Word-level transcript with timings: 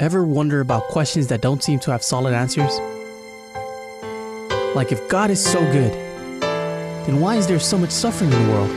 Ever 0.00 0.24
wonder 0.24 0.60
about 0.60 0.88
questions 0.88 1.28
that 1.28 1.40
don't 1.40 1.62
seem 1.62 1.78
to 1.80 1.92
have 1.92 2.02
solid 2.02 2.34
answers? 2.34 2.80
Like, 4.74 4.90
if 4.90 5.08
God 5.08 5.30
is 5.30 5.40
so 5.40 5.60
good, 5.70 5.92
then 7.06 7.20
why 7.20 7.36
is 7.36 7.46
there 7.46 7.60
so 7.60 7.78
much 7.78 7.92
suffering 7.92 8.32
in 8.32 8.42
the 8.42 8.52
world? 8.52 8.70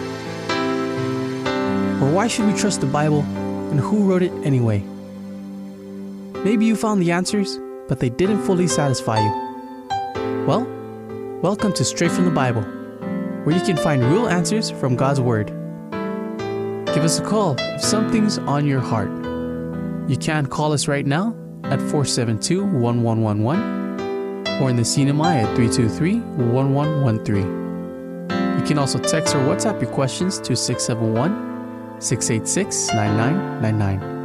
Or 2.03 2.13
why 2.13 2.27
should 2.27 2.45
we 2.45 2.53
trust 2.53 2.81
the 2.81 2.85
Bible 2.85 3.21
and 3.71 3.79
who 3.79 4.03
wrote 4.07 4.21
it 4.21 4.31
anyway? 4.45 4.83
Maybe 6.43 6.65
you 6.65 6.75
found 6.75 7.01
the 7.01 7.11
answers, 7.11 7.57
but 7.87 7.99
they 7.99 8.09
didn't 8.09 8.43
fully 8.43 8.67
satisfy 8.67 9.19
you. 9.19 10.45
Well, 10.45 10.67
welcome 11.41 11.73
to 11.73 11.83
Straight 11.83 12.11
from 12.11 12.25
the 12.25 12.31
Bible, 12.31 12.61
where 13.43 13.55
you 13.55 13.65
can 13.65 13.77
find 13.77 14.03
real 14.03 14.27
answers 14.27 14.69
from 14.69 14.95
God's 14.95 15.19
Word. 15.19 15.47
Give 16.93 17.03
us 17.03 17.17
a 17.17 17.23
call 17.23 17.55
if 17.57 17.81
something's 17.81 18.37
on 18.37 18.67
your 18.67 18.81
heart. 18.81 19.26
You 20.07 20.15
can 20.15 20.45
call 20.45 20.71
us 20.71 20.87
right 20.87 21.05
now 21.05 21.35
at 21.65 21.79
472 21.79 22.63
1111 22.63 24.61
or 24.61 24.69
in 24.69 24.77
the 24.77 24.83
CNMI 24.83 25.43
at 25.43 25.55
323 25.55 26.19
1113. 26.19 27.67
You 28.59 28.65
can 28.65 28.79
also 28.79 28.99
text 28.99 29.35
or 29.35 29.39
WhatsApp 29.39 29.81
your 29.81 29.91
questions 29.91 30.39
to 30.39 30.55
671 30.55 31.99
686 32.01 32.93
9999. 32.93 34.17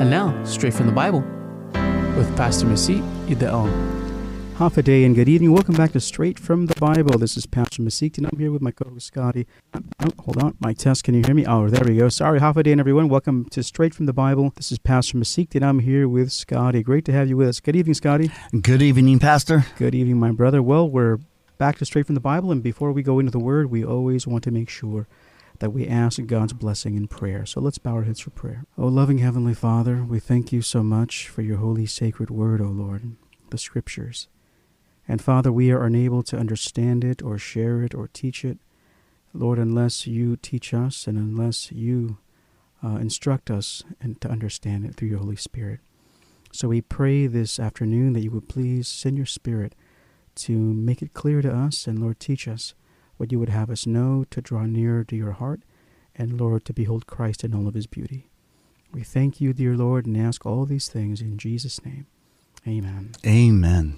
And 0.00 0.10
now, 0.10 0.44
straight 0.44 0.74
from 0.74 0.86
the 0.86 0.92
Bible 0.92 1.20
with 2.16 2.36
Pastor 2.36 2.66
Masit 2.66 3.02
Ideon. 3.28 3.99
Hafa 4.60 4.82
Adai 4.82 5.06
and 5.06 5.14
good 5.14 5.26
evening. 5.26 5.52
Welcome 5.52 5.74
back 5.74 5.92
to 5.92 6.00
Straight 6.00 6.38
from 6.38 6.66
the 6.66 6.78
Bible. 6.78 7.16
This 7.16 7.38
is 7.38 7.46
Pastor 7.46 7.80
Masik, 7.80 8.18
and 8.18 8.26
I'm 8.26 8.38
here 8.38 8.52
with 8.52 8.60
my 8.60 8.70
co-host 8.70 9.06
Scotty. 9.06 9.46
Uh, 9.72 9.80
oh, 10.04 10.10
hold 10.24 10.36
on, 10.36 10.54
my 10.60 10.74
test. 10.74 11.02
Can 11.02 11.14
you 11.14 11.22
hear 11.24 11.34
me? 11.34 11.46
Oh, 11.46 11.70
there 11.70 11.82
we 11.82 11.96
go. 11.96 12.10
Sorry, 12.10 12.40
half 12.40 12.58
a 12.58 12.62
day 12.62 12.72
and 12.72 12.78
everyone. 12.78 13.08
Welcome 13.08 13.46
to 13.52 13.62
Straight 13.62 13.94
from 13.94 14.04
the 14.04 14.12
Bible. 14.12 14.52
This 14.56 14.70
is 14.70 14.78
Pastor 14.78 15.16
Masik, 15.16 15.54
and 15.54 15.64
I'm 15.64 15.78
here 15.78 16.06
with 16.06 16.30
Scotty. 16.30 16.82
Great 16.82 17.06
to 17.06 17.12
have 17.12 17.26
you 17.26 17.38
with 17.38 17.48
us. 17.48 17.58
Good 17.58 17.74
evening, 17.74 17.94
Scotty. 17.94 18.30
Good 18.60 18.82
evening, 18.82 19.18
Pastor. 19.18 19.64
Good 19.78 19.94
evening, 19.94 20.18
my 20.18 20.30
brother. 20.30 20.62
Well, 20.62 20.86
we're 20.86 21.20
back 21.56 21.78
to 21.78 21.86
Straight 21.86 22.04
from 22.04 22.14
the 22.14 22.20
Bible, 22.20 22.52
and 22.52 22.62
before 22.62 22.92
we 22.92 23.02
go 23.02 23.18
into 23.18 23.32
the 23.32 23.38
Word, 23.38 23.70
we 23.70 23.82
always 23.82 24.26
want 24.26 24.44
to 24.44 24.50
make 24.50 24.68
sure 24.68 25.08
that 25.60 25.70
we 25.70 25.88
ask 25.88 26.22
God's 26.26 26.52
blessing 26.52 26.96
in 26.96 27.08
prayer. 27.08 27.46
So 27.46 27.62
let's 27.62 27.78
bow 27.78 27.94
our 27.94 28.02
heads 28.02 28.20
for 28.20 28.28
prayer. 28.28 28.66
Oh, 28.76 28.88
loving 28.88 29.20
Heavenly 29.20 29.54
Father, 29.54 30.04
we 30.04 30.20
thank 30.20 30.52
you 30.52 30.60
so 30.60 30.82
much 30.82 31.28
for 31.28 31.40
your 31.40 31.56
holy, 31.56 31.86
sacred 31.86 32.28
Word, 32.28 32.60
O 32.60 32.66
Lord, 32.66 33.16
the 33.48 33.56
Scriptures. 33.56 34.28
And 35.10 35.20
Father, 35.20 35.50
we 35.50 35.72
are 35.72 35.84
unable 35.84 36.22
to 36.22 36.38
understand 36.38 37.02
it 37.02 37.20
or 37.20 37.36
share 37.36 37.82
it 37.82 37.96
or 37.96 38.06
teach 38.06 38.44
it, 38.44 38.58
Lord, 39.34 39.58
unless 39.58 40.06
you 40.06 40.36
teach 40.36 40.72
us 40.72 41.08
and 41.08 41.18
unless 41.18 41.72
you 41.72 42.18
uh, 42.80 42.90
instruct 42.90 43.50
us 43.50 43.82
and 44.00 44.20
to 44.20 44.30
understand 44.30 44.84
it 44.84 44.94
through 44.94 45.08
your 45.08 45.18
Holy 45.18 45.34
Spirit. 45.34 45.80
So 46.52 46.68
we 46.68 46.80
pray 46.80 47.26
this 47.26 47.58
afternoon 47.58 48.12
that 48.12 48.20
you 48.20 48.30
would 48.30 48.48
please 48.48 48.86
send 48.86 49.16
your 49.16 49.26
Spirit 49.26 49.74
to 50.36 50.52
make 50.52 51.02
it 51.02 51.12
clear 51.12 51.42
to 51.42 51.52
us 51.52 51.88
and, 51.88 51.98
Lord, 51.98 52.20
teach 52.20 52.46
us 52.46 52.74
what 53.16 53.32
you 53.32 53.40
would 53.40 53.48
have 53.48 53.68
us 53.68 53.88
know 53.88 54.24
to 54.30 54.40
draw 54.40 54.64
nearer 54.64 55.02
to 55.02 55.16
your 55.16 55.32
heart 55.32 55.62
and, 56.14 56.40
Lord, 56.40 56.64
to 56.66 56.72
behold 56.72 57.08
Christ 57.08 57.42
in 57.42 57.52
all 57.52 57.66
of 57.66 57.74
his 57.74 57.88
beauty. 57.88 58.28
We 58.92 59.02
thank 59.02 59.40
you, 59.40 59.54
dear 59.54 59.76
Lord, 59.76 60.06
and 60.06 60.16
ask 60.16 60.46
all 60.46 60.66
these 60.66 60.88
things 60.88 61.20
in 61.20 61.36
Jesus' 61.36 61.84
name. 61.84 62.06
Amen. 62.64 63.10
Amen. 63.26 63.96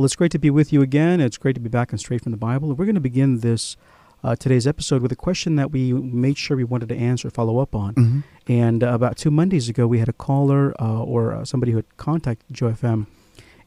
Well, 0.00 0.06
it's 0.06 0.16
great 0.16 0.32
to 0.32 0.38
be 0.38 0.48
with 0.48 0.72
you 0.72 0.80
again. 0.80 1.20
It's 1.20 1.36
great 1.36 1.52
to 1.56 1.60
be 1.60 1.68
back 1.68 1.90
and 1.90 2.00
straight 2.00 2.22
from 2.22 2.32
the 2.32 2.38
Bible. 2.38 2.72
We're 2.72 2.86
going 2.86 2.94
to 2.94 3.02
begin 3.02 3.40
this 3.40 3.76
uh, 4.24 4.34
today's 4.34 4.66
episode 4.66 5.02
with 5.02 5.12
a 5.12 5.14
question 5.14 5.56
that 5.56 5.72
we 5.72 5.92
made 5.92 6.38
sure 6.38 6.56
we 6.56 6.64
wanted 6.64 6.88
to 6.88 6.96
answer, 6.96 7.28
follow 7.28 7.58
up 7.58 7.74
on. 7.74 7.94
Mm-hmm. 7.96 8.20
And 8.50 8.82
uh, 8.82 8.94
about 8.94 9.18
two 9.18 9.30
Mondays 9.30 9.68
ago, 9.68 9.86
we 9.86 9.98
had 9.98 10.08
a 10.08 10.14
caller 10.14 10.74
uh, 10.80 11.02
or 11.02 11.34
uh, 11.34 11.44
somebody 11.44 11.72
who 11.72 11.76
had 11.76 11.98
contacted 11.98 12.56
Joy 12.56 12.70
FM. 12.70 13.08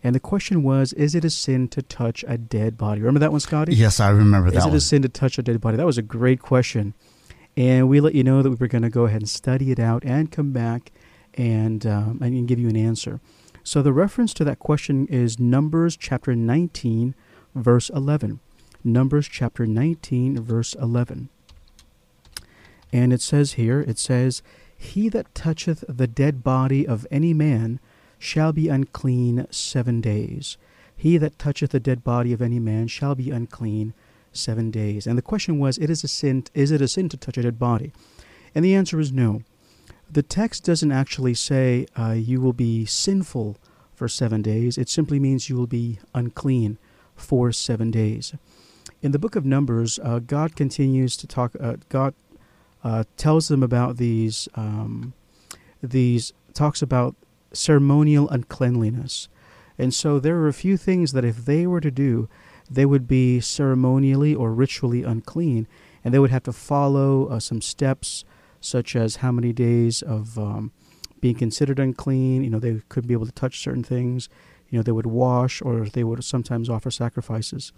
And 0.03 0.15
the 0.15 0.19
question 0.19 0.63
was, 0.63 0.91
is 0.93 1.13
it 1.13 1.23
a 1.23 1.29
sin 1.29 1.67
to 1.67 1.83
touch 1.83 2.25
a 2.27 2.35
dead 2.35 2.79
body? 2.79 3.01
Remember 3.01 3.19
that 3.19 3.29
one, 3.29 3.39
Scotty? 3.39 3.75
Yes, 3.75 3.99
I 3.99 4.09
remember 4.09 4.49
that 4.49 4.57
Is 4.57 4.65
it 4.65 4.69
one. 4.69 4.77
a 4.77 4.81
sin 4.81 5.03
to 5.03 5.09
touch 5.09 5.37
a 5.37 5.43
dead 5.43 5.61
body? 5.61 5.77
That 5.77 5.85
was 5.85 5.99
a 5.99 6.01
great 6.01 6.41
question. 6.41 6.95
And 7.55 7.87
we 7.87 8.01
let 8.01 8.15
you 8.15 8.23
know 8.23 8.41
that 8.41 8.49
we 8.49 8.55
were 8.55 8.67
going 8.67 8.81
to 8.81 8.89
go 8.89 9.05
ahead 9.05 9.21
and 9.21 9.29
study 9.29 9.69
it 9.69 9.79
out 9.79 10.03
and 10.03 10.31
come 10.31 10.51
back 10.51 10.91
and, 11.35 11.85
um, 11.85 12.17
and 12.23 12.47
give 12.47 12.57
you 12.57 12.69
an 12.69 12.75
answer. 12.75 13.21
So 13.63 13.81
the 13.81 13.93
reference 13.93 14.33
to 14.35 14.43
that 14.43 14.59
question 14.59 15.07
is 15.07 15.39
Numbers 15.39 15.95
chapter 15.95 16.35
19, 16.35 17.15
verse 17.55 17.89
11. 17.89 18.41
Numbers 18.83 19.27
chapter 19.29 19.65
19, 19.65 20.41
verse 20.41 20.73
11. 20.73 21.29
And 22.91 23.13
it 23.13 23.21
says 23.21 23.53
here, 23.53 23.79
it 23.79 23.97
says, 23.97 24.43
He 24.75 25.07
that 25.09 25.33
toucheth 25.33 25.85
the 25.87 26.07
dead 26.07 26.43
body 26.43 26.85
of 26.85 27.07
any 27.09 27.33
man 27.33 27.79
shall 28.19 28.51
be 28.51 28.67
unclean 28.67 29.47
seven 29.49 30.01
days. 30.01 30.57
He 30.95 31.17
that 31.17 31.39
toucheth 31.39 31.71
the 31.71 31.79
dead 31.79 32.03
body 32.03 32.33
of 32.33 32.41
any 32.41 32.59
man 32.59 32.87
shall 32.87 33.15
be 33.15 33.31
unclean 33.31 33.93
seven 34.33 34.71
days. 34.71 35.07
And 35.07 35.17
the 35.17 35.21
question 35.21 35.57
was, 35.57 35.77
it 35.77 35.89
is 35.89 36.03
a 36.03 36.07
sin 36.09 36.43
is 36.53 36.71
it 36.71 36.81
a 36.81 36.87
sin 36.87 37.07
to 37.09 37.17
touch 37.17 37.37
a 37.37 37.43
dead 37.43 37.59
body? 37.59 37.93
And 38.53 38.63
the 38.63 38.75
answer 38.75 38.99
is 38.99 39.11
no. 39.11 39.41
The 40.11 40.23
text 40.23 40.63
doesn't 40.63 40.91
actually 40.91 41.33
say 41.33 41.87
uh, 41.97 42.11
you 42.11 42.39
will 42.39 42.53
be 42.53 42.85
sinful 42.85 43.57
for 43.93 44.07
seven 44.07 44.41
days. 44.41 44.77
It 44.77 44.89
simply 44.89 45.19
means 45.19 45.49
you 45.49 45.55
will 45.55 45.67
be 45.67 45.99
unclean 46.13 46.77
for 47.15 47.51
seven 47.51 47.91
days. 47.91 48.33
In 49.01 49.11
the 49.11 49.19
book 49.19 49.35
of 49.35 49.45
Numbers, 49.45 49.99
uh, 50.03 50.19
God 50.19 50.55
continues 50.55 51.17
to 51.17 51.27
talk. 51.27 51.55
Uh, 51.59 51.75
God 51.89 52.13
uh, 52.83 53.03
tells 53.17 53.47
them 53.47 53.63
about 53.63 53.97
these. 53.97 54.47
Um, 54.55 55.13
these 55.81 56.31
talks 56.53 56.81
about 56.81 57.15
ceremonial 57.51 58.29
uncleanliness, 58.29 59.27
and 59.77 59.93
so 59.93 60.19
there 60.19 60.37
are 60.37 60.47
a 60.47 60.53
few 60.53 60.77
things 60.77 61.11
that 61.11 61.25
if 61.25 61.45
they 61.45 61.67
were 61.67 61.81
to 61.81 61.91
do, 61.91 62.29
they 62.69 62.85
would 62.85 63.07
be 63.07 63.39
ceremonially 63.39 64.33
or 64.33 64.53
ritually 64.53 65.03
unclean, 65.03 65.67
and 66.03 66.13
they 66.13 66.19
would 66.19 66.31
have 66.31 66.43
to 66.43 66.53
follow 66.53 67.27
uh, 67.27 67.39
some 67.39 67.61
steps 67.61 68.23
such 68.63 68.95
as 68.95 69.17
how 69.17 69.31
many 69.31 69.53
days 69.53 70.01
of 70.01 70.37
um, 70.37 70.71
being 71.19 71.35
considered 71.35 71.79
unclean. 71.79 72.43
You 72.43 72.49
know, 72.49 72.59
they 72.59 72.81
couldn't 72.89 73.07
be 73.07 73.13
able 73.13 73.25
to 73.25 73.31
touch 73.31 73.59
certain 73.59 73.83
things. 73.83 74.29
You 74.69 74.79
know, 74.79 74.83
they 74.83 74.91
would 74.91 75.05
wash 75.05 75.61
or 75.61 75.85
they 75.85 76.03
would 76.03 76.23
sometimes 76.23 76.69
offer 76.69 76.91
sacrifices. 76.91 77.71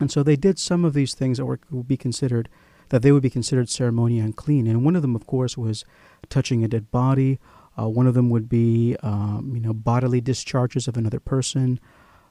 And 0.00 0.10
so 0.10 0.22
they 0.22 0.36
did 0.36 0.58
some 0.58 0.84
of 0.84 0.94
these 0.94 1.14
things 1.14 1.38
that 1.38 1.44
were, 1.44 1.60
would 1.70 1.88
be 1.88 1.96
considered, 1.96 2.48
that 2.88 3.02
they 3.02 3.12
would 3.12 3.22
be 3.22 3.30
considered 3.30 3.68
ceremonially 3.68 4.20
unclean. 4.20 4.66
And 4.66 4.84
one 4.84 4.96
of 4.96 5.02
them, 5.02 5.14
of 5.14 5.26
course, 5.26 5.58
was 5.58 5.84
touching 6.28 6.64
a 6.64 6.68
dead 6.68 6.90
body. 6.90 7.38
Uh, 7.78 7.88
one 7.88 8.06
of 8.06 8.14
them 8.14 8.30
would 8.30 8.48
be, 8.48 8.96
um, 9.02 9.52
you 9.54 9.60
know, 9.60 9.74
bodily 9.74 10.20
discharges 10.20 10.88
of 10.88 10.96
another 10.96 11.20
person. 11.20 11.78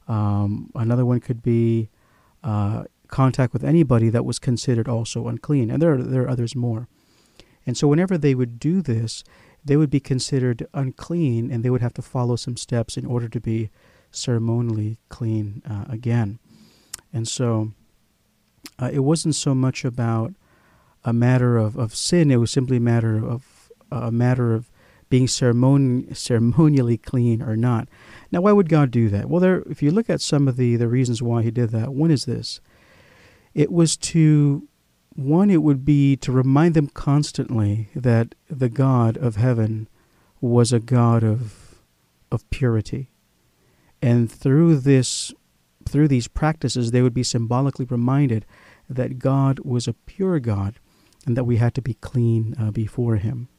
Um, 0.08 0.72
another 0.76 1.06
one 1.06 1.20
could 1.20 1.44
be 1.44 1.90
uh, 2.44 2.86
contact 3.08 3.54
with 3.54 3.64
anybody 3.64 4.10
that 4.10 4.26
was 4.26 4.40
considered 4.40 4.88
also 4.88 5.28
unclean. 5.28 5.70
And 5.70 5.82
there 5.82 5.94
are, 5.94 6.02
there 6.02 6.24
are 6.24 6.30
others 6.30 6.56
more. 6.56 6.88
And 7.70 7.78
so, 7.78 7.88
whenever 7.88 8.18
they 8.18 8.34
would 8.34 8.60
do 8.60 8.82
this, 8.82 9.24
they 9.64 9.78
would 9.78 9.92
be 9.92 10.00
considered 10.00 10.66
unclean 10.74 11.52
and 11.52 11.64
they 11.64 11.70
would 11.70 11.84
have 11.84 11.94
to 11.94 12.02
follow 12.02 12.36
some 12.36 12.58
steps 12.58 12.98
in 12.98 13.06
order 13.06 13.30
to 13.30 13.40
be 13.40 13.70
ceremonially 14.10 14.98
clean 15.10 15.62
uh, 15.70 15.86
again. 15.88 16.40
And 17.14 17.28
so, 17.28 17.74
uh, 18.80 18.90
it 18.92 19.02
wasn't 19.02 19.36
so 19.36 19.54
much 19.54 19.86
about 19.86 20.34
a 21.04 21.14
matter 21.14 21.58
of, 21.58 21.78
of 21.78 21.94
sin, 21.94 22.32
it 22.32 22.38
was 22.38 22.50
simply 22.50 22.78
a 22.78 22.80
matter 22.80 23.24
of 23.24 23.72
a 23.92 24.12
matter 24.12 24.56
of 24.56 24.72
being 25.12 25.28
ceremoni- 25.28 26.18
ceremonially 26.18 26.98
clean 26.98 27.40
or 27.40 27.56
not. 27.56 27.88
Now, 28.32 28.42
why 28.42 28.52
would 28.52 28.68
God 28.68 28.90
do 28.90 29.10
that? 29.10 29.30
Well, 29.30 29.42
there, 29.42 29.62
if 29.70 29.84
you 29.84 29.92
look 29.92 30.10
at 30.10 30.22
some 30.22 30.48
of 30.48 30.56
the, 30.56 30.76
the 30.76 30.88
reasons 30.88 31.22
why 31.22 31.44
He 31.44 31.52
did 31.52 31.70
that, 31.70 31.94
one 31.94 32.10
is 32.10 32.26
this 32.26 32.62
it 33.54 33.72
was 33.72 33.96
to 33.96 34.68
one, 35.20 35.50
it 35.50 35.62
would 35.62 35.86
be 35.86 36.16
to 36.18 36.32
remind 36.32 36.74
them 36.74 36.88
constantly 36.88 37.90
that 37.96 38.36
the 38.50 38.70
God 38.70 39.18
of 39.18 39.36
heaven 39.36 39.88
was 40.42 40.72
a 40.72 40.80
God 40.80 41.24
of, 41.24 41.76
of 42.32 42.50
purity. 42.50 43.12
And 44.02 44.32
through 44.32 44.78
this 44.78 45.34
through 45.88 46.08
these 46.08 46.28
practices 46.28 46.92
they 46.92 47.02
would 47.02 47.14
be 47.14 47.24
symbolically 47.24 47.86
reminded 47.86 48.46
that 48.88 49.18
God 49.18 49.60
was 49.60 49.88
a 49.88 49.94
pure 49.94 50.40
God 50.40 50.76
and 51.26 51.36
that 51.36 51.46
we 51.46 51.58
had 51.58 51.74
to 51.76 51.82
be 51.82 51.96
clean 51.96 52.56
uh, 52.60 52.72
before 52.72 53.16
him. 53.16 53.50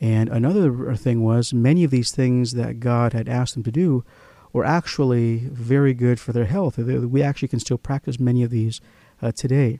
And 0.00 0.28
another 0.28 0.94
thing 0.96 1.22
was 1.22 1.54
many 1.54 1.84
of 1.84 1.90
these 1.90 2.10
things 2.10 2.52
that 2.52 2.80
God 2.80 3.12
had 3.12 3.28
asked 3.28 3.54
them 3.54 3.62
to 3.62 3.70
do 3.70 4.04
were 4.52 4.64
actually 4.64 5.48
very 5.50 5.94
good 5.94 6.18
for 6.20 6.32
their 6.32 6.44
health. 6.44 6.76
We 6.76 7.22
actually 7.22 7.48
can 7.48 7.60
still 7.60 7.78
practice 7.78 8.18
many 8.18 8.42
of 8.42 8.50
these 8.50 8.80
uh, 9.22 9.32
today 9.32 9.78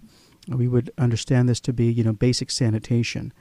we 0.48 0.68
would 0.68 0.90
understand 0.98 1.48
this 1.48 1.60
to 1.60 1.72
be, 1.72 1.86
you 1.86 2.02
know, 2.02 2.12
basic 2.12 2.50
sanitation. 2.50 3.32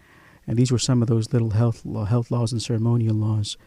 And 0.47 0.57
these 0.57 0.71
were 0.71 0.79
some 0.79 1.01
of 1.01 1.07
those 1.07 1.33
little 1.33 1.51
health 1.51 1.83
health 2.07 2.31
laws 2.31 2.51
and 2.51 2.61
ceremonial 2.61 3.15
laws 3.15 3.57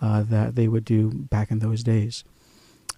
uh, 0.00 0.22
that 0.22 0.54
they 0.54 0.68
would 0.68 0.84
do 0.84 1.10
back 1.10 1.50
in 1.50 1.58
those 1.58 1.82
days. 1.82 2.24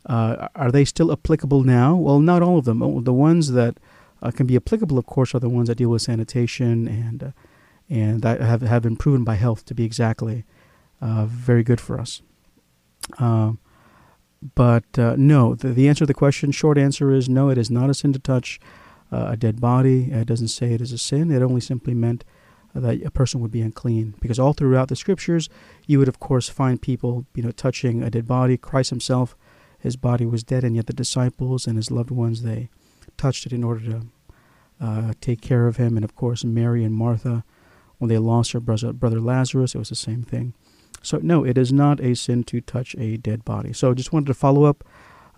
Uh, 0.07 0.49
are 0.55 0.73
they 0.73 0.85
still 0.85 1.13
applicable 1.13 1.63
now? 1.63 1.95
Well, 1.95 2.21
not 2.21 2.43
all 2.43 2.59
of 2.59 2.65
them. 2.65 2.83
Oh, 2.83 3.01
the 3.01 3.13
ones 3.13 3.53
that 3.53 3.79
uh, 4.23 4.31
can 4.31 4.47
be 4.47 4.57
applicable, 4.57 4.99
of 4.99 5.07
course, 5.07 5.35
are 5.35 5.41
the 5.41 5.49
ones 5.49 5.69
that 5.69 5.77
deal 5.77 5.91
with 5.91 6.03
sanitation 6.03 6.89
and 6.89 7.23
uh, 7.23 7.31
and 7.89 8.23
that 8.23 8.41
have, 8.41 8.63
have 8.63 8.83
been 8.83 8.97
proven 8.97 9.25
by 9.25 9.35
health 9.35 9.65
to 9.67 9.75
be 9.75 9.85
exactly 9.85 10.45
uh, 11.01 11.27
very 11.27 11.63
good 11.63 11.81
for 11.81 12.01
us. 12.01 12.23
Um, 13.19 13.59
but 14.55 14.99
uh, 14.99 15.15
no, 15.19 15.55
the, 15.55 15.69
the 15.69 15.89
answer 15.89 16.01
to 16.01 16.07
the 16.07 16.15
question, 16.15 16.53
short 16.53 16.79
answer 16.79 17.11
is 17.11 17.29
no, 17.29 17.51
it 17.51 17.59
is 17.59 17.71
not 17.71 17.91
a 17.91 17.95
sin 17.95 18.13
to 18.15 18.19
touch 18.19 18.61
uh, 19.13 19.27
a 19.31 19.37
dead 19.37 19.61
body. 19.61 20.11
It 20.11 20.27
doesn't 20.27 20.49
say 20.49 20.73
it 20.73 20.81
is 20.81 20.93
a 20.93 20.99
sin. 20.99 21.31
It 21.31 21.43
only 21.43 21.61
simply 21.61 21.95
meant 21.95 22.25
that 22.75 23.05
a 23.05 23.11
person 23.11 23.41
would 23.41 23.51
be 23.51 23.61
unclean. 23.61 24.15
Because 24.21 24.39
all 24.39 24.55
throughout 24.55 24.89
the 24.89 24.97
scriptures, 24.97 25.49
you 25.87 25.99
would 25.99 26.09
of 26.09 26.19
course 26.19 26.49
find 26.49 26.81
people, 26.81 27.27
you 27.35 27.43
know, 27.43 27.51
touching 27.51 28.03
a 28.03 28.11
dead 28.11 28.27
body. 28.27 28.57
Christ 28.57 28.91
himself, 28.91 29.37
his 29.79 29.97
body 29.97 30.25
was 30.25 30.43
dead, 30.43 30.65
and 30.65 30.75
yet 30.75 30.87
the 30.87 30.93
disciples 30.93 31.67
and 31.67 31.77
his 31.77 31.91
loved 31.91 32.11
ones 32.11 32.43
they 32.43 32.71
touched 33.17 33.47
it 33.47 33.53
in 33.53 33.63
order 33.63 33.81
to 33.81 34.07
uh, 34.81 35.13
take 35.21 35.41
care 35.41 35.67
of 35.67 35.77
him. 35.77 35.97
And 35.97 36.05
of 36.05 36.17
course, 36.17 36.45
Mary 36.45 36.83
and 36.83 36.95
Martha, 36.95 37.45
when 37.99 38.09
they 38.09 38.19
lost 38.19 38.53
their 38.53 38.61
brother, 38.61 38.93
brother 38.93 39.21
Lazarus, 39.21 39.75
it 39.75 39.79
was 39.79 39.91
the 39.91 39.95
same 39.95 40.23
thing. 40.23 40.55
So 41.03 41.19
no, 41.23 41.45
it 41.45 41.59
is 41.59 41.73
not 41.73 42.01
a 42.01 42.15
sin 42.15 42.45
to 42.45 42.61
touch 42.61 42.95
a 42.97 43.17
dead 43.17 43.45
body. 43.45 43.73
So 43.73 43.93
just 43.93 44.13
wanted 44.13 44.27
to 44.29 44.35
follow 44.35 44.65
up 44.65 44.85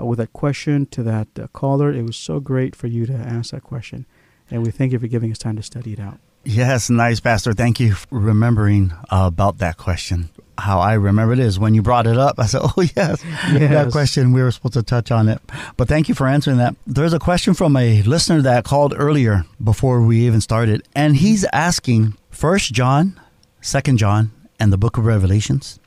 uh, 0.00 0.04
with 0.06 0.18
that 0.18 0.32
question 0.32 0.86
to 0.86 1.02
that 1.02 1.28
uh, 1.38 1.46
caller. 1.48 1.92
It 1.92 2.02
was 2.02 2.16
so 2.16 2.40
great 2.40 2.74
for 2.76 2.86
you 2.86 3.06
to 3.06 3.14
ask 3.14 3.50
that 3.52 3.62
question, 3.62 4.06
and 4.50 4.62
we 4.64 4.70
thank 4.70 4.92
you 4.92 4.98
for 4.98 5.06
giving 5.06 5.30
us 5.30 5.38
time 5.38 5.56
to 5.56 5.62
study 5.62 5.92
it 5.92 6.00
out. 6.00 6.18
Yes, 6.46 6.90
nice, 6.90 7.20
Pastor. 7.20 7.54
Thank 7.54 7.80
you 7.80 7.94
for 7.94 8.06
remembering 8.18 8.92
uh, 9.10 9.24
about 9.32 9.58
that 9.58 9.78
question. 9.78 10.28
How 10.58 10.78
I 10.78 10.92
remember 10.92 11.32
it 11.32 11.38
is 11.38 11.58
when 11.58 11.72
you 11.72 11.80
brought 11.80 12.06
it 12.06 12.18
up, 12.18 12.38
I 12.38 12.44
said, 12.46 12.60
Oh, 12.64 12.82
yes, 12.82 13.24
Yes. 13.24 13.70
that 13.70 13.90
question, 13.92 14.32
we 14.32 14.42
were 14.42 14.50
supposed 14.50 14.74
to 14.74 14.82
touch 14.82 15.10
on 15.10 15.28
it. 15.30 15.40
But 15.78 15.88
thank 15.88 16.08
you 16.10 16.14
for 16.14 16.26
answering 16.28 16.58
that. 16.58 16.76
There's 16.86 17.14
a 17.14 17.18
question 17.18 17.54
from 17.54 17.74
a 17.76 18.02
listener 18.02 18.42
that 18.42 18.64
called 18.64 18.92
earlier 18.94 19.46
before 19.62 20.02
we 20.02 20.26
even 20.26 20.42
started, 20.42 20.86
and 20.94 21.16
he's 21.16 21.44
asking 21.54 22.14
First 22.30 22.74
John, 22.74 23.18
Second 23.62 23.96
John, 23.96 24.30
and 24.60 24.70
the 24.70 24.76
book 24.78 24.98
of 24.98 25.06
Revelations. 25.06 25.80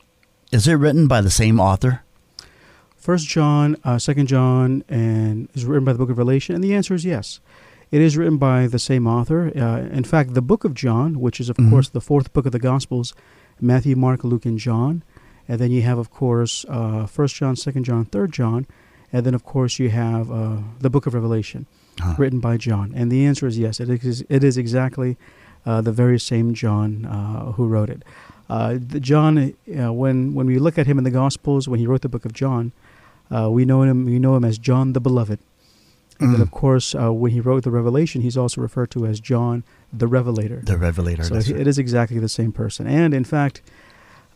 Is 0.51 0.67
it 0.67 0.73
written 0.73 1.07
by 1.07 1.21
the 1.21 1.29
same 1.29 1.59
author? 1.59 2.01
First 3.07 3.25
John, 3.29 3.77
uh, 3.85 3.97
Second 3.97 4.27
John, 4.27 4.83
and 4.89 5.47
is 5.53 5.63
written 5.63 5.85
by 5.85 5.93
the 5.93 5.97
Book 5.97 6.09
of 6.09 6.17
Revelation, 6.17 6.55
and 6.55 6.61
the 6.61 6.73
answer 6.73 6.93
is 6.93 7.05
yes. 7.05 7.39
It 7.89 8.01
is 8.01 8.17
written 8.17 8.35
by 8.37 8.67
the 8.67 8.79
same 8.79 9.07
author. 9.07 9.49
Uh, 9.55 9.95
in 9.95 10.03
fact, 10.03 10.33
the 10.33 10.41
Book 10.41 10.65
of 10.65 10.73
John, 10.73 11.21
which 11.21 11.39
is 11.39 11.47
of 11.49 11.55
Mhm. 11.55 11.69
course 11.69 11.87
the 11.87 12.01
fourth 12.01 12.33
book 12.33 12.45
of 12.45 12.51
the 12.51 12.59
Gospels, 12.59 13.13
Matthew, 13.61 13.95
Mark, 13.95 14.25
Luke, 14.25 14.45
and 14.45 14.59
John, 14.59 15.03
and 15.47 15.57
then 15.57 15.71
you 15.71 15.83
have 15.83 15.97
of 15.97 16.09
course 16.11 16.65
uh, 16.67 17.05
First 17.05 17.33
John, 17.37 17.55
Second 17.55 17.85
John, 17.85 18.03
Third 18.03 18.33
John, 18.33 18.65
and 19.13 19.25
then 19.25 19.33
of 19.33 19.45
course 19.45 19.79
you 19.79 19.87
have 19.89 20.29
uh, 20.29 20.57
the 20.81 20.89
Book 20.89 21.05
of 21.07 21.13
Revelation, 21.13 21.65
Huh. 22.01 22.15
written 22.17 22.41
by 22.41 22.57
John. 22.57 22.91
And 22.93 23.09
the 23.09 23.25
answer 23.25 23.47
is 23.47 23.57
yes. 23.57 23.79
It 23.79 23.89
is. 24.03 24.25
It 24.27 24.43
is 24.43 24.57
exactly 24.57 25.15
uh, 25.65 25.79
the 25.79 25.93
very 25.93 26.19
same 26.19 26.53
John 26.53 27.05
uh, 27.05 27.53
who 27.53 27.67
wrote 27.67 27.89
it. 27.89 28.03
Uh, 28.49 28.77
the 28.95 28.99
John, 28.99 29.37
uh, 29.37 29.93
when 29.93 30.33
when 30.33 30.45
we 30.45 30.59
look 30.59 30.77
at 30.77 30.87
him 30.87 30.97
in 30.97 31.05
the 31.05 31.17
Gospels, 31.23 31.69
when 31.69 31.79
he 31.79 31.87
wrote 31.87 32.01
the 32.01 32.09
Book 32.09 32.25
of 32.25 32.33
John, 32.33 32.73
uh, 33.33 33.49
we 33.51 33.65
know 33.65 33.81
him. 33.83 34.05
We 34.05 34.19
know 34.19 34.35
him 34.35 34.45
as 34.45 34.57
John 34.57 34.93
the 34.93 34.99
Beloved. 35.01 35.39
And 36.19 36.33
then, 36.33 36.39
Mm. 36.39 36.43
of 36.43 36.51
course, 36.51 36.95
uh, 36.95 37.13
when 37.13 37.31
he 37.31 37.39
wrote 37.39 37.63
the 37.63 37.69
Revelation, 37.71 38.21
he's 38.21 38.37
also 38.37 38.59
referred 38.59 38.89
to 38.91 39.05
as 39.05 39.19
John 39.19 39.63
the 39.93 40.07
Revelator. 40.07 40.61
The 40.65 40.77
Revelator. 40.77 41.23
So 41.23 41.35
he- 41.39 41.51
right. 41.53 41.61
it 41.61 41.67
is 41.67 41.77
exactly 41.77 42.17
the 42.19 42.29
same 42.29 42.51
person. 42.51 42.87
And 42.87 43.13
in 43.13 43.23
fact, 43.23 43.61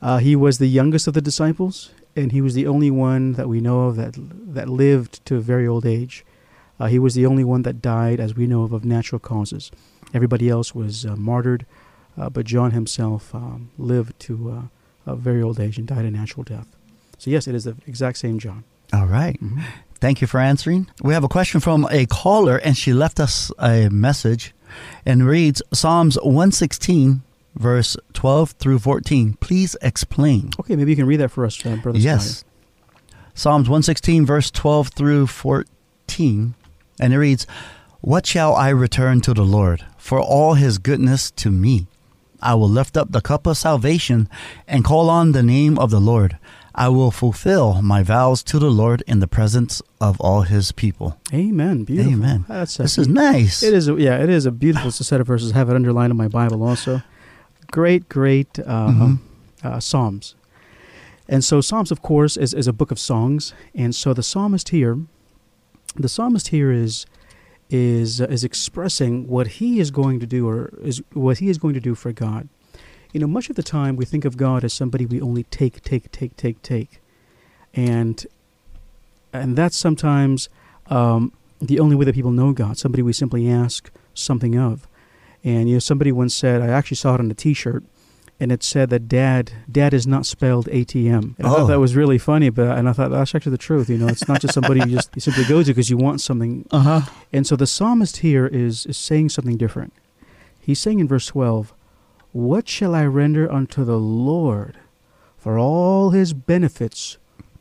uh, 0.01 0.17
he 0.19 0.35
was 0.35 0.57
the 0.59 0.67
youngest 0.69 1.07
of 1.07 1.13
the 1.15 1.21
disciples, 1.21 1.89
and 2.15 2.31
he 2.31 2.41
was 2.41 2.53
the 2.53 2.67
only 2.67 2.91
one 2.91 3.33
that 3.33 3.47
we 3.49 3.61
know 3.61 3.87
of 3.87 3.95
that 3.95 4.15
that 4.53 4.69
lived 4.69 5.25
to 5.25 5.37
a 5.37 5.41
very 5.41 5.65
old 5.67 5.85
age. 5.85 6.23
Uh, 6.79 6.85
he 6.87 6.99
was 6.99 7.13
the 7.15 7.25
only 7.25 7.43
one 7.43 7.63
that 7.63 7.81
died, 7.81 8.19
as 8.19 8.35
we 8.35 8.45
know 8.45 8.61
of, 8.63 8.73
of 8.73 8.83
natural 8.85 9.19
causes. 9.19 9.71
Everybody 10.13 10.49
else 10.49 10.75
was 10.75 11.05
uh, 11.05 11.15
martyred, 11.15 11.65
uh, 12.17 12.29
but 12.29 12.45
John 12.45 12.71
himself 12.71 13.33
um, 13.33 13.69
lived 13.79 14.19
to 14.27 14.33
uh, 14.51 15.11
a 15.11 15.15
very 15.15 15.41
old 15.41 15.59
age 15.59 15.77
and 15.79 15.87
died 15.87 16.05
a 16.05 16.11
natural 16.11 16.43
death. 16.43 16.67
So 17.17 17.31
yes, 17.31 17.47
it 17.47 17.55
is 17.55 17.63
the 17.63 17.75
exact 17.87 18.17
same 18.17 18.37
John. 18.39 18.63
All 18.93 19.05
right. 19.07 19.39
Mhm. 19.41 19.63
Thank 19.99 20.19
you 20.21 20.27
for 20.27 20.39
answering. 20.39 20.87
We 21.01 21.13
have 21.13 21.23
a 21.23 21.27
question 21.29 21.59
from 21.59 21.87
a 21.91 22.05
caller, 22.07 22.57
and 22.57 22.75
she 22.75 22.91
left 22.93 23.19
us 23.19 23.51
a 23.59 23.87
message 23.89 24.53
and 25.05 25.27
reads 25.27 25.61
Psalms 25.73 26.17
116, 26.23 27.21
verse 27.55 27.95
12 28.13 28.51
through 28.59 28.79
14. 28.79 29.37
Please 29.39 29.75
explain. 29.81 30.51
Okay, 30.59 30.75
maybe 30.75 30.91
you 30.91 30.95
can 30.95 31.05
read 31.05 31.19
that 31.19 31.29
for 31.31 31.45
us, 31.45 31.63
uh, 31.65 31.75
brother. 31.75 31.99
yes. 31.99 32.43
Psalms 33.35 33.69
116, 33.69 34.25
verse 34.25 34.49
12 34.51 34.87
through 34.89 35.27
14. 35.27 36.53
And 36.99 37.13
it 37.13 37.17
reads, 37.17 37.45
What 38.01 38.25
shall 38.25 38.55
I 38.55 38.69
return 38.69 39.21
to 39.21 39.33
the 39.33 39.45
Lord 39.45 39.85
for 39.97 40.19
all 40.19 40.55
his 40.55 40.79
goodness 40.79 41.31
to 41.31 41.51
me? 41.51 41.87
I 42.41 42.55
will 42.55 42.69
lift 42.69 42.97
up 42.97 43.11
the 43.11 43.21
cup 43.21 43.45
of 43.45 43.55
salvation 43.57 44.27
and 44.67 44.83
call 44.83 45.09
on 45.11 45.31
the 45.31 45.43
name 45.43 45.77
of 45.77 45.91
the 45.91 46.01
Lord. 46.01 46.37
I 46.73 46.87
will 46.89 47.11
fulfill 47.11 47.81
my 47.81 48.01
vows 48.03 48.41
to 48.43 48.57
the 48.59 48.69
Lord 48.71 49.03
in 49.05 49.19
the 49.19 49.27
presence 49.27 49.81
of 49.99 50.19
all 50.21 50.43
his 50.43 50.71
people. 50.71 51.17
Amen. 51.33 51.83
Beautiful. 51.83 52.13
Amen. 52.13 52.45
That's 52.47 52.79
a 52.79 52.83
This 52.83 52.97
is 52.97 53.07
nice. 53.07 53.61
It 53.61 53.73
is, 53.73 53.89
a, 53.89 53.93
yeah, 53.95 54.17
it 54.23 54.29
is 54.29 54.45
a 54.45 54.51
beautiful 54.51 54.91
set 54.91 55.19
of 55.19 55.27
verses. 55.27 55.51
I 55.51 55.55
have 55.57 55.69
it 55.69 55.75
underlined 55.75 56.11
in 56.11 56.17
my 56.17 56.27
Bible 56.29 56.63
also. 56.63 57.01
Great, 57.71 58.07
great 58.09 58.57
uh, 58.59 58.87
Mhm. 58.89 59.19
uh, 59.63 59.79
Psalms. 59.79 60.35
And 61.27 61.43
so, 61.43 61.61
Psalms, 61.61 61.91
of 61.91 62.01
course, 62.01 62.35
is, 62.37 62.53
is 62.53 62.67
a 62.67 62.73
book 62.73 62.91
of 62.91 62.99
songs. 62.99 63.53
And 63.75 63.93
so, 63.95 64.13
the 64.13 64.23
psalmist 64.23 64.69
here, 64.69 64.97
the 65.95 66.09
psalmist 66.09 66.49
here 66.49 66.71
is 66.71 67.05
is 67.69 68.19
uh, 68.19 68.25
is 68.25 68.43
expressing 68.43 69.27
what 69.29 69.47
he 69.47 69.79
is 69.79 69.91
going 69.91 70.19
to 70.19 70.25
do, 70.27 70.45
or 70.47 70.71
is 70.83 71.01
what 71.13 71.37
he 71.37 71.47
is 71.49 71.57
going 71.57 71.73
to 71.73 71.79
do 71.79 71.95
for 71.95 72.11
God. 72.11 72.49
You 73.13 73.19
know, 73.19 73.27
much 73.27 73.49
of 73.49 73.55
the 73.55 73.63
time 73.63 73.95
we 73.97 74.05
think 74.05 74.23
of 74.25 74.37
God 74.37 74.63
as 74.63 74.73
somebody 74.73 75.05
we 75.05 75.19
only 75.21 75.43
take, 75.43 75.81
take, 75.83 76.11
take, 76.11 76.35
take, 76.37 76.61
take, 76.61 76.99
and 77.73 78.25
and 79.33 79.55
that's 79.55 79.77
sometimes 79.77 80.49
um, 80.87 81.31
the 81.59 81.79
only 81.79 81.95
way 81.95 82.05
that 82.05 82.15
people 82.15 82.31
know 82.31 82.51
God. 82.53 82.77
Somebody 82.77 83.01
we 83.01 83.13
simply 83.13 83.49
ask 83.49 83.89
something 84.13 84.57
of. 84.57 84.87
And 85.43 85.67
you 85.69 85.75
know, 85.75 85.79
somebody 85.79 86.11
once 86.11 86.33
said, 86.35 86.61
I 86.61 86.67
actually 86.67 86.97
saw 86.97 87.15
it 87.15 87.19
on 87.21 87.31
a 87.31 87.33
T-shirt, 87.33 87.83
and 88.39 88.51
it 88.51 88.61
said 88.63 88.89
that 88.91 89.07
"dad" 89.07 89.51
"dad" 89.71 89.93
is 89.93 90.05
not 90.05 90.25
spelled 90.25 90.67
ATM. 90.67 91.35
And 91.37 91.47
I 91.47 91.49
Oh. 91.49 91.55
thought 91.55 91.67
that 91.67 91.79
was 91.79 91.95
really 91.95 92.17
funny, 92.17 92.49
but 92.49 92.77
and 92.77 92.87
I 92.87 92.93
thought 92.93 93.09
that's 93.11 93.33
actually 93.35 93.51
the 93.51 93.57
truth. 93.57 93.89
You 93.89 93.97
know, 93.97 94.07
it's 94.07 94.27
not 94.27 94.39
just 94.41 94.53
somebody 94.53 94.79
you 94.81 94.87
just 94.87 95.09
you 95.15 95.21
simply 95.21 95.43
go 95.45 95.61
to 95.63 95.67
because 95.69 95.89
you 95.89 95.97
want 95.97 96.21
something. 96.21 96.65
Uh 96.71 96.79
huh. 96.79 97.01
And 97.33 97.45
so 97.47 97.55
the 97.55 97.67
psalmist 97.67 98.17
here 98.17 98.47
is 98.47 98.85
is 98.85 98.97
saying 98.97 99.29
something 99.29 99.57
different. 99.57 99.91
He's 100.61 100.79
saying 100.79 100.99
in 100.99 101.07
verse 101.07 101.25
twelve, 101.25 101.73
"What 102.31 102.67
shall 102.69 102.95
I 102.95 103.05
render 103.05 103.51
unto 103.51 103.83
the 103.83 103.99
Lord 103.99 104.77
for 105.37 105.57
all 105.59 106.11
His 106.11 106.33
benefits 106.33 107.17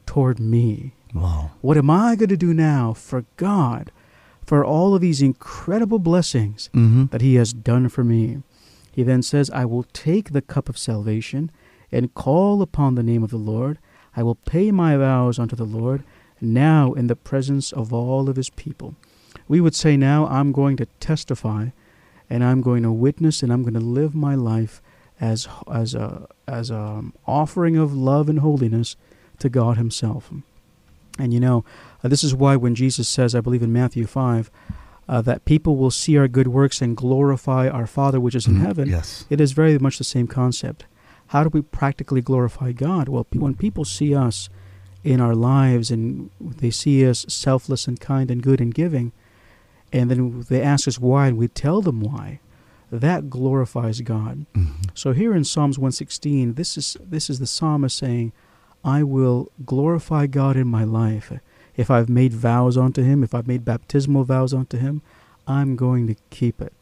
toward 0.07 0.39
me?" 0.39 0.95
Wow. 1.15 1.51
What 1.61 1.77
am 1.77 1.91
I 1.91 2.15
going 2.15 2.29
to 2.29 2.37
do 2.37 2.55
now 2.55 2.93
for 2.93 3.25
God 3.37 3.91
for 4.45 4.65
all 4.65 4.95
of 4.95 5.01
these 5.01 5.21
incredible 5.23 5.99
blessings 5.99 6.71
Mm-hmm. 6.73 7.07
that 7.07 7.21
He 7.21 7.35
has 7.35 7.53
done 7.53 7.89
for 7.89 8.05
me? 8.05 8.43
He 8.93 9.03
then 9.03 9.23
says, 9.23 9.51
I 9.51 9.65
will 9.65 9.85
take 9.93 10.31
the 10.33 10.43
cup 10.43 10.69
of 10.69 10.79
salvation 10.79 11.51
and 11.93 12.15
call 12.15 12.63
upon 12.63 12.95
the 12.95 13.03
name 13.03 13.23
of 13.25 13.31
the 13.31 13.37
Lord. 13.39 13.79
I 14.17 14.23
will 14.23 14.35
pay 14.37 14.71
my 14.71 14.97
vows 14.97 15.39
unto 15.39 15.57
the 15.57 15.65
Lord 15.65 16.05
now 16.41 16.93
in 16.93 17.07
the 17.09 17.17
presence 17.17 17.73
of 17.73 17.93
all 17.93 18.29
of 18.29 18.37
His 18.37 18.51
people. 18.51 18.95
We 19.49 19.61
would 19.61 19.75
say 19.75 19.97
now, 19.97 20.27
I'm 20.27 20.53
going 20.53 20.77
to 20.77 20.87
testify 21.01 21.71
and 22.31 22.43
I'm 22.45 22.61
going 22.63 22.83
to 22.85 22.93
witness 22.93 23.43
and 23.43 23.53
I'm 23.53 23.63
going 23.63 23.75
to 23.75 23.81
live 23.81 24.15
my 24.15 24.35
life 24.35 24.81
as, 25.21 25.47
as 25.71 25.95
a 25.95 26.27
as 26.49 26.71
a 26.71 27.03
offering 27.27 27.77
of 27.77 27.93
love 27.93 28.29
and 28.31 28.39
holiness 28.39 28.97
to 29.41 29.49
God 29.51 29.77
Himself. 29.77 30.31
And 31.19 31.35
you 31.35 31.41
know, 31.41 31.65
uh, 32.03 32.09
this 32.09 32.25
is 32.25 32.35
why 32.35 32.57
when 32.57 32.75
Jesus 32.75 33.09
says, 33.09 33.35
I 33.35 33.41
believe 33.41 33.63
in 33.63 33.73
Matthew 33.73 34.07
5, 34.07 34.51
uh, 35.09 35.21
that 35.23 35.45
people 35.45 35.77
will 35.77 35.91
see 35.91 36.17
our 36.17 36.29
good 36.29 36.49
works 36.49 36.81
and 36.81 36.97
glorify 36.97 37.69
our 37.69 37.87
Father 37.87 38.19
which 38.21 38.35
is 38.35 38.47
in 38.47 38.61
heaven, 38.61 38.87
Mm-hmm. 38.87 38.95
Yes. 38.95 39.27
it 39.29 39.41
is 39.41 39.53
very 39.53 39.79
much 39.79 39.99
the 39.99 40.05
same 40.05 40.27
concept. 40.27 40.87
How 41.29 41.43
do 41.45 41.51
we 41.53 41.61
practically 41.63 42.21
glorify 42.23 42.73
God? 42.73 43.09
Well, 43.09 43.27
when 43.35 43.55
people 43.55 43.85
see 43.85 44.15
us 44.15 44.49
in 45.05 45.21
our 45.21 45.35
lives 45.35 45.91
and 45.91 46.31
they 46.41 46.71
see 46.71 47.07
us 47.07 47.25
selfless 47.29 47.87
and 47.87 48.01
kind 48.01 48.31
and 48.31 48.43
good 48.43 48.61
and 48.61 48.73
giving, 48.75 49.13
and 49.93 50.11
then 50.11 50.45
they 50.49 50.63
ask 50.63 50.87
us 50.89 50.99
why, 50.99 51.29
and 51.29 51.37
we 51.37 51.49
tell 51.49 51.81
them 51.81 52.01
why, 52.01 52.41
that 52.91 53.31
glorifies 53.31 54.01
God. 54.01 54.47
Mhm. 54.57 54.91
So 54.95 55.13
here 55.13 55.35
in 55.35 55.45
Psalms 55.45 55.79
116, 55.79 56.55
this 56.55 56.77
is 56.77 56.97
this 57.09 57.31
is 57.31 57.39
the 57.39 57.47
psalmist 57.47 57.97
saying, 57.97 58.33
"I 58.85 59.03
will 59.03 59.49
glorify 59.65 60.27
God 60.27 60.57
in 60.57 60.67
my 60.67 60.85
life. 60.85 61.33
If 61.77 61.91
I've 61.91 62.09
made 62.09 62.33
vows 62.33 62.77
unto 62.77 63.03
Him, 63.03 63.23
if 63.23 63.35
I've 63.35 63.47
made 63.47 63.65
baptismal 63.65 64.25
vows 64.25 64.53
unto 64.53 64.77
Him, 64.77 65.03
I'm 65.47 65.77
going 65.77 66.07
to 66.09 66.17
keep 66.31 66.61
it, 66.61 66.73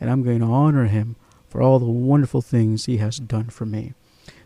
and 0.00 0.10
I'm 0.10 0.22
going 0.22 0.40
to 0.40 0.46
honor 0.46 0.86
Him 0.86 1.16
for 1.48 1.60
all 1.60 1.78
the 1.78 1.86
wonderful 1.86 2.40
things 2.42 2.86
He 2.86 2.96
has 2.98 3.18
done 3.18 3.46
for 3.50 3.66
me." 3.66 3.92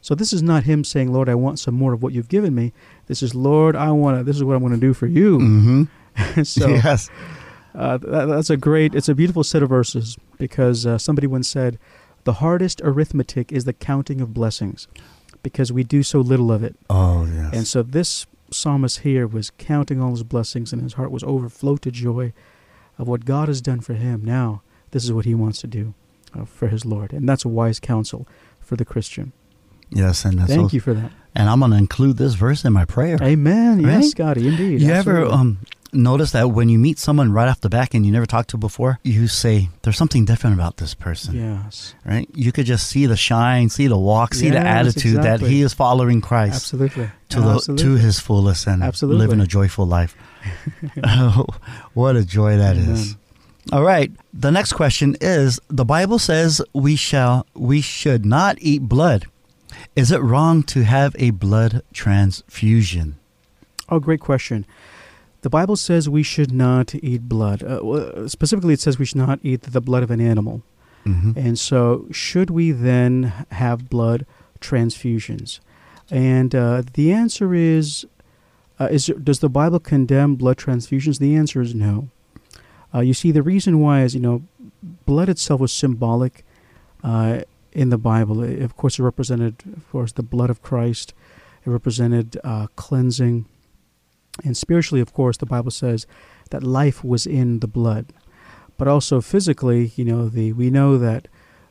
So 0.00 0.14
this 0.14 0.33
is 0.33 0.42
not 0.42 0.64
Him 0.64 0.83
saying, 0.85 1.12
"Lord, 1.12 1.28
I 1.28 1.35
want 1.35 1.59
some 1.59 1.75
more 1.75 1.92
of 1.92 2.02
what 2.02 2.12
You've 2.12 2.28
given 2.28 2.54
me." 2.54 2.73
This 3.06 3.23
is, 3.23 3.35
"Lord, 3.35 3.76
I 3.76 3.90
want 3.92 4.18
to. 4.18 4.25
This 4.25 4.37
is 4.37 4.44
what 4.44 4.54
I'm 4.54 4.61
going 4.62 4.75
to 4.75 4.80
do 4.80 4.94
for 4.94 5.06
You." 5.06 5.38
Mm-hmm. 5.38 6.42
so 6.42 6.68
yes. 6.68 7.09
Uh, 7.75 7.99
that, 7.99 8.26
that's 8.26 8.50
a 8.50 8.57
great, 8.57 8.95
it's 8.95 9.09
a 9.09 9.14
beautiful 9.14 9.45
set 9.45 9.62
of 9.62 9.69
verses 9.69 10.16
because 10.38 10.87
uh, 10.87 10.99
somebody 10.99 11.26
once 11.26 11.49
said, 11.49 11.78
the 12.25 12.35
hardest 12.35 12.81
arithmetic 12.83 13.52
is 13.52 13.64
the 13.64 13.73
counting 13.73 14.21
of 14.21 14.33
blessings. 14.33 14.88
because 15.43 15.71
we 15.73 15.85
do 15.85 16.02
so 16.02 16.21
little 16.21 16.50
of 16.50 16.62
it. 16.64 16.75
Oh, 16.88 17.26
yes. 17.26 17.52
And 17.52 17.66
so 17.66 17.83
this 17.83 18.26
psalmist 18.50 19.00
here 19.00 19.26
was 19.26 19.50
counting 19.59 20.00
all 20.00 20.11
his 20.12 20.23
blessings, 20.23 20.73
and 20.73 20.81
his 20.83 20.95
heart 20.95 21.11
was 21.11 21.23
overflowed 21.25 21.83
to 21.83 21.90
joy 21.90 22.33
of 22.99 23.09
what 23.09 23.25
God 23.26 23.49
has 23.49 23.61
done 23.61 23.81
for 23.81 23.95
him. 23.95 24.25
Now, 24.25 24.62
this 24.93 25.04
is 25.04 25.12
what 25.12 25.25
he 25.26 25.35
wants 25.35 25.61
to 25.61 25.66
do 25.66 25.93
uh, 26.35 26.45
for 26.47 26.69
his 26.69 26.85
Lord. 26.87 27.12
And 27.12 27.28
that's 27.28 27.45
a 27.45 27.49
wise 27.49 27.78
counsel 27.81 28.26
for 28.61 28.76
the 28.76 28.85
Christian. 28.87 29.33
yes, 29.90 30.25
and 30.25 30.38
that's 30.38 30.49
Thank 30.49 30.62
also- 30.62 30.75
you 30.76 30.81
for 30.81 30.95
that. 30.95 31.11
And 31.35 31.49
I'm 31.50 31.59
going 31.59 31.73
to 31.73 31.76
include 31.76 32.16
this 32.16 32.35
verse 32.35 32.64
in 32.64 32.73
my 32.73 32.85
prayer. 32.85 33.19
Amen. 33.21 33.83
Right? 33.83 33.95
Yes, 33.95 34.12
Scotty, 34.12 34.47
indeed. 34.47 34.81
You 34.81 34.93
ever 34.93 35.26
um 35.26 35.59
notice 35.95 36.33
that 36.33 36.49
when 36.51 36.69
you 36.69 36.79
meet 36.79 36.99
someone 36.99 37.33
right 37.33 37.49
off 37.49 37.61
the 37.61 37.69
back 37.69 37.95
and 37.95 38.05
you 38.05 38.13
never 38.13 38.27
talked 38.27 38.51
to 38.51 38.57
before, 38.57 38.99
you 39.03 39.27
say 39.29 39.69
there's 39.83 39.97
something 39.97 40.25
different 40.25 40.55
about 40.55 40.77
this 40.79 40.95
person, 40.95 41.35
Yes, 41.37 41.95
right? 42.05 42.29
You 42.35 42.53
could 42.53 42.67
just 42.67 42.87
see 42.89 43.07
the 43.07 43.17
shine, 43.17 43.69
see 43.69 43.87
the 43.87 43.99
walk, 43.99 44.35
see 44.35 44.49
the 44.49 44.57
Yes, 44.57 44.89
attitude 44.97 45.23
that 45.23 45.41
he 45.41 45.63
is 45.63 45.73
following 45.75 46.21
Christ 46.21 46.57
absolutely. 46.57 47.11
to 47.31 47.41
the 47.41 47.55
Absolutely. 47.55 47.85
to 47.85 47.95
his 47.97 48.21
fullest 48.21 48.67
and 48.67 48.83
Absolutely. 48.83 49.19
living 49.27 49.41
a 49.41 49.47
joyful 49.47 49.87
life. 49.87 50.17
oh, 51.05 51.47
what 51.95 52.17
a 52.17 52.25
joy 52.25 52.57
that 52.57 52.77
is! 52.77 52.89
Amen. 53.13 53.19
All 53.73 53.83
right. 53.83 54.13
The 54.35 54.51
next 54.51 54.75
question 54.75 55.17
is 55.23 55.59
the 55.69 55.87
Bible 55.87 56.19
says 56.19 56.61
we 56.75 56.97
shall 56.97 57.47
we 57.55 57.81
should 57.81 58.27
not 58.27 58.59
eat 58.61 58.83
blood. 58.83 59.25
Is 59.97 60.13
it 60.13 60.19
wrong 60.21 60.63
to 60.65 60.83
have 60.85 61.17
a 61.19 61.31
blood 61.31 61.83
transfusion? 61.93 63.17
Oh, 63.89 64.01
great 64.01 64.21
question. 64.21 64.67
The 65.47 65.51
Bible 65.59 65.77
says 65.77 66.09
we 66.09 66.23
should 66.33 66.53
not 66.67 66.95
eat 67.11 67.23
blood. 67.37 67.63
Uh, 67.63 68.27
specifically, 68.37 68.75
it 68.77 68.81
says 68.85 68.99
we 68.99 69.05
should 69.09 69.25
not 69.29 69.39
eat 69.51 69.61
the 69.77 69.81
blood 69.89 70.03
of 70.07 70.11
an 70.17 70.21
animal. 70.33 70.57
hmm 71.05 71.33
And 71.45 71.55
so, 71.69 71.81
should 72.25 72.51
we 72.59 72.67
then 72.91 73.13
have 73.65 73.79
blood 73.95 74.21
transfusions? 74.61 75.61
And 76.11 76.51
uh, 76.55 76.83
the 76.99 77.07
answer 77.23 77.49
is, 77.75 78.07
uh, 78.81 78.89
is 78.97 79.03
does 79.29 79.39
the 79.41 79.49
Bible 79.61 79.81
condemn 79.93 80.31
blood 80.43 80.57
transfusions? 80.65 81.19
The 81.19 81.35
answer 81.41 81.61
is 81.67 81.73
no. 81.75 81.95
Uh, 82.95 83.01
you 83.09 83.15
see, 83.15 83.31
the 83.33 83.43
reason 83.55 83.73
why 83.85 83.97
is 84.07 84.15
you 84.15 84.21
know, 84.27 84.37
blood 85.11 85.29
itself 85.35 85.61
was 85.61 85.73
symbolic 85.73 86.35
uh, 87.11 87.35
in 87.73 87.89
the 87.95 87.99
Bible. 87.99 88.37
It- 88.43 88.63
of 88.63 88.73
course, 88.81 88.95
it 88.99 89.03
represented, 89.03 89.55
of 89.79 89.85
course, 89.93 90.13
the 90.13 90.23
blood 90.35 90.51
of 90.55 90.59
Christ. 90.71 91.13
It 91.67 91.71
represented 91.79 92.29
uh, 92.45 92.67
cleansing, 92.77 93.37
and 94.43 94.57
spiritually, 94.57 95.00
of 95.00 95.12
course, 95.12 95.37
the 95.37 95.47
Bible 95.47 95.71
says 95.71 96.07
that 96.50 96.62
life 96.62 97.05
was 97.05 97.26
in 97.26 97.61
the 97.61 97.69
blood 97.69 98.12
but 98.76 98.88
also 98.88 99.21
physically, 99.21 99.93
you 99.97 100.05
know, 100.05 100.29
the 100.29 100.53
we 100.53 100.71
know 100.71 100.99
that 100.99 101.29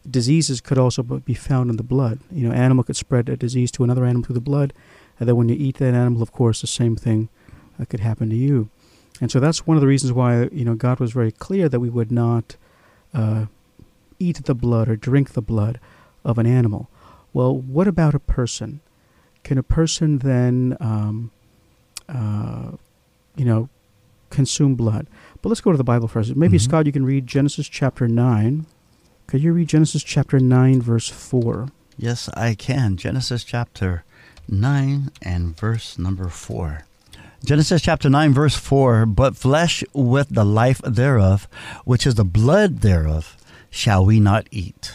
diseases 0.10 0.62
could 0.62 0.78
also 0.78 1.04
be 1.04 1.34
found 1.34 1.70
in 1.70 1.78
the 1.78 1.84
blood. 1.84 2.20
You 2.32 2.48
know, 2.48 2.54
animal 2.54 2.84
could 2.84 2.96
spread 2.96 3.30
a 3.30 3.38
disease 3.38 3.72
to 3.72 3.84
another 3.84 4.06
animal 4.06 4.26
through 4.26 4.36
the 4.36 4.42
blood, 4.42 4.74
and 5.20 5.28
then 5.28 5.36
when 5.36 5.50
you 5.50 5.56
eat 5.56 5.78
that 5.78 5.94
animal, 5.94 6.22
of 6.22 6.32
course, 6.32 6.62
the 6.62 6.68
same 6.68 6.96
thing 6.96 7.30
uh, 7.80 7.86
could 7.86 8.00
happen 8.00 8.30
to 8.30 8.36
you. 8.36 8.70
And 9.22 9.32
so 9.32 9.40
that's 9.40 9.68
one 9.68 9.78
of 9.78 9.82
the 9.82 9.88
reasons 9.88 10.14
why 10.14 10.50
you 10.52 10.66
know 10.66 10.76
God 10.76 11.00
was 11.00 11.12
very 11.12 11.32
clear 11.32 11.70
that 11.70 11.80
we 11.80 11.90
would 11.90 12.12
not 12.12 12.56
uh, 13.14 13.46
eat 14.20 14.44
the 14.44 14.56
blood 14.56 14.88
or 14.88 14.96
drink 14.96 15.32
the 15.32 15.42
blood 15.42 15.80
of 16.24 16.38
an 16.38 16.46
animal. 16.46 16.90
Well, 17.34 17.56
what 17.56 17.88
about 17.88 18.16
a 18.16 18.20
person? 18.20 18.82
Can 19.44 19.58
a 19.58 19.64
person 19.64 20.20
then, 20.20 20.78
um, 20.80 21.32
uh, 22.10 22.72
you 23.36 23.46
know, 23.46 23.70
consume 24.30 24.76
blood? 24.76 25.08
But 25.42 25.50
let's 25.50 25.62
go 25.62 25.72
to 25.72 25.78
the 25.78 25.84
Bible 25.84 26.08
first. 26.08 26.36
Maybe 26.36 26.58
Mhm. 26.58 26.62
Scott, 26.62 26.86
you 26.86 26.92
can 26.92 27.06
read 27.06 27.28
Genesis 27.28 27.68
chapter 27.68 28.08
nine. 28.08 28.66
Could 29.28 29.42
you 29.42 29.54
read 29.54 29.70
Genesis 29.70 30.04
chapter 30.04 30.40
nine, 30.40 30.82
verse 30.82 31.10
four? 31.10 31.70
Yes, 31.98 32.30
I 32.34 32.56
can. 32.56 32.98
Genesis 32.98 33.44
chapter 33.44 34.04
9 34.50 35.12
and 35.22 35.56
verse 35.56 35.98
number 36.00 36.28
4. 36.28 36.86
Genesis 37.46 37.82
chapter 37.84 38.10
9, 38.10 38.34
verse 38.34 38.56
4 38.56 39.06
But 39.06 39.38
flesh 39.38 39.84
with 39.94 40.30
the 40.30 40.44
life 40.44 40.82
thereof, 40.84 41.48
which 41.86 42.08
is 42.08 42.16
the 42.16 42.26
blood 42.26 42.80
thereof, 42.82 43.38
shall 43.70 44.04
we 44.06 44.20
not 44.20 44.48
eat. 44.52 44.94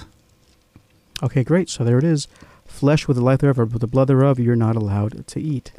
Okay, 1.23 1.45
great. 1.45 1.69
So 1.71 1.85
there 1.85 1.99
it 1.99 2.05
is. 2.05 2.27
Flesh 2.67 3.07
with 3.09 3.17
the 3.17 3.23
life 3.25 3.39
thereof, 3.41 3.59
or 3.61 3.65
with 3.65 3.81
the 3.81 3.87
blood 3.87 4.09
thereof, 4.09 4.39
you're 4.39 4.57
not 4.57 4.77
allowed 4.77 5.27
to 5.29 5.41
eat. 5.41 5.73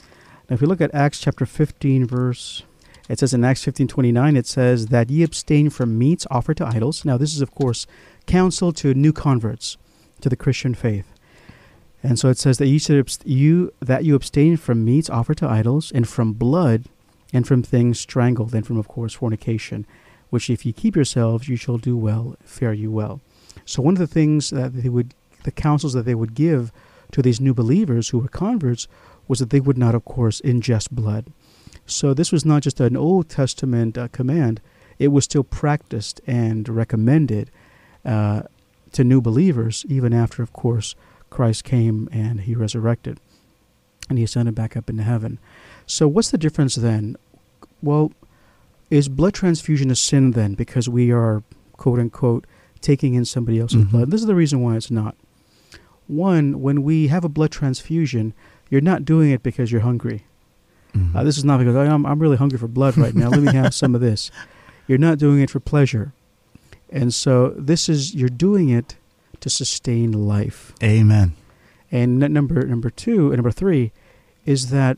Now, 0.50 0.56
if 0.56 0.62
we 0.62 0.68
look 0.68 0.82
at 0.82 0.94
Acts 0.96 1.20
chapter 1.20 1.46
15, 1.46 2.08
verse, 2.08 2.64
it 3.08 3.20
says 3.20 3.34
in 3.34 3.46
Acts 3.46 3.64
15, 3.64 3.88
29, 3.88 4.36
it 4.36 4.48
says 4.48 4.88
that 4.88 5.12
ye 5.12 5.22
abstain 5.22 5.70
from 5.70 5.98
meats 5.98 6.26
offered 6.32 6.58
to 6.58 6.66
idols. 6.66 7.06
Now, 7.06 7.18
this 7.18 7.36
is, 7.36 7.42
of 7.42 7.54
course, 7.54 7.86
counsel 8.26 8.74
to 8.74 8.96
new 8.96 9.14
converts 9.14 9.78
to 10.22 10.30
the 10.30 10.36
Christian 10.36 10.74
faith. 10.74 11.14
And 12.02 12.18
so 12.18 12.30
it 12.30 12.38
says 12.38 12.58
that 12.58 12.68
you 12.68 12.80
should 12.80 13.18
you 13.26 13.74
that 13.82 14.06
you 14.06 14.16
abstain 14.16 14.56
from 14.58 14.86
meats 14.86 15.10
offered 15.10 15.38
to 15.38 15.48
idols, 15.48 15.92
and 15.92 16.08
from 16.08 16.34
blood, 16.34 16.86
and 17.34 17.46
from 17.46 17.62
things 17.62 18.00
strangled, 18.00 18.56
and 18.56 18.66
from, 18.66 18.78
of 18.78 18.88
course, 18.88 19.14
fornication, 19.14 19.86
which 20.30 20.50
if 20.50 20.66
you 20.66 20.74
keep 20.74 20.96
yourselves, 20.96 21.50
you 21.50 21.58
shall 21.58 21.78
do 21.78 21.98
well, 21.98 22.38
fare 22.42 22.74
you 22.74 22.90
well. 22.90 23.20
So 23.66 23.82
one 23.82 23.96
of 23.96 24.00
the 24.00 24.08
things 24.08 24.50
that 24.50 24.74
they 24.74 24.90
would, 24.90 25.14
the 25.44 25.52
counsels 25.52 25.94
that 25.94 26.06
they 26.06 26.16
would 26.16 26.34
give 26.34 26.72
to 27.12 27.22
these 27.22 27.42
new 27.42 27.54
believers 27.54 28.10
who 28.10 28.20
were 28.20 28.30
converts, 28.30 28.88
was 29.30 29.40
that 29.40 29.52
they 29.52 29.62
would 29.62 29.78
not, 29.78 29.96
of 29.96 30.04
course, 30.04 30.42
ingest 30.42 30.92
blood. 30.92 31.28
So 31.86 32.14
this 32.14 32.32
was 32.34 32.44
not 32.44 32.64
just 32.64 32.82
an 32.82 32.98
Old 32.98 33.30
Testament 33.30 33.98
uh, 33.98 34.10
command; 34.10 34.60
it 35.00 35.08
was 35.10 35.24
still 35.24 35.44
practiced 35.46 36.20
and 36.28 36.68
recommended 36.68 37.50
uh, 38.04 38.42
to 38.92 39.04
new 39.06 39.22
believers, 39.22 39.86
even 39.88 40.14
after, 40.14 40.44
of 40.44 40.52
course, 40.52 40.96
Christ 41.30 41.64
came 41.64 42.10
and 42.12 42.42
he 42.42 42.56
resurrected 42.56 43.20
and 44.10 44.18
he 44.18 44.24
ascended 44.24 44.56
back 44.56 44.76
up 44.76 44.90
into 44.90 45.04
heaven. 45.04 45.38
So, 45.86 46.08
what's 46.08 46.32
the 46.32 46.38
difference 46.40 46.74
then? 46.76 47.16
Well, 47.84 48.12
is 48.90 49.08
blood 49.08 49.36
transfusion 49.36 49.92
a 49.92 49.96
sin 49.96 50.32
then 50.32 50.56
because 50.56 50.90
we 50.90 51.12
are, 51.12 51.44
quote 51.74 52.00
unquote, 52.00 52.46
taking 52.82 53.14
in 53.14 53.26
somebody 53.26 53.60
else's 53.60 53.84
Mhm. 53.86 53.92
blood? 53.92 54.12
This 54.12 54.22
is 54.22 54.28
the 54.28 54.34
reason 54.36 54.62
why 54.62 54.76
it's 54.78 54.90
not. 54.90 55.16
One, 56.08 56.60
when 56.62 56.82
we 56.82 57.08
have 57.08 57.24
a 57.24 57.30
blood 57.30 57.52
transfusion, 57.52 58.34
you're 58.70 58.82
not 58.82 59.06
doing 59.06 59.32
it 59.32 59.44
because 59.44 59.72
you're 59.72 59.82
hungry. 59.82 60.24
Mhm. 60.94 61.16
Uh, 61.16 61.24
this 61.24 61.38
is 61.38 61.46
not 61.46 61.60
because 61.60 61.76
"Oh, 61.76 61.82
I'm, 61.82 62.06
I'm 62.06 62.20
really 62.20 62.38
hungry 62.38 62.58
for 62.58 62.68
blood 62.68 62.98
right 62.98 63.14
now. 63.16 63.30
Let 63.30 63.42
me 63.42 63.54
have 63.54 63.74
some 63.74 63.94
of 63.96 64.02
this. 64.02 64.32
You're 64.88 64.98
not 64.98 65.20
doing 65.20 65.40
it 65.40 65.52
for 65.52 65.60
pleasure. 65.60 66.14
And 66.90 67.14
so 67.14 67.50
this 67.50 67.88
is, 67.88 68.16
you're 68.16 68.28
doing 68.28 68.70
it 68.70 68.96
to 69.40 69.48
sustain 69.48 70.12
life. 70.12 70.74
Amen. 70.82 71.34
And 71.92 72.24
n- 72.24 72.34
number 72.34 72.66
number 72.66 72.90
two 72.90 73.28
and 73.28 73.38
number 73.38 73.52
three 73.52 73.92
is 74.48 74.72
that 74.72 74.98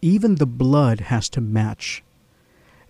even 0.00 0.36
the 0.36 0.46
blood 0.46 1.00
has 1.00 1.28
to 1.30 1.40
match. 1.42 2.02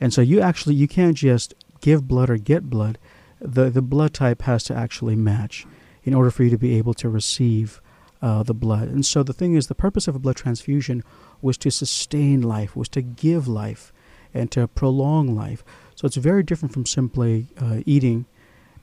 And 0.00 0.12
so 0.12 0.20
you 0.20 0.40
actually 0.40 0.74
you 0.76 0.86
can't 0.88 1.16
just 1.16 1.54
give 1.80 2.06
blood 2.08 2.30
or 2.30 2.36
get 2.36 2.70
blood. 2.70 2.98
The 3.40 3.70
the 3.70 3.82
blood 3.82 4.14
type 4.14 4.42
has 4.42 4.62
to 4.64 4.74
actually 4.76 5.16
match 5.16 5.66
in 6.04 6.14
order 6.14 6.30
for 6.30 6.44
you 6.44 6.50
to 6.50 6.58
be 6.58 6.76
able 6.78 6.94
to 6.94 7.08
receive 7.08 7.80
uh, 8.24 8.42
the 8.42 8.54
blood. 8.54 8.88
And 8.88 9.04
so 9.04 9.22
the 9.22 9.34
thing 9.34 9.54
is, 9.54 9.66
the 9.66 9.74
purpose 9.74 10.08
of 10.08 10.16
a 10.16 10.18
blood 10.18 10.36
transfusion 10.36 11.04
was 11.42 11.58
to 11.58 11.70
sustain 11.70 12.40
life, 12.40 12.74
was 12.74 12.88
to 12.90 13.02
give 13.02 13.46
life, 13.46 13.92
and 14.32 14.50
to 14.50 14.66
prolong 14.66 15.36
life. 15.36 15.62
So 15.94 16.06
it's 16.06 16.16
very 16.16 16.42
different 16.42 16.72
from 16.72 16.86
simply 16.86 17.48
uh, 17.60 17.80
eating 17.84 18.24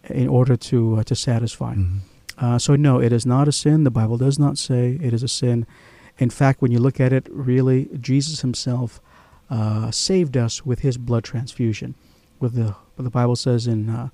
in 0.08 0.28
order 0.28 0.56
to 0.56 0.98
uh, 0.98 1.04
to 1.06 1.16
satisfy. 1.16 1.74
Mhm. 1.74 2.00
Uh, 2.38 2.60
so 2.60 2.76
no, 2.76 3.02
it 3.02 3.12
is 3.12 3.26
not 3.26 3.48
a 3.48 3.52
sin. 3.52 3.84
The 3.84 3.98
Bible 4.02 4.18
does 4.18 4.38
not 4.38 4.60
say 4.60 5.00
it 5.02 5.12
is 5.12 5.24
a 5.24 5.28
sin. 5.28 5.66
In 6.20 6.30
fact, 6.30 6.62
when 6.62 6.72
you 6.72 6.80
look 6.80 7.00
at 7.00 7.12
it, 7.12 7.28
really, 7.32 7.90
Jesus 8.00 8.42
Himself 8.42 9.02
uh, 9.50 9.90
saved 9.90 10.38
us 10.38 10.64
with 10.64 10.80
His 10.82 10.98
blood 11.00 11.24
transfusion. 11.24 11.96
With 12.40 12.54
the 12.54 12.76
what 12.96 13.04
the 13.04 13.10
Bible 13.10 13.36
says 13.36 13.66
in, 13.66 13.90
uh, 13.90 14.10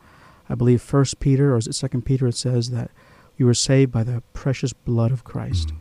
I 0.48 0.55
believe, 0.55 0.81
First 0.81 1.19
Peter 1.19 1.53
or 1.53 1.57
is 1.57 1.67
it 1.67 1.75
Second 1.75 2.03
Peter? 2.03 2.27
It 2.27 2.38
says 2.38 2.69
that 2.69 2.91
you 3.38 3.46
were 3.46 3.53
saved 3.53 3.91
by 3.91 4.03
the 4.03 4.22
precious 4.34 4.74
blood 4.74 5.12
of 5.12 5.24
Christ. 5.24 5.70
Mhm. 5.70 5.75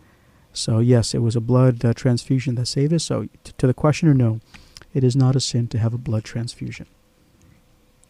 So 0.53 0.79
yes, 0.79 1.15
it 1.15 1.19
was 1.19 1.37
a 1.37 1.41
blood 1.41 1.85
uh, 1.85 1.93
transfusion 1.95 2.55
that 2.55 2.67
saved 2.67 2.93
us. 2.93 3.05
So 3.05 3.25
t- 3.45 3.53
to 3.59 3.67
the 3.67 3.75
questioner, 3.75 4.15
no, 4.15 4.41
it 4.95 5.05
is 5.05 5.15
not 5.17 5.37
a 5.37 5.41
sin 5.41 5.67
to 5.69 5.79
have 5.79 5.93
a 5.95 5.99
blood 5.99 6.25
transfusion. 6.25 6.87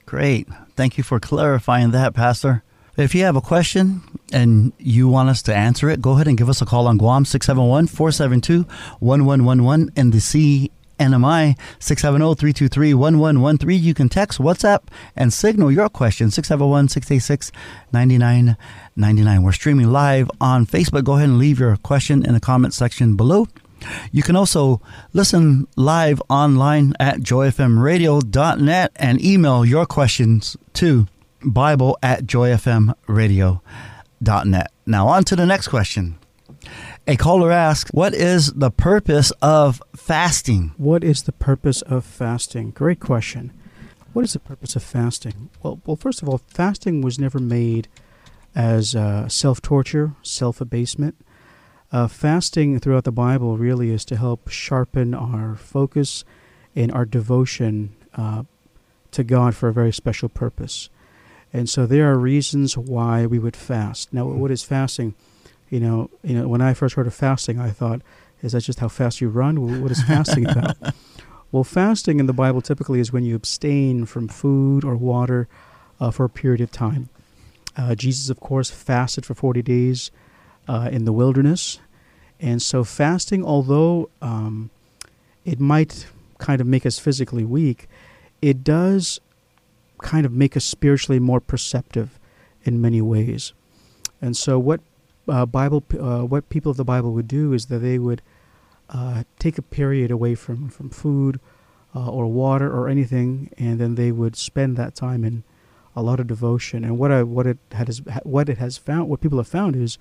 Great. 0.05 0.47
Thank 0.77 0.97
you 0.99 1.03
for 1.05 1.19
clarifying 1.19 1.91
that, 1.91 2.15
Pastor. 2.15 2.63
If 2.97 3.15
you 3.15 3.25
have 3.25 3.37
a 3.37 3.41
question 3.41 4.03
and 4.33 4.73
you 4.79 5.09
want 5.09 5.29
us 5.29 5.43
to 5.43 5.55
answer 5.55 5.91
it, 5.91 6.01
go 6.01 6.13
ahead 6.13 6.29
and 6.29 6.39
give 6.39 6.49
us 6.49 6.63
a 6.63 6.67
call 6.67 6.87
on 6.87 6.97
Guam 6.97 7.25
671 7.25 7.89
472 7.89 8.65
1111 9.01 9.91
and 9.97 10.13
the 10.13 10.71
CNMI 10.99 11.59
670 11.79 12.35
323 12.35 12.95
1113. 12.95 13.83
You 13.83 13.95
can 13.95 14.09
text, 14.09 14.39
WhatsApp, 14.39 14.85
and 15.15 15.33
signal 15.33 15.71
your 15.73 15.89
question 15.89 16.31
671 16.31 16.89
686 16.89 17.53
9999. 17.93 19.43
We're 19.43 19.53
streaming 19.53 19.93
live 19.93 20.31
on 20.41 20.67
Facebook. 20.67 21.05
Go 21.05 21.13
ahead 21.15 21.29
and 21.29 21.39
leave 21.39 21.61
your 21.61 21.77
question 21.77 22.25
in 22.25 22.35
the 22.35 22.41
comment 22.41 22.75
section 22.75 23.15
below. 23.17 23.47
You 24.11 24.23
can 24.23 24.37
also 24.37 24.81
listen 25.13 25.69
live 25.77 26.23
online 26.29 26.95
at 26.99 27.19
joyfmradio.net 27.19 28.93
and 28.97 29.23
email 29.23 29.67
your 29.67 29.87
questions 29.87 30.57
to 30.75 31.07
bible 31.45 31.97
at 32.03 32.25
joyfmradio.net. 32.25 34.73
Now, 34.87 35.09
on 35.09 35.25
to 35.25 35.37
the 35.37 35.47
next 35.47 35.69
question. 35.69 36.19
A 37.09 37.17
caller 37.17 37.53
asks, 37.53 37.91
What 37.93 38.15
is 38.15 38.53
the 38.55 38.73
purpose 38.73 39.31
of 39.41 39.81
fasting? 39.95 40.75
What 40.77 41.05
is 41.05 41.23
the 41.23 41.33
purpose 41.33 41.83
of 41.83 42.05
fasting? 42.05 42.71
Great 42.73 42.99
question. 42.99 43.53
What 44.13 44.25
is 44.25 44.33
the 44.33 44.41
purpose 44.41 44.75
of 44.75 44.83
fasting? 44.83 45.51
Well, 45.63 45.81
well, 45.87 45.97
first 45.97 46.21
of 46.21 46.29
all, 46.29 46.39
fasting 46.49 47.03
was 47.03 47.17
never 47.17 47.39
made 47.39 47.87
as 48.57 48.97
uh, 48.97 49.29
self 49.29 49.63
torture, 49.63 50.15
self 50.23 50.61
abasement. 50.61 51.15
Uh, 51.93 52.09
fasting 52.09 52.81
throughout 52.81 53.05
the 53.05 53.13
Bible 53.13 53.57
really 53.57 53.91
is 53.91 54.05
to 54.07 54.17
help 54.17 54.49
sharpen 54.49 55.15
our 55.15 55.55
focus 55.55 56.25
and 56.75 56.91
our 56.91 57.05
devotion 57.05 57.95
uh, 58.15 58.43
to 59.13 59.23
God 59.23 59.55
for 59.55 59.69
a 59.69 59.73
very 59.73 59.93
special 59.93 60.29
purpose. 60.29 60.91
And 61.53 61.71
so 61.71 61.87
there 61.87 62.11
are 62.11 62.19
reasons 62.19 62.77
why 62.77 63.27
we 63.27 63.39
would 63.39 63.55
fast. 63.55 64.13
Now, 64.13 64.25
what 64.27 64.51
is 64.51 64.65
fasting? 64.65 65.15
You 65.71 65.81
know, 65.81 66.11
you 66.23 66.35
know, 66.35 66.49
when 66.49 66.61
I 66.61 66.75
first 66.75 66.95
heard 66.95 67.07
of 67.07 67.15
fasting, 67.15 67.59
I 67.59 67.71
thought, 67.71 68.03
is 68.43 68.53
that 68.53 68.61
just 68.63 68.81
how 68.81 68.89
fast 68.89 69.21
you 69.21 69.29
run? 69.29 69.83
What 69.83 69.91
is 69.91 70.03
fasting 70.03 70.49
about? 70.49 70.77
well, 71.53 71.65
fasting 71.65 72.21
in 72.21 72.27
the 72.27 72.33
Bible 72.33 72.61
typically 72.61 73.01
is 73.01 73.13
when 73.13 73.25
you 73.25 73.35
abstain 73.35 74.05
from 74.05 74.29
food 74.29 74.85
or 74.85 74.97
water 74.97 75.49
uh, 75.99 76.11
for 76.11 76.25
a 76.25 76.29
period 76.29 76.61
of 76.61 76.71
time. 76.71 77.09
Uh, 77.77 77.95
Jesus, 77.95 78.31
of 78.31 78.41
course, 78.41 78.71
fasted 78.71 79.27
for 79.27 79.35
40 79.35 79.63
days 79.63 80.11
uh, 80.69 80.89
in 80.93 81.05
the 81.05 81.13
wilderness. 81.13 81.81
And 82.41 82.61
so, 82.61 82.85
fasting, 82.85 83.45
although 83.45 84.11
um, 84.21 84.71
it 85.45 85.59
might 85.59 86.07
kind 86.39 86.61
of 86.61 86.67
make 86.67 86.85
us 86.85 86.99
physically 86.99 87.45
weak, 87.45 87.89
it 88.43 88.63
does 88.63 89.21
kind 89.99 90.27
of 90.27 90.33
make 90.33 90.57
us 90.57 90.65
spiritually 90.65 91.19
more 91.19 91.41
perceptive 91.41 92.19
in 92.65 92.81
many 92.81 93.01
ways. 93.01 93.53
And 94.21 94.37
so, 94.37 94.59
what 94.59 94.81
uh, 95.29 95.47
Bible, 95.47 95.85
uh, 95.99 96.23
what 96.23 96.49
people 96.49 96.71
of 96.71 96.77
the 96.77 96.85
Bible 96.85 97.13
would 97.13 97.29
do 97.29 97.53
is 97.53 97.67
that 97.67 97.79
they 97.79 97.99
would 97.99 98.23
uh, 98.91 99.25
take 99.39 99.59
a 99.59 99.63
period 99.63 100.11
away 100.11 100.35
from 100.35 100.69
from 100.69 100.91
food 100.91 101.41
uh, 101.95 102.09
or 102.09 102.27
water 102.27 102.71
or 102.71 102.89
anything, 102.89 103.51
and 103.59 103.81
then 103.81 103.95
they 103.95 104.13
would 104.13 104.37
spend 104.37 104.77
that 104.77 104.95
time 104.95 105.25
in 105.25 105.43
a 105.95 106.03
lot 106.03 106.21
of 106.21 106.27
devotion. 106.27 106.85
And 106.85 106.99
what 106.99 107.11
I 107.11 107.23
what 107.23 107.47
it 107.47 107.59
has 107.73 108.01
what 108.23 108.49
it 108.49 108.59
has 108.59 108.79
found, 108.79 109.09
what 109.09 109.21
people 109.21 109.39
have 109.39 109.49
found 109.49 109.75
is, 109.75 109.99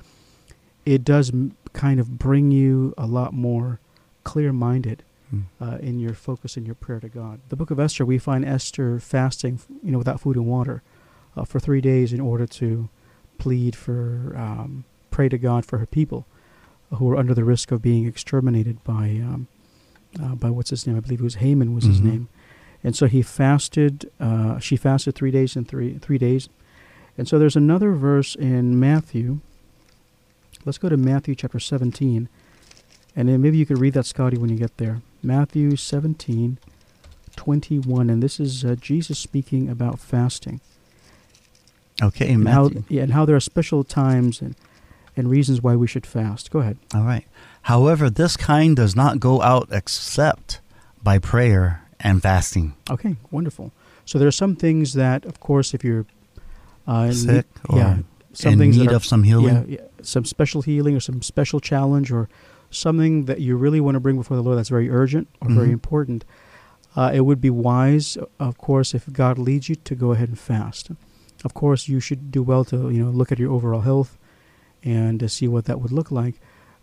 it 0.86 1.04
does 1.04 1.32
kind 1.74 2.00
of 2.00 2.18
bring 2.18 2.52
you 2.52 2.94
a 2.98 3.08
lot 3.08 3.34
more 3.34 3.80
clear-minded 4.24 5.04
hmm. 5.30 5.42
uh, 5.62 5.78
in 5.78 6.00
your 6.00 6.14
focus 6.14 6.58
and 6.58 6.66
your 6.66 6.76
prayer 6.76 7.00
to 7.00 7.10
God. 7.10 7.40
The 7.50 7.56
Book 7.56 7.72
of 7.72 7.80
Esther, 7.80 8.06
we 8.06 8.18
find 8.18 8.46
Esther 8.46 9.00
fasting, 9.00 9.60
you 9.84 9.92
know, 9.92 9.98
without 9.98 10.20
food 10.20 10.36
and 10.36 10.46
water, 10.46 10.82
uh, 11.36 11.46
for 11.46 11.60
three 11.60 11.82
days 11.82 12.12
in 12.14 12.20
order 12.20 12.48
to 12.48 12.90
plead 13.38 13.76
for 13.76 14.34
um, 14.36 14.86
pray 15.16 15.30
to 15.30 15.38
God 15.38 15.66
for 15.66 15.78
her 15.78 15.86
people 15.86 16.28
who 16.94 17.06
were 17.06 17.16
under 17.16 17.34
the 17.34 17.46
risk 17.46 17.72
of 17.72 17.82
being 17.82 18.06
exterminated 18.06 18.84
by 18.84 19.22
um, 19.24 19.48
uh, 20.22 20.36
by 20.36 20.50
what's 20.50 20.72
his 20.72 20.86
name? 20.86 20.98
I 20.98 21.00
believe 21.00 21.22
it 21.22 21.24
was 21.24 21.36
Haman 21.36 21.74
was 21.74 21.86
mm-hmm. 21.86 21.94
his 21.94 22.02
name. 22.02 22.28
And 22.84 22.98
so 22.98 23.08
he 23.08 23.22
fasted. 23.22 24.12
Uh, 24.20 24.60
she 24.60 24.76
fasted 24.76 25.16
three 25.16 25.32
days 25.32 25.56
and 25.56 25.66
three 25.66 25.98
three 26.00 26.18
days. 26.18 26.50
And 27.18 27.30
so 27.30 27.40
there's 27.40 27.56
another 27.56 27.94
verse 27.94 28.36
in 28.36 28.78
Matthew. 28.78 29.40
Let's 30.66 30.78
go 30.78 30.90
to 30.90 30.98
Matthew 30.98 31.34
chapter 31.34 31.62
17. 31.62 32.28
And 33.16 33.30
then 33.30 33.42
maybe 33.42 33.58
you 33.58 33.66
could 33.66 33.80
read 33.80 33.94
that, 33.94 34.06
Scotty, 34.06 34.38
when 34.38 34.50
you 34.50 34.58
get 34.58 34.76
there. 34.76 35.02
Matthew 35.24 35.78
17, 35.78 36.58
21. 37.38 38.10
And 38.10 38.22
this 38.22 38.38
is 38.42 38.66
uh, 38.66 38.76
Jesus 38.76 39.18
speaking 39.18 39.70
about 39.70 40.00
fasting. 40.00 40.60
Okay, 42.04 42.34
and 42.34 42.44
Matthew. 42.44 42.82
How, 42.82 42.86
yeah, 42.90 43.04
and 43.04 43.14
how 43.14 43.24
there 43.24 43.38
are 43.38 43.40
special 43.40 43.86
times 43.86 44.42
and 44.42 44.56
and 45.16 45.30
reasons 45.30 45.62
why 45.62 45.76
we 45.76 45.88
should 45.88 46.06
fast. 46.06 46.52
Go 46.52 46.60
ahead. 46.60 46.78
All 46.94 47.04
right. 47.04 47.26
However, 47.64 48.10
this 48.10 48.38
kind 48.38 48.76
does 48.76 48.96
not 48.96 49.20
go 49.20 49.42
out 49.42 49.70
except 49.72 50.62
by 51.02 51.20
prayer 51.20 51.84
and 52.00 52.22
fasting. 52.22 52.76
Okay, 52.90 53.16
wonderful. 53.32 53.72
So 54.06 54.20
there 54.20 54.28
are 54.28 54.32
some 54.32 54.56
things 54.56 54.94
that, 54.94 55.26
of 55.26 55.40
course, 55.40 55.74
if 55.74 55.84
you're 55.84 56.06
uh, 56.88 57.12
sick 57.12 57.48
or 57.70 57.78
yeah, 57.78 57.98
some 58.34 58.54
in 58.54 58.60
things 58.60 58.78
need 58.78 58.92
are, 58.92 58.96
of 58.96 59.06
some 59.06 59.24
healing, 59.24 59.56
yeah, 59.68 59.80
yeah, 59.80 59.88
some 60.02 60.26
special 60.26 60.62
healing 60.62 60.96
or 60.96 61.00
some 61.00 61.22
special 61.22 61.60
challenge 61.60 62.12
or 62.12 62.30
something 62.70 63.26
that 63.26 63.40
you 63.40 63.56
really 63.56 63.82
want 63.82 63.96
to 63.96 64.00
bring 64.00 64.18
before 64.18 64.38
the 64.38 64.44
Lord 64.44 64.58
that's 64.58 64.70
very 64.70 64.90
urgent 64.90 65.28
or 65.42 65.48
mm-hmm. 65.48 65.58
very 65.58 65.72
important, 65.72 66.26
uh, 66.96 67.12
it 67.14 67.22
would 67.22 67.42
be 67.42 67.50
wise, 67.50 68.18
of 68.40 68.58
course, 68.58 68.94
if 68.94 69.12
God 69.12 69.38
leads 69.38 69.70
you 69.70 69.76
to 69.76 69.96
go 69.96 70.12
ahead 70.12 70.30
and 70.30 70.40
fast. 70.40 70.92
Of 71.44 71.54
course, 71.54 71.88
you 71.88 72.00
should 72.00 72.32
do 72.32 72.44
well 72.44 72.64
to 72.66 72.90
you 72.90 73.04
know 73.04 73.10
look 73.10 73.32
at 73.32 73.40
your 73.40 73.52
overall 73.52 73.82
health 73.82 74.18
and 74.86 75.20
to 75.20 75.28
see 75.28 75.48
what 75.48 75.66
that 75.66 75.82
would 75.82 75.92
look 75.92 76.12
like. 76.12 76.36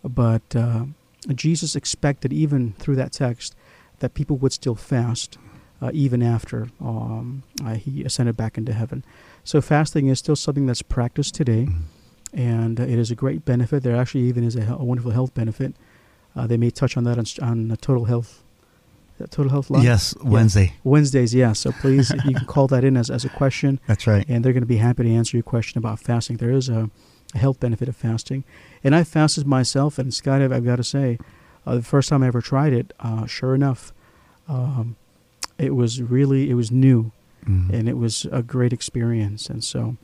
But 0.04 0.54
uh, 0.54 0.86
Jesus 1.34 1.76
expected, 1.76 2.32
even 2.32 2.74
through 2.74 2.96
that 2.96 3.12
text, 3.12 3.54
that 4.00 4.14
people 4.14 4.36
would 4.38 4.52
still 4.52 4.74
fast 4.74 5.38
uh, 5.80 5.90
even 5.92 6.22
after 6.22 6.68
um, 6.80 7.42
uh, 7.64 7.74
he 7.74 8.04
ascended 8.04 8.36
back 8.36 8.58
into 8.58 8.72
heaven. 8.72 9.04
So 9.44 9.60
fasting 9.60 10.08
is 10.08 10.18
still 10.18 10.36
something 10.36 10.66
that's 10.66 10.82
practiced 10.82 11.34
today, 11.34 11.66
mm-hmm. 11.66 12.38
and 12.38 12.78
uh, 12.78 12.84
it 12.84 12.98
is 12.98 13.10
a 13.10 13.14
great 13.14 13.44
benefit. 13.44 13.82
There 13.82 13.96
actually 13.96 14.22
even 14.22 14.44
is 14.44 14.56
a, 14.56 14.76
a 14.78 14.84
wonderful 14.84 15.12
health 15.12 15.34
benefit. 15.34 15.74
Uh, 16.36 16.46
they 16.46 16.56
may 16.56 16.70
touch 16.70 16.96
on 16.96 17.04
that 17.04 17.18
on, 17.18 17.26
on 17.70 17.76
total 17.78 18.04
health. 18.04 18.42
Total 19.30 19.50
Health 19.50 19.70
Live? 19.70 19.84
Yes, 19.84 20.16
Wednesday. 20.24 20.64
Yeah. 20.64 20.80
Wednesdays, 20.82 21.32
yeah. 21.32 21.52
So 21.52 21.70
please, 21.70 22.10
you 22.10 22.34
can 22.34 22.44
call 22.46 22.66
that 22.68 22.82
in 22.82 22.96
as, 22.96 23.08
as 23.08 23.24
a 23.24 23.28
question. 23.28 23.78
That's 23.86 24.04
right. 24.08 24.24
And 24.28 24.44
they're 24.44 24.52
going 24.52 24.62
to 24.62 24.66
be 24.66 24.78
happy 24.78 25.04
to 25.04 25.10
answer 25.10 25.36
your 25.36 25.44
question 25.44 25.78
about 25.78 26.00
fasting. 26.00 26.38
There 26.38 26.50
is 26.50 26.68
a 26.68 26.90
health 27.34 27.60
benefit 27.60 27.88
of 27.88 27.96
fasting. 27.96 28.44
And 28.84 28.94
I 28.94 29.04
fasted 29.04 29.46
myself, 29.46 29.98
and 29.98 30.12
Scott, 30.12 30.42
I've, 30.42 30.52
I've 30.52 30.64
got 30.64 30.76
to 30.76 30.84
say, 30.84 31.18
uh, 31.66 31.76
the 31.76 31.82
first 31.82 32.08
time 32.08 32.22
I 32.22 32.26
ever 32.26 32.40
tried 32.40 32.72
it, 32.72 32.92
uh, 33.00 33.26
sure 33.26 33.54
enough, 33.54 33.92
um, 34.48 34.96
it 35.58 35.74
was 35.74 36.02
really 36.02 36.50
it 36.50 36.54
was 36.54 36.70
new, 36.70 37.12
mm-hmm. 37.46 37.72
and 37.72 37.88
it 37.88 37.96
was 37.96 38.26
a 38.32 38.42
great 38.42 38.72
experience. 38.72 39.48
And 39.48 39.62
so, 39.62 39.96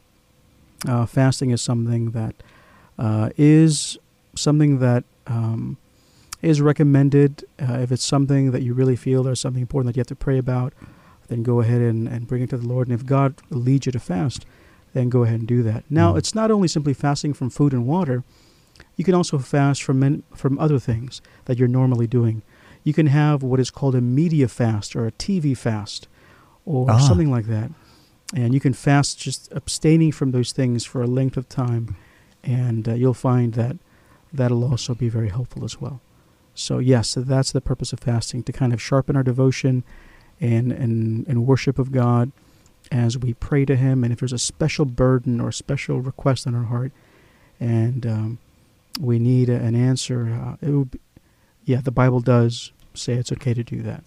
uh, 0.86 1.06
fasting 1.06 1.50
is 1.50 1.60
something 1.60 2.12
that 2.12 2.36
uh, 2.98 3.30
is 3.36 3.98
something 4.36 4.78
that 4.78 5.04
um, 5.26 5.76
is 6.42 6.60
recommended. 6.60 7.44
Uh, 7.58 7.78
if 7.78 7.90
it's 7.90 8.04
something 8.04 8.52
that 8.52 8.62
you 8.62 8.72
really 8.72 8.96
feel 8.96 9.22
there's 9.22 9.40
something 9.40 9.62
important 9.62 9.92
that 9.92 9.96
you 9.96 10.00
have 10.00 10.06
to 10.06 10.16
pray 10.16 10.38
about, 10.38 10.72
then 11.26 11.42
go 11.42 11.60
ahead 11.60 11.80
and, 11.80 12.08
and 12.08 12.26
bring 12.26 12.42
it 12.42 12.50
to 12.50 12.56
the 12.56 12.66
Lord. 12.66 12.88
And 12.88 12.94
if 12.98 13.04
God 13.04 13.34
leads 13.50 13.86
you 13.86 13.92
to 13.92 14.00
fast, 14.00 14.46
then 14.92 15.08
go 15.08 15.22
ahead 15.22 15.40
and 15.40 15.48
do 15.48 15.62
that. 15.62 15.84
Now, 15.90 16.14
mm. 16.14 16.18
it's 16.18 16.34
not 16.34 16.50
only 16.50 16.68
simply 16.68 16.94
fasting 16.94 17.34
from 17.34 17.50
food 17.50 17.72
and 17.72 17.86
water. 17.86 18.24
You 18.96 19.04
can 19.04 19.14
also 19.14 19.38
fast 19.38 19.82
from 19.82 20.22
from 20.34 20.58
other 20.58 20.78
things 20.78 21.20
that 21.44 21.58
you're 21.58 21.68
normally 21.68 22.06
doing. 22.06 22.42
You 22.84 22.92
can 22.92 23.06
have 23.08 23.42
what 23.42 23.60
is 23.60 23.70
called 23.70 23.94
a 23.94 24.00
media 24.00 24.48
fast 24.48 24.96
or 24.96 25.06
a 25.06 25.12
TV 25.12 25.56
fast 25.56 26.08
or 26.64 26.90
ah. 26.90 26.98
something 26.98 27.30
like 27.30 27.46
that. 27.46 27.70
And 28.34 28.54
you 28.54 28.60
can 28.60 28.74
fast 28.74 29.18
just 29.18 29.50
abstaining 29.52 30.12
from 30.12 30.32
those 30.32 30.52
things 30.52 30.84
for 30.84 31.02
a 31.02 31.06
length 31.06 31.36
of 31.36 31.48
time, 31.48 31.96
and 32.44 32.86
uh, 32.88 32.94
you'll 32.94 33.14
find 33.14 33.54
that 33.54 33.78
that'll 34.32 34.64
also 34.64 34.94
be 34.94 35.08
very 35.08 35.30
helpful 35.30 35.64
as 35.64 35.80
well. 35.80 36.00
So 36.54 36.78
yes, 36.78 37.14
that's 37.16 37.52
the 37.52 37.60
purpose 37.60 37.92
of 37.92 38.00
fasting 38.00 38.42
to 38.42 38.52
kind 38.52 38.72
of 38.72 38.82
sharpen 38.82 39.16
our 39.16 39.22
devotion 39.22 39.84
and 40.40 40.72
and, 40.72 41.26
and 41.26 41.46
worship 41.46 41.78
of 41.78 41.92
God 41.92 42.32
as 42.90 43.18
we 43.18 43.34
pray 43.34 43.64
to 43.64 43.76
Him, 43.76 44.04
and 44.04 44.12
if 44.12 44.20
there's 44.20 44.32
a 44.32 44.38
special 44.38 44.84
burden 44.84 45.40
or 45.40 45.52
special 45.52 46.00
request 46.00 46.46
in 46.46 46.54
our 46.54 46.64
heart, 46.64 46.92
and 47.60 48.06
um, 48.06 48.38
we 49.00 49.18
need 49.18 49.48
a, 49.48 49.56
an 49.56 49.74
answer, 49.74 50.28
uh, 50.28 50.66
it 50.66 50.70
would 50.70 50.90
be, 50.90 51.00
yeah, 51.64 51.80
the 51.80 51.90
Bible 51.90 52.20
does 52.20 52.72
say 52.94 53.14
it's 53.14 53.32
okay 53.32 53.54
to 53.54 53.62
do 53.62 53.82
that. 53.82 54.02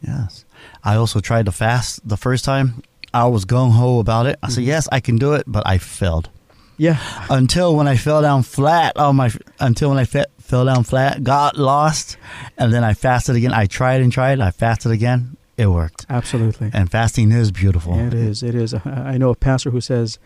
Yes. 0.00 0.44
I 0.82 0.96
also 0.96 1.20
tried 1.20 1.46
to 1.46 1.52
fast 1.52 2.06
the 2.08 2.16
first 2.16 2.44
time. 2.44 2.82
I 3.14 3.26
was 3.26 3.44
gung 3.44 3.72
ho 3.72 3.98
about 3.98 4.26
it. 4.26 4.38
I 4.42 4.46
mm-hmm. 4.46 4.54
said, 4.54 4.64
yes, 4.64 4.88
I 4.90 5.00
can 5.00 5.16
do 5.16 5.34
it, 5.34 5.44
but 5.46 5.62
I 5.66 5.78
failed. 5.78 6.30
Yeah. 6.78 6.98
Until 7.30 7.76
when 7.76 7.86
I 7.86 7.96
fell 7.96 8.22
down 8.22 8.42
flat 8.42 8.96
on 8.96 9.16
my, 9.16 9.30
until 9.60 9.90
when 9.90 9.98
I 9.98 10.04
fe- 10.04 10.24
fell 10.40 10.64
down 10.64 10.84
flat, 10.84 11.22
got 11.22 11.56
lost, 11.56 12.16
and 12.56 12.72
then 12.72 12.82
I 12.82 12.94
fasted 12.94 13.36
again. 13.36 13.52
I 13.52 13.66
tried 13.66 14.00
and 14.00 14.10
tried. 14.10 14.40
I 14.40 14.50
fasted 14.50 14.90
again. 14.90 15.36
It 15.56 15.66
worked. 15.66 16.06
Absolutely. 16.08 16.70
And 16.72 16.90
fasting 16.90 17.30
is 17.30 17.52
beautiful. 17.52 17.96
Yeah, 17.96 18.06
it 18.06 18.14
is. 18.14 18.42
It 18.42 18.54
is. 18.54 18.74
I 18.84 19.18
know 19.18 19.30
a 19.30 19.34
pastor 19.34 19.70
who 19.70 19.80
says, 19.80 20.18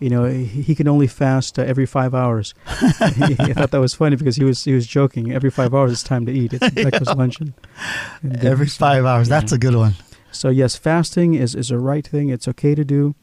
you 0.00 0.10
know, 0.10 0.24
he, 0.24 0.74
can 0.74 0.88
only 0.88 1.06
fast 1.06 1.58
uh, 1.58 1.62
every 1.62 1.86
five 1.86 2.14
hours. 2.14 2.52
I 2.66 3.52
thought 3.54 3.70
that 3.70 3.80
was 3.80 3.94
funny 3.94 4.16
because 4.16 4.36
he 4.36 4.44
was 4.44 4.64
he 4.64 4.74
was 4.74 4.86
joking. 4.86 5.32
Every 5.32 5.50
five 5.50 5.72
hours, 5.72 5.92
it's 5.92 6.02
time 6.02 6.26
to 6.26 6.32
eat. 6.32 6.52
It's 6.52 6.68
breakfast, 6.74 7.06
yeah. 7.06 7.12
lunch, 7.12 7.40
and, 7.40 7.54
and 8.22 8.44
every 8.44 8.66
five 8.66 9.04
hours. 9.04 9.28
Yeah. 9.28 9.40
That's 9.40 9.52
a 9.52 9.58
good 9.58 9.76
one. 9.76 9.94
So 10.32 10.48
yes, 10.48 10.76
fasting 10.76 11.34
is 11.34 11.54
is 11.54 11.70
a 11.70 11.78
right 11.78 12.06
thing. 12.06 12.28
It's 12.28 12.48
okay 12.48 12.74
to 12.74 12.84
do. 12.84 13.14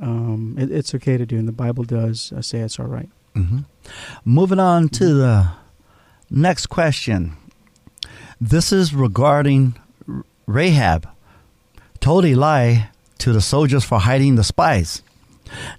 Um, 0.00 0.56
it, 0.58 0.70
it's 0.70 0.94
okay 0.94 1.16
to 1.16 1.26
do, 1.26 1.38
and 1.38 1.48
the 1.48 1.52
Bible 1.52 1.82
does 1.82 2.32
uh, 2.32 2.40
say 2.40 2.60
it's 2.60 2.78
all 2.78 2.86
right. 2.86 3.08
mm-hmm. 3.34 3.60
Moving 4.24 4.60
on 4.60 4.88
to 4.90 5.04
mm-hmm. 5.04 5.18
the 5.18 5.50
next 6.30 6.66
question. 6.66 7.36
This 8.40 8.72
is 8.72 8.94
regarding 8.94 9.74
Rahab 10.46 11.08
told 12.00 12.24
a 12.24 12.34
lie 12.34 12.90
to 13.18 13.32
the 13.32 13.40
soldiers 13.40 13.84
for 13.84 13.98
hiding 14.00 14.36
the 14.36 14.44
spies. 14.44 15.02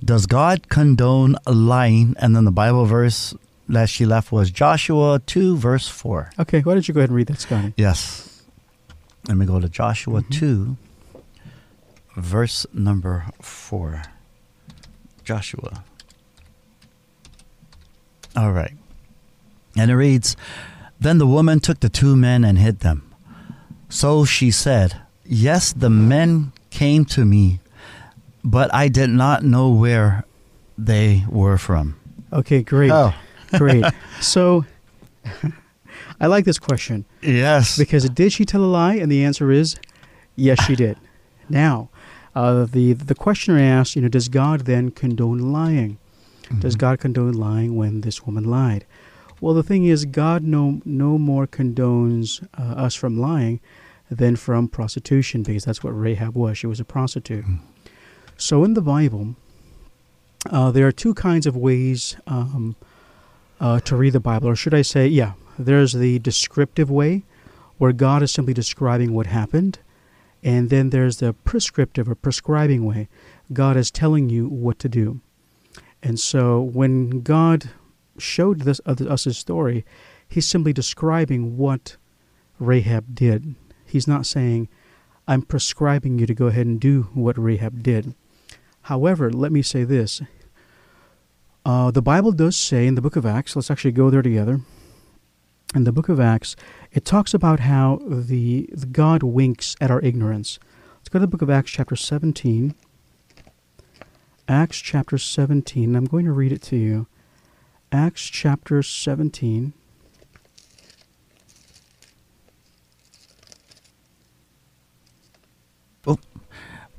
Does 0.03 0.25
God 0.25 0.69
condone 0.69 1.36
lying? 1.45 2.15
And 2.19 2.36
then 2.36 2.45
the 2.45 2.51
Bible 2.51 2.86
verse 2.86 3.34
that 3.69 3.89
she 3.89 4.06
left 4.06 4.32
was 4.32 4.49
Joshua 4.51 5.21
2, 5.25 5.58
verse 5.58 5.88
4. 5.88 6.32
Okay, 6.39 6.62
why 6.62 6.73
don't 6.73 6.88
you 6.88 6.93
go 6.93 7.01
ahead 7.01 7.10
and 7.10 7.15
read 7.17 7.27
that, 7.27 7.39
Scotty? 7.39 7.73
Yes. 7.77 8.43
Let 9.27 9.38
me 9.38 9.45
go 9.45 9.60
to 9.60 9.67
Joshua 9.67 10.21
Mhm. 10.21 10.32
2, 10.32 10.77
verse 12.15 12.65
number 12.73 13.25
4. 13.41 14.03
Joshua. 15.25 15.84
All 18.36 18.53
right. 18.53 18.73
And 19.75 19.91
it 19.91 19.95
reads 19.95 20.36
Then 20.99 21.19
the 21.19 21.27
woman 21.27 21.60
took 21.60 21.80
the 21.82 21.89
two 21.89 22.15
men 22.15 22.43
and 22.43 22.58
hid 22.58 22.80
them. 22.80 23.06
So 23.89 24.26
she 24.26 24.52
said, 24.52 25.02
Yes, 25.26 25.73
the 25.73 25.89
men 25.89 26.52
came 26.69 27.06
to 27.06 27.26
me, 27.26 27.60
but 28.43 28.73
I 28.73 28.88
did 28.88 29.10
not 29.10 29.43
know 29.43 29.69
where 29.71 30.23
they 30.78 31.26
were 31.30 31.58
from. 31.58 31.95
Okay, 32.32 32.62
great, 32.63 32.91
Oh, 32.91 33.13
great. 33.58 33.84
So, 34.21 34.65
I 36.19 36.28
like 36.28 36.45
this 36.45 36.60
question 36.60 37.06
yes. 37.21 37.78
because 37.78 38.10
did 38.10 38.34
she 38.34 38.45
tell 38.45 38.63
a 38.63 38.65
lie? 38.65 38.95
And 38.95 39.12
the 39.12 39.23
answer 39.23 39.52
is, 39.52 39.76
yes, 40.36 40.63
she 40.65 40.76
did. 40.76 40.97
Now, 41.50 41.89
uh, 42.36 42.65
the 42.65 42.91
the 42.91 43.15
questioner 43.15 43.58
asked, 43.58 43.95
you 43.95 44.02
know, 44.02 44.10
does 44.10 44.28
God 44.28 44.62
then 44.65 44.91
condone 44.91 45.38
lying? 45.54 45.97
Does 46.60 46.76
Mhm. 46.76 46.80
God 46.80 47.00
condone 47.00 47.32
lying 47.34 47.76
when 47.78 48.02
this 48.02 48.26
woman 48.26 48.43
lied? 48.43 48.84
Well, 49.39 49.54
the 49.54 49.63
thing 49.63 49.86
is, 49.86 50.06
God 50.06 50.43
no 50.43 50.82
no 50.84 51.17
more 51.17 51.47
condones 51.47 52.45
uh, 52.58 52.73
us 52.86 52.95
from 52.95 53.19
lying 53.19 53.60
than 54.10 54.36
from 54.36 54.67
prostitution, 54.67 55.43
because 55.43 55.65
that's 55.65 55.84
what 55.84 55.91
Rahab 55.91 56.36
was. 56.36 56.58
She 56.58 56.67
was 56.67 56.80
a 56.80 56.86
prostitute. 56.86 57.45
Mhm. 57.45 57.60
So 58.38 58.63
in 58.63 58.73
the 58.73 58.82
Bible, 58.82 59.36
uh, 60.50 60.71
there 60.71 60.88
are 60.88 60.91
two 60.91 61.13
kinds 61.13 61.45
of 61.45 61.56
ways 61.58 62.15
um, 62.26 62.76
uh, 63.60 63.80
to 63.82 63.95
read 63.95 64.13
the 64.13 64.19
Bible, 64.19 64.47
or 64.50 64.56
should 64.56 64.73
I 64.73 64.82
say, 64.84 65.08
yeah, 65.08 65.34
there's 65.58 65.93
the 65.93 66.19
descriptive 66.19 66.89
way, 66.89 67.23
where 67.78 67.91
God 67.91 68.23
is 68.23 68.32
simply 68.32 68.54
describing 68.54 69.13
what 69.13 69.26
happened, 69.26 69.80
and 70.43 70.69
then 70.69 70.91
there's 70.91 71.17
the 71.17 71.34
prescriptive 71.34 72.08
or 72.08 72.15
prescribing 72.15 72.86
way. 72.86 73.08
God 73.52 73.76
is 73.76 73.91
telling 73.91 74.30
you 74.30 74.47
what 74.47 74.80
to 74.80 74.89
do. 74.89 75.19
And 76.04 76.19
so 76.19 76.62
when 76.62 77.21
God 77.21 77.71
showed 78.17 78.62
this, 78.62 78.82
us 78.86 79.23
his 79.25 79.38
story, 79.38 79.86
he's 80.27 80.47
simply 80.47 80.73
describing 80.73 81.58
what 81.58 81.97
Rahab 82.60 83.15
did. 83.15 83.56
He's 83.86 84.08
not 84.08 84.25
saying, 84.25 84.67
I'm 85.27 85.41
prescribing 85.41 86.19
you 86.19 86.25
to 86.25 86.34
go 86.34 86.47
ahead 86.47 86.65
and 86.65 86.80
do 86.80 87.10
what 87.13 87.38
Rahab 87.38 87.84
did. 87.84 88.15
However, 88.84 89.30
let 89.30 89.51
me 89.51 89.62
say 89.62 89.84
this. 89.84 90.21
Uh, 91.65 91.91
the 91.91 92.01
Bible 92.01 92.32
does 92.32 92.56
say 92.56 92.88
in 92.88 92.95
the 92.95 93.01
book 93.01 93.17
of 93.17 93.25
Acts, 93.25 93.56
let's 93.56 93.69
actually 93.69 93.91
go 93.91 94.10
there 94.10 94.21
together. 94.21 94.62
In 95.75 95.84
the 95.84 95.91
book 95.91 96.08
of 96.08 96.17
Acts, 96.17 96.56
it 96.93 97.03
talks 97.03 97.34
about 97.34 97.60
how 97.60 97.99
the, 98.08 98.69
the 98.71 98.86
God 98.86 99.21
winks 99.21 99.75
at 99.82 99.91
our 99.91 99.99
ignorance. 100.01 100.60
Let's 100.99 101.10
go 101.10 101.19
to 101.19 101.23
the 101.23 101.27
book 101.27 101.41
of 101.41 101.49
Acts, 101.49 101.71
chapter 101.71 101.97
17. 101.97 102.73
Acts 104.47 104.80
chapter 104.80 105.17
17. 105.17 105.93
I'm 105.93 106.06
going 106.06 106.23
to 106.23 106.32
read 106.32 106.53
it 106.53 106.62
to 106.63 106.77
you. 106.77 107.08
Acts 107.91 108.26
chapter 108.28 108.82
17. 108.84 109.73
Oh, 116.06 116.17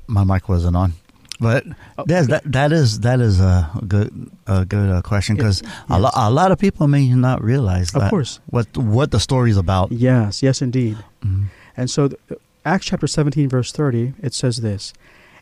My 0.07 0.23
mic 0.23 0.49
wasn't 0.49 0.75
on. 0.75 0.93
But 1.39 1.63
Oh, 1.97 2.03
Yes, 2.07 2.25
okay. 2.25 2.31
that 2.33 2.51
that 2.51 2.71
is 2.73 2.99
that 3.01 3.21
is 3.21 3.39
a 3.39 3.69
good 3.87 4.29
a 4.45 4.65
good 4.65 4.89
uh, 4.89 5.01
question 5.01 5.37
because 5.37 5.63
a, 5.89 5.97
lo- 5.99 6.09
a 6.13 6.29
lot 6.29 6.51
of 6.51 6.59
people 6.59 6.87
may 6.89 7.07
not 7.09 7.41
realize 7.41 7.95
Of 7.95 8.09
course. 8.09 8.39
what 8.47 8.67
what 8.77 9.11
the 9.11 9.19
story 9.21 9.49
is 9.51 9.57
about. 9.57 9.91
Yes, 9.91 10.43
yes, 10.43 10.61
indeed. 10.61 10.97
Mhm. 11.23 11.45
And 11.77 11.89
so, 11.89 12.09
th- 12.09 12.19
Acts 12.65 12.87
chapter 12.87 13.07
17, 13.07 13.47
verse 13.47 13.71
30, 13.71 14.13
it 14.21 14.33
says 14.33 14.57
this 14.57 14.91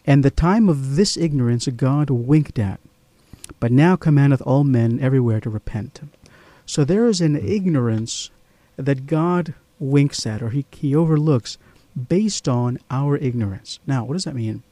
And 0.06 0.24
the 0.24 0.30
time 0.30 0.70
of 0.70 0.96
this 0.98 1.18
ignorance 1.18 1.68
God 1.70 2.12
winked 2.12 2.60
at, 2.60 2.80
but 3.60 3.72
now 3.72 3.96
commandeth 3.96 4.42
all 4.42 4.64
men 4.64 5.00
everywhere 5.00 5.40
to 5.42 5.50
repent. 5.50 6.02
So 6.66 6.84
there 6.84 7.06
is 7.06 7.22
an 7.22 7.36
ignorance 7.36 8.30
that 8.76 9.08
God 9.08 9.54
winks 9.80 10.26
at, 10.26 10.42
or 10.42 10.50
he, 10.50 10.66
he 10.72 10.96
overlooks, 10.96 11.58
based 12.10 12.48
on 12.48 12.78
our 12.92 13.18
ignorance. 13.18 13.80
Now, 13.88 14.04
what 14.04 14.14
does 14.14 14.26
that 14.26 14.36
mean? 14.36 14.64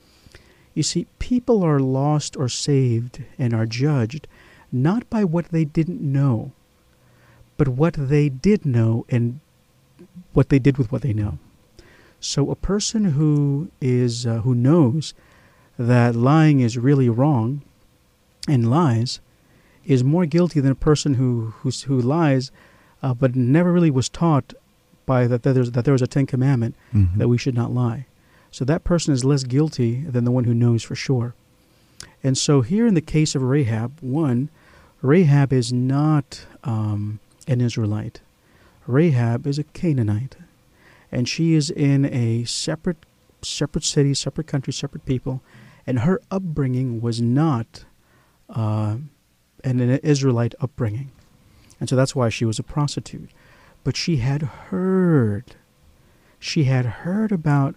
You 0.73 0.83
see, 0.83 1.07
people 1.19 1.63
are 1.63 1.79
lost 1.79 2.35
or 2.35 2.49
saved 2.49 3.23
and 3.39 3.53
are 3.53 3.65
judged 3.65 4.27
not 4.71 5.09
by 5.09 5.23
what 5.23 5.45
they 5.49 5.63
didn't 5.63 6.01
know, 6.01 6.51
but 7.57 7.69
what 7.69 7.93
they 7.93 8.27
did 8.29 8.65
know 8.65 9.05
and 9.09 9.39
what 10.33 10.49
they 10.49 10.59
did 10.59 10.77
with 10.77 10.91
what 10.91 11.01
they 11.01 11.13
know. 11.13 11.39
So 12.19 12.51
a 12.51 12.55
person 12.55 13.05
who 13.05 13.69
is 13.79 14.25
uh, 14.25 14.39
who 14.39 14.53
knows 14.53 15.13
that 15.77 16.15
lying 16.15 16.59
is 16.59 16.77
really 16.77 17.07
wrong 17.07 17.61
and 18.47 18.69
lies 18.69 19.19
is 19.85 20.03
more 20.03 20.25
guilty 20.25 20.59
than 20.59 20.71
a 20.71 20.75
person 20.75 21.15
who 21.15 21.53
who's, 21.59 21.83
who 21.83 21.99
lies 21.99 22.51
uh, 23.03 23.13
but 23.13 23.35
never 23.35 23.71
really 23.71 23.91
was 23.91 24.09
taught 24.09 24.53
by 25.05 25.27
that, 25.27 25.43
that 25.43 25.53
there's 25.53 25.71
that 25.71 25.85
there 25.85 25.91
was 25.93 26.01
a 26.01 26.07
Ten 26.07 26.25
Commandment 26.25 26.75
Mhm. 26.93 27.17
that 27.17 27.27
we 27.27 27.37
should 27.37 27.55
not 27.55 27.71
lie. 27.73 28.05
So 28.51 28.65
that 28.65 28.83
person 28.83 29.13
is 29.13 29.23
less 29.25 29.43
guilty 29.43 30.01
than 30.01 30.23
the 30.23 30.31
one 30.31 30.45
who 30.45 30.53
knows 30.53 30.81
for 30.83 30.95
sure. 30.95 31.33
And 32.23 32.37
so 32.37 32.61
here 32.61 32.87
in 32.87 32.93
the 32.95 33.01
case 33.01 33.35
of 33.35 33.41
Rahab, 33.43 33.91
one, 34.01 34.49
Rahab 35.01 35.53
is 35.53 35.71
not 35.71 36.45
um, 36.63 37.19
an 37.47 37.61
Israelite. 37.61 38.21
Rahab 38.87 39.45
is 39.45 39.59
a 39.59 39.63
Canaanite, 39.63 40.35
and 41.11 41.27
she 41.29 41.53
is 41.53 41.69
in 41.69 42.05
a 42.05 42.43
separate, 42.45 43.05
separate 43.41 43.83
city, 43.83 44.13
separate 44.13 44.47
country, 44.47 44.73
separate 44.73 45.05
people, 45.05 45.41
and 45.85 45.99
her 45.99 46.19
upbringing 46.31 47.01
was 47.01 47.21
not 47.21 47.85
uh, 48.49 48.97
an, 49.63 49.79
an 49.79 49.99
Israelite 50.03 50.55
upbringing, 50.59 51.11
and 51.79 51.89
so 51.89 51.95
that's 51.95 52.15
why 52.15 52.29
she 52.29 52.45
was 52.45 52.59
a 52.59 52.63
prostitute. 52.63 53.31
But 53.83 53.95
she 53.95 54.17
had 54.17 54.41
heard, 54.41 55.55
she 56.39 56.63
had 56.65 56.85
heard 56.85 57.31
about 57.31 57.75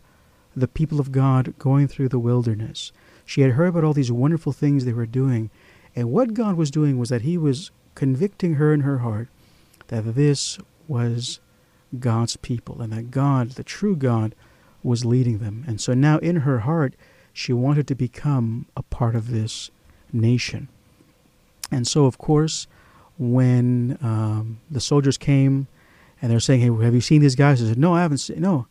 the 0.57 0.69
people 0.69 1.01
of 1.01 1.13
God 1.13 1.55
going 1.59 1.87
through 1.87 2.09
the 2.09 2.19
wilderness. 2.19 2.93
She 3.25 3.43
had 3.43 3.53
heard 3.53 3.69
about 3.69 3.85
all 3.85 3.93
these 3.93 4.11
wonderful 4.11 4.53
things 4.53 4.85
they 4.85 4.93
were 4.93 5.07
doing, 5.07 5.51
and 5.95 6.11
what 6.11 6.35
God 6.35 6.57
was 6.57 6.71
doing 6.71 6.99
was 6.99 7.09
that 7.09 7.23
He 7.23 7.37
was 7.37 7.71
convicting 7.95 8.55
her 8.55 8.73
in 8.73 8.81
her 8.81 8.99
heart 8.99 9.29
that 9.89 10.15
this 10.15 10.59
was 10.87 11.41
God's 11.99 12.37
people 12.37 12.81
and 12.81 12.93
that 12.93 13.11
God, 13.11 13.53
the 13.53 13.65
true 13.65 13.97
God, 13.97 14.35
was 14.83 15.05
leading 15.05 15.39
them. 15.39 15.65
And 15.67 15.81
so 15.81 15.95
now 15.95 16.19
in 16.19 16.37
her 16.37 16.61
heart, 16.61 16.95
she 17.33 17.53
wanted 17.53 17.89
to 17.89 17.95
become 17.95 18.67
a 18.77 18.83
part 18.83 19.17
of 19.17 19.31
this 19.31 19.71
nation. 20.13 20.69
And 21.71 21.87
so, 21.87 22.07
of 22.07 22.19
course, 22.19 22.67
when 23.19 23.99
um, 24.01 24.61
the 24.71 24.81
soldiers 24.81 25.19
came 25.19 25.67
and 26.23 26.31
they're 26.31 26.41
saying, 26.41 26.61
"Hey, 26.61 26.85
have 26.85 26.95
you 26.95 27.01
seen 27.01 27.21
these 27.21 27.37
guys?" 27.37 27.63
I 27.63 27.67
said, 27.67 27.79
"No, 27.79 27.95
I 27.95 28.03
haven't 28.03 28.19
seen. 28.19 28.41
No, 28.41 28.67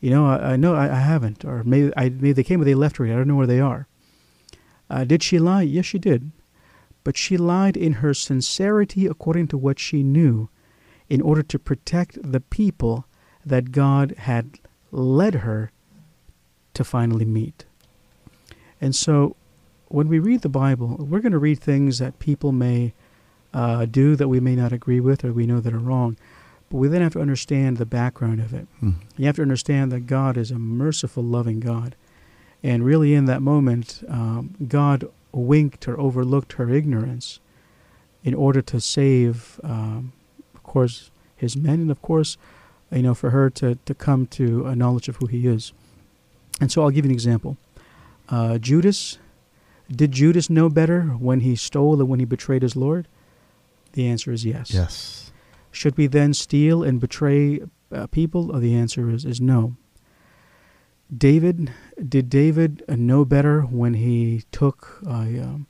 you 0.00 0.10
know, 0.10 0.26
I, 0.26 0.56
know 0.56 0.74
I, 0.74 0.84
I 0.84 1.00
haven't. 1.00 1.44
Or 1.44 1.62
maybe 1.64 1.92
I 1.96 2.08
maybe 2.08 2.32
they 2.32 2.44
came, 2.44 2.60
but 2.60 2.66
they 2.66 2.74
left 2.74 2.98
already. 2.98 3.14
I 3.14 3.16
don't 3.16 3.28
know 3.28 3.36
where 3.36 3.46
they 3.46 3.60
are." 3.60 3.86
Uh, 4.90 5.04
did 5.04 5.22
she 5.22 5.38
lie? 5.38 5.62
Yes, 5.62 5.86
she 5.86 5.98
did. 5.98 6.30
But 7.02 7.16
she 7.16 7.36
lied 7.36 7.76
in 7.76 7.94
her 7.94 8.14
sincerity 8.14 9.06
according 9.06 9.48
to 9.48 9.58
what 9.58 9.78
she 9.78 10.02
knew 10.02 10.48
in 11.08 11.20
order 11.20 11.42
to 11.42 11.58
protect 11.58 12.18
the 12.32 12.40
people 12.40 13.06
that 13.44 13.72
God 13.72 14.12
had 14.18 14.58
led 14.90 15.36
her 15.36 15.70
to 16.72 16.84
finally 16.84 17.24
meet. 17.24 17.64
And 18.80 18.94
so 18.94 19.36
when 19.94 20.08
we 20.08 20.18
read 20.18 20.42
the 20.42 20.48
Bible, 20.48 20.96
we're 20.98 21.20
going 21.20 21.32
to 21.32 21.38
read 21.38 21.60
things 21.60 21.98
that 22.00 22.18
people 22.18 22.50
may 22.50 22.92
uh, 23.52 23.84
do 23.84 24.16
that 24.16 24.26
we 24.26 24.40
may 24.40 24.56
not 24.56 24.72
agree 24.72 24.98
with 24.98 25.24
or 25.24 25.32
we 25.32 25.46
know 25.46 25.60
that 25.60 25.72
are 25.72 25.78
wrong. 25.78 26.16
But 26.68 26.78
we 26.78 26.88
then 26.88 27.00
have 27.02 27.12
to 27.12 27.20
understand 27.20 27.76
the 27.76 27.86
background 27.86 28.40
of 28.40 28.52
it. 28.52 28.66
Mhm. 28.82 28.94
You 29.16 29.26
have 29.26 29.36
to 29.36 29.42
understand 29.42 29.92
that 29.92 30.08
God 30.08 30.36
is 30.36 30.50
a 30.50 30.58
merciful, 30.58 31.22
loving 31.22 31.60
God. 31.60 31.94
And 32.62 32.84
really, 32.84 33.14
in 33.14 33.26
that 33.26 33.40
moment, 33.42 34.02
um, 34.08 34.54
God 34.66 35.04
winked 35.30 35.86
or 35.86 36.00
overlooked 36.00 36.54
her 36.54 36.68
ignorance 36.70 37.38
in 38.24 38.34
order 38.34 38.62
to 38.62 38.80
save, 38.80 39.60
um, 39.62 40.12
of 40.54 40.62
course, 40.64 41.10
his 41.36 41.56
men, 41.56 41.80
and 41.80 41.90
of 41.90 42.02
course, 42.02 42.36
you 42.90 43.02
know, 43.02 43.14
for 43.14 43.30
her 43.30 43.48
to, 43.50 43.76
to 43.84 43.94
come 43.94 44.26
to 44.28 44.66
a 44.66 44.74
knowledge 44.74 45.08
of 45.08 45.16
who 45.16 45.26
he 45.26 45.46
is. 45.46 45.72
And 46.60 46.72
so 46.72 46.82
I'll 46.82 46.90
give 46.90 47.04
you 47.04 47.10
an 47.10 47.14
example. 47.14 47.56
Uh, 48.28 48.58
Judas, 48.58 49.18
did 49.90 50.12
Judas 50.12 50.48
know 50.48 50.68
better 50.68 51.02
when 51.02 51.40
he 51.40 51.56
stole 51.56 52.00
and 52.00 52.08
when 52.08 52.18
he 52.18 52.24
betrayed 52.24 52.62
his 52.62 52.76
Lord? 52.76 53.08
The 53.92 54.06
answer 54.06 54.32
is 54.32 54.44
yes. 54.44 54.72
Yes. 54.72 55.32
Should 55.70 55.96
we 55.96 56.06
then 56.06 56.34
steal 56.34 56.82
and 56.82 57.00
betray 57.00 57.60
uh, 57.92 58.06
people? 58.08 58.54
Uh, 58.54 58.60
the 58.60 58.74
answer 58.74 59.10
is, 59.10 59.24
is 59.24 59.40
no. 59.40 59.76
David, 61.14 61.72
did 62.08 62.30
David 62.30 62.82
know 62.88 63.24
better 63.24 63.62
when 63.62 63.94
he 63.94 64.44
took 64.50 65.00
uh, 65.06 65.10
um, 65.10 65.66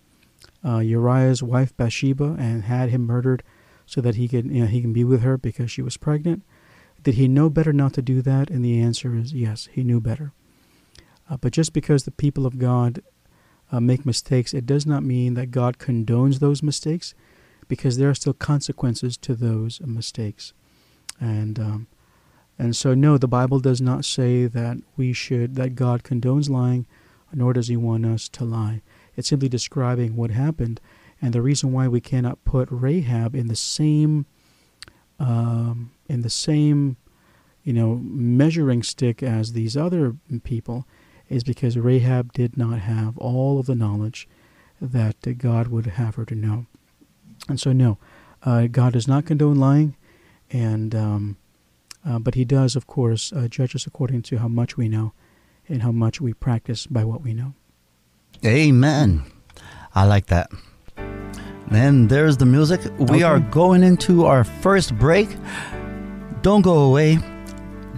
uh, 0.64 0.79
Uriah's 0.79 1.42
wife 1.42 1.77
Bathsheba 1.77 2.37
and 2.38 2.64
had 2.64 2.90
him 2.90 3.03
murdered 3.03 3.42
so 3.85 4.00
that 4.00 4.14
he 4.14 4.29
could 4.29 4.46
you 4.46 4.61
know, 4.61 4.66
he 4.66 4.81
can 4.81 4.92
be 4.92 5.05
with 5.05 5.22
her 5.22 5.37
because 5.37 5.70
she 5.70 5.83
was 5.83 5.96
pregnant? 5.96 6.42
Did 7.03 7.14
he 7.14 7.29
know 7.29 7.50
better 7.50 7.72
not 7.72 7.92
to 7.94 8.03
do 8.03 8.22
that? 8.22 8.48
And 8.48 8.64
the 8.64 8.81
answer 8.81 9.14
is 9.14 9.35
yes, 9.35 9.68
he 9.72 9.83
knew 9.83 10.00
better. 10.00 10.33
Uh, 11.29 11.37
but 11.37 11.53
just 11.53 11.72
because 11.72 12.05
the 12.05 12.11
people 12.11 12.46
of 12.46 12.59
God 12.59 13.03
uh, 13.72 13.81
make 13.81 14.07
mistakes, 14.07 14.55
it 14.55 14.66
does 14.66 14.87
not 14.87 15.03
mean 15.03 15.35
that 15.35 15.50
God 15.50 15.79
condones 15.79 16.38
those 16.38 16.62
mistakes, 16.62 17.14
because 17.68 17.96
there 17.96 18.11
are 18.11 18.14
still 18.14 18.35
consequences 18.35 19.16
to 19.18 19.35
those 19.35 19.81
mistakes. 19.81 20.53
And 21.20 21.59
um, 21.59 21.87
and 22.59 22.77
so 22.77 22.94
no, 22.94 23.18
the 23.18 23.29
Bible 23.29 23.61
does 23.61 23.81
not 23.81 24.05
say 24.05 24.46
that 24.46 24.79
we 24.96 25.12
should 25.12 25.57
that 25.57 25.74
God 25.74 26.03
condones 26.03 26.48
lying, 26.48 26.87
nor 27.33 27.53
does 27.53 27.68
He 27.68 27.77
want 27.77 28.07
us 28.07 28.29
to 28.31 28.44
lie. 28.44 28.83
It's 29.16 29.29
simply 29.29 29.48
describing 29.48 30.16
what 30.16 30.31
happened, 30.31 30.81
and 31.20 31.33
the 31.33 31.42
reason 31.42 31.72
why 31.72 31.88
we 31.88 32.00
cannot 32.00 32.44
put 32.44 32.68
Rahab 32.70 33.35
in 33.35 33.48
the 33.48 33.57
same 33.57 34.27
um, 35.18 35.92
in 36.09 36.22
the 36.22 36.31
same 36.31 36.96
you 37.62 37.72
know 37.72 38.00
measuring 38.03 38.83
stick 38.83 39.22
as 39.22 39.53
these 39.53 39.77
other 39.77 40.16
people 40.42 40.87
is 41.28 41.44
because 41.44 41.76
Rahab 41.78 42.32
did 42.32 42.56
not 42.56 42.80
have 42.80 43.16
all 43.18 43.58
of 43.58 43.66
the 43.66 43.74
knowledge 43.74 44.28
that 44.80 45.38
God 45.38 45.68
would 45.68 45.87
have 45.87 46.16
her 46.16 46.24
to 46.26 46.34
know. 46.34 46.66
And 47.48 47.58
so, 47.58 47.72
no, 47.72 47.98
uh, 48.42 48.66
God 48.66 48.92
does 48.92 49.08
not 49.08 49.24
condone 49.26 49.56
lying, 49.58 49.96
and 50.50 50.94
um, 50.94 51.37
uh, 52.06 52.18
but 52.18 52.34
He 52.34 52.44
does, 52.44 52.76
of 52.76 52.87
course, 52.87 53.32
uh, 53.32 53.48
judge 53.48 53.74
us 53.74 53.87
according 53.87 54.22
to 54.22 54.38
how 54.38 54.48
much 54.48 54.76
we 54.76 54.88
know 54.88 55.12
and 55.68 55.82
how 55.82 55.92
much 55.92 56.20
we 56.20 56.32
practice 56.34 56.87
by 56.87 57.04
what 57.04 57.22
we 57.22 57.32
know. 57.32 57.54
Amen. 58.44 59.22
I 59.94 60.04
like 60.04 60.26
that. 60.26 60.50
Then 61.70 62.08
there's 62.08 62.37
the 62.37 62.44
music. 62.46 62.80
We 62.98 63.04
Okay. 63.04 63.22
are 63.22 63.40
going 63.40 63.82
into 63.82 64.26
our 64.26 64.44
first 64.44 64.94
break. 64.98 65.28
Don't 66.42 66.60
go 66.62 66.80
away. 66.80 67.18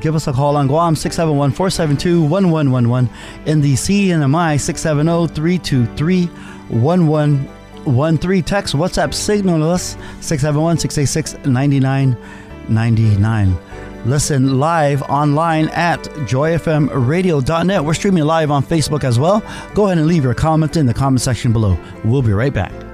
Give 0.00 0.14
us 0.14 0.26
a 0.26 0.32
call 0.32 0.56
on 0.56 0.66
Guam 0.66 0.94
671 0.94 1.52
472 1.52 2.22
1111 2.22 3.10
in 3.46 3.60
the 3.60 3.74
CNMI 3.74 4.60
670 4.60 5.34
323 5.34 6.26
1113. 6.68 8.42
Text 8.42 8.74
WhatsApp 8.74 9.14
signal 9.14 9.62
us 9.62 9.96
671 10.20 10.78
686 10.78 11.46
9999. 11.46 13.56
Listen 14.04 14.60
live 14.60 15.02
online 15.02 15.68
at 15.70 16.04
joyfmradio.net. 16.04 17.84
We're 17.84 17.94
streaming 17.94 18.24
live 18.24 18.52
on 18.52 18.62
Facebook 18.62 19.02
as 19.02 19.18
well. 19.18 19.40
Go 19.74 19.86
ahead 19.86 19.98
and 19.98 20.06
leave 20.06 20.22
your 20.22 20.34
comment 20.34 20.76
in 20.76 20.86
the 20.86 20.94
comment 20.94 21.22
section 21.22 21.52
below. 21.52 21.76
We'll 22.04 22.22
be 22.22 22.32
right 22.32 22.54
back. 22.54 22.85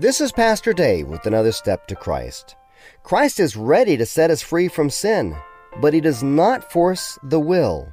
This 0.00 0.20
is 0.20 0.30
Pastor 0.30 0.72
Dave 0.72 1.08
with 1.08 1.26
another 1.26 1.50
step 1.50 1.88
to 1.88 1.96
Christ. 1.96 2.54
Christ 3.02 3.40
is 3.40 3.56
ready 3.56 3.96
to 3.96 4.06
set 4.06 4.30
us 4.30 4.40
free 4.40 4.68
from 4.68 4.90
sin, 4.90 5.36
but 5.80 5.92
he 5.92 6.00
does 6.00 6.22
not 6.22 6.70
force 6.70 7.18
the 7.24 7.40
will. 7.40 7.92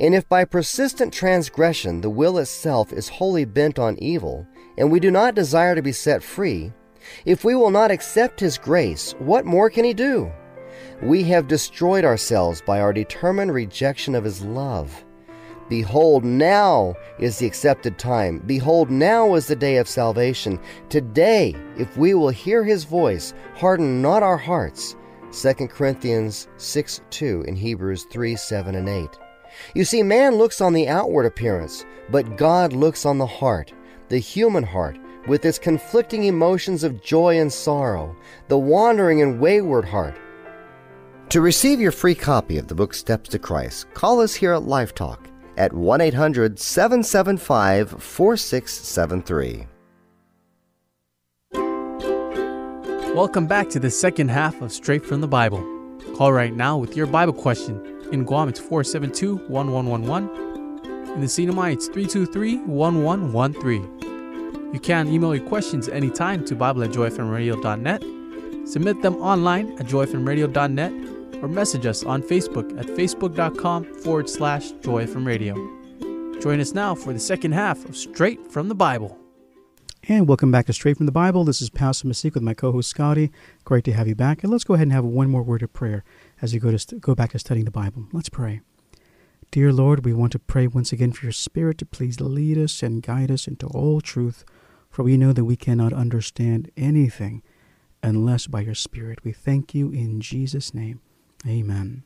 And 0.00 0.16
if 0.16 0.28
by 0.28 0.46
persistent 0.46 1.12
transgression 1.12 2.00
the 2.00 2.10
will 2.10 2.38
itself 2.38 2.92
is 2.92 3.08
wholly 3.08 3.44
bent 3.44 3.78
on 3.78 3.96
evil, 4.02 4.44
and 4.76 4.90
we 4.90 4.98
do 4.98 5.12
not 5.12 5.36
desire 5.36 5.76
to 5.76 5.82
be 5.82 5.92
set 5.92 6.24
free, 6.24 6.72
if 7.24 7.44
we 7.44 7.54
will 7.54 7.70
not 7.70 7.92
accept 7.92 8.40
his 8.40 8.58
grace, 8.58 9.14
what 9.20 9.46
more 9.46 9.70
can 9.70 9.84
he 9.84 9.94
do? 9.94 10.32
We 11.02 11.22
have 11.22 11.46
destroyed 11.46 12.04
ourselves 12.04 12.62
by 12.66 12.80
our 12.80 12.92
determined 12.92 13.54
rejection 13.54 14.16
of 14.16 14.24
his 14.24 14.42
love. 14.42 15.04
Behold, 15.68 16.24
now 16.24 16.94
is 17.18 17.38
the 17.38 17.46
accepted 17.46 17.98
time. 17.98 18.42
Behold, 18.46 18.90
now 18.90 19.34
is 19.34 19.46
the 19.46 19.56
day 19.56 19.78
of 19.78 19.88
salvation. 19.88 20.60
Today, 20.90 21.56
if 21.78 21.96
we 21.96 22.12
will 22.14 22.28
hear 22.28 22.62
his 22.64 22.84
voice, 22.84 23.32
harden 23.54 24.02
not 24.02 24.22
our 24.22 24.36
hearts. 24.36 24.96
2 25.32 25.68
Corinthians 25.68 26.48
6 26.58 27.00
2 27.10 27.44
and 27.48 27.56
Hebrews 27.56 28.04
3 28.04 28.36
7 28.36 28.74
and 28.74 28.88
8. 28.88 29.08
You 29.74 29.84
see, 29.84 30.02
man 30.02 30.34
looks 30.34 30.60
on 30.60 30.74
the 30.74 30.88
outward 30.88 31.26
appearance, 31.26 31.84
but 32.10 32.36
God 32.36 32.72
looks 32.72 33.06
on 33.06 33.18
the 33.18 33.26
heart, 33.26 33.72
the 34.08 34.18
human 34.18 34.64
heart, 34.64 34.98
with 35.26 35.44
its 35.46 35.58
conflicting 35.58 36.24
emotions 36.24 36.84
of 36.84 37.02
joy 37.02 37.40
and 37.40 37.52
sorrow, 37.52 38.14
the 38.48 38.58
wandering 38.58 39.22
and 39.22 39.40
wayward 39.40 39.86
heart. 39.86 40.16
To 41.30 41.40
receive 41.40 41.80
your 41.80 41.92
free 41.92 42.14
copy 42.14 42.58
of 42.58 42.68
the 42.68 42.74
book 42.74 42.92
Steps 42.92 43.30
to 43.30 43.38
Christ, 43.38 43.92
call 43.94 44.20
us 44.20 44.34
here 44.34 44.52
at 44.52 44.64
Life 44.64 44.94
Talk 44.94 45.30
at 45.56 45.72
1 45.72 46.00
800 46.00 46.58
775 46.58 48.02
4673. 48.02 49.66
Welcome 53.14 53.46
back 53.46 53.68
to 53.68 53.78
the 53.78 53.90
second 53.90 54.28
half 54.28 54.60
of 54.60 54.72
Straight 54.72 55.06
from 55.06 55.20
the 55.20 55.28
Bible. 55.28 55.62
Call 56.16 56.32
right 56.32 56.52
now 56.52 56.76
with 56.76 56.96
your 56.96 57.06
Bible 57.06 57.32
question. 57.32 57.80
In 58.12 58.24
Guam, 58.24 58.48
it's 58.48 58.58
472 58.58 59.36
1111. 59.48 61.14
In 61.14 61.20
the 61.20 61.26
CNMI, 61.26 61.74
it's 61.74 61.86
323 61.86 62.62
1113. 62.62 64.72
You 64.72 64.80
can 64.80 65.06
email 65.06 65.32
your 65.32 65.46
questions 65.46 65.88
anytime 65.88 66.44
to 66.46 66.56
Bible 66.56 66.82
at 66.82 66.90
joyfmradio.net. 66.90 68.02
Submit 68.68 69.02
them 69.02 69.14
online 69.16 69.78
at 69.78 69.86
joyfmradio.net 69.86 70.92
or 71.42 71.48
message 71.48 71.86
us 71.86 72.04
on 72.04 72.22
Facebook 72.22 72.78
at 72.78 72.86
facebook.com 72.86 73.84
forward 74.02 74.28
slash 74.28 74.72
joy 74.82 75.06
from 75.06 75.26
radio. 75.26 75.54
Join 76.40 76.60
us 76.60 76.74
now 76.74 76.94
for 76.94 77.12
the 77.12 77.18
second 77.18 77.52
half 77.52 77.84
of 77.84 77.96
Straight 77.96 78.50
from 78.50 78.68
the 78.68 78.74
Bible. 78.74 79.18
And 80.06 80.28
welcome 80.28 80.50
back 80.50 80.66
to 80.66 80.74
Straight 80.74 80.98
from 80.98 81.06
the 81.06 81.12
Bible. 81.12 81.44
This 81.44 81.62
is 81.62 81.70
Pastor 81.70 82.06
Masik 82.06 82.34
with 82.34 82.42
my 82.42 82.52
co-host 82.52 82.90
Scotty. 82.90 83.32
Great 83.64 83.84
to 83.84 83.92
have 83.94 84.06
you 84.06 84.14
back. 84.14 84.42
And 84.42 84.52
let's 84.52 84.64
go 84.64 84.74
ahead 84.74 84.88
and 84.88 84.92
have 84.92 85.04
one 85.04 85.30
more 85.30 85.42
word 85.42 85.62
of 85.62 85.72
prayer 85.72 86.04
as 86.42 86.52
you 86.52 86.60
go 86.60 86.76
to 86.76 86.96
go 86.96 87.14
back 87.14 87.32
to 87.32 87.38
studying 87.38 87.64
the 87.64 87.70
Bible. 87.70 88.06
Let's 88.12 88.28
pray. 88.28 88.60
Dear 89.50 89.72
Lord, 89.72 90.04
we 90.04 90.12
want 90.12 90.32
to 90.32 90.38
pray 90.38 90.66
once 90.66 90.92
again 90.92 91.12
for 91.12 91.24
your 91.24 91.32
Spirit 91.32 91.78
to 91.78 91.86
please 91.86 92.20
lead 92.20 92.58
us 92.58 92.82
and 92.82 93.02
guide 93.02 93.30
us 93.30 93.46
into 93.46 93.66
all 93.68 94.02
truth, 94.02 94.44
for 94.90 95.04
we 95.04 95.16
know 95.16 95.32
that 95.32 95.44
we 95.44 95.56
cannot 95.56 95.94
understand 95.94 96.70
anything 96.76 97.42
unless 98.02 98.46
by 98.46 98.60
your 98.60 98.74
Spirit. 98.74 99.24
We 99.24 99.32
thank 99.32 99.74
you 99.74 99.90
in 99.90 100.20
Jesus' 100.20 100.74
name. 100.74 101.00
Amen. 101.46 102.02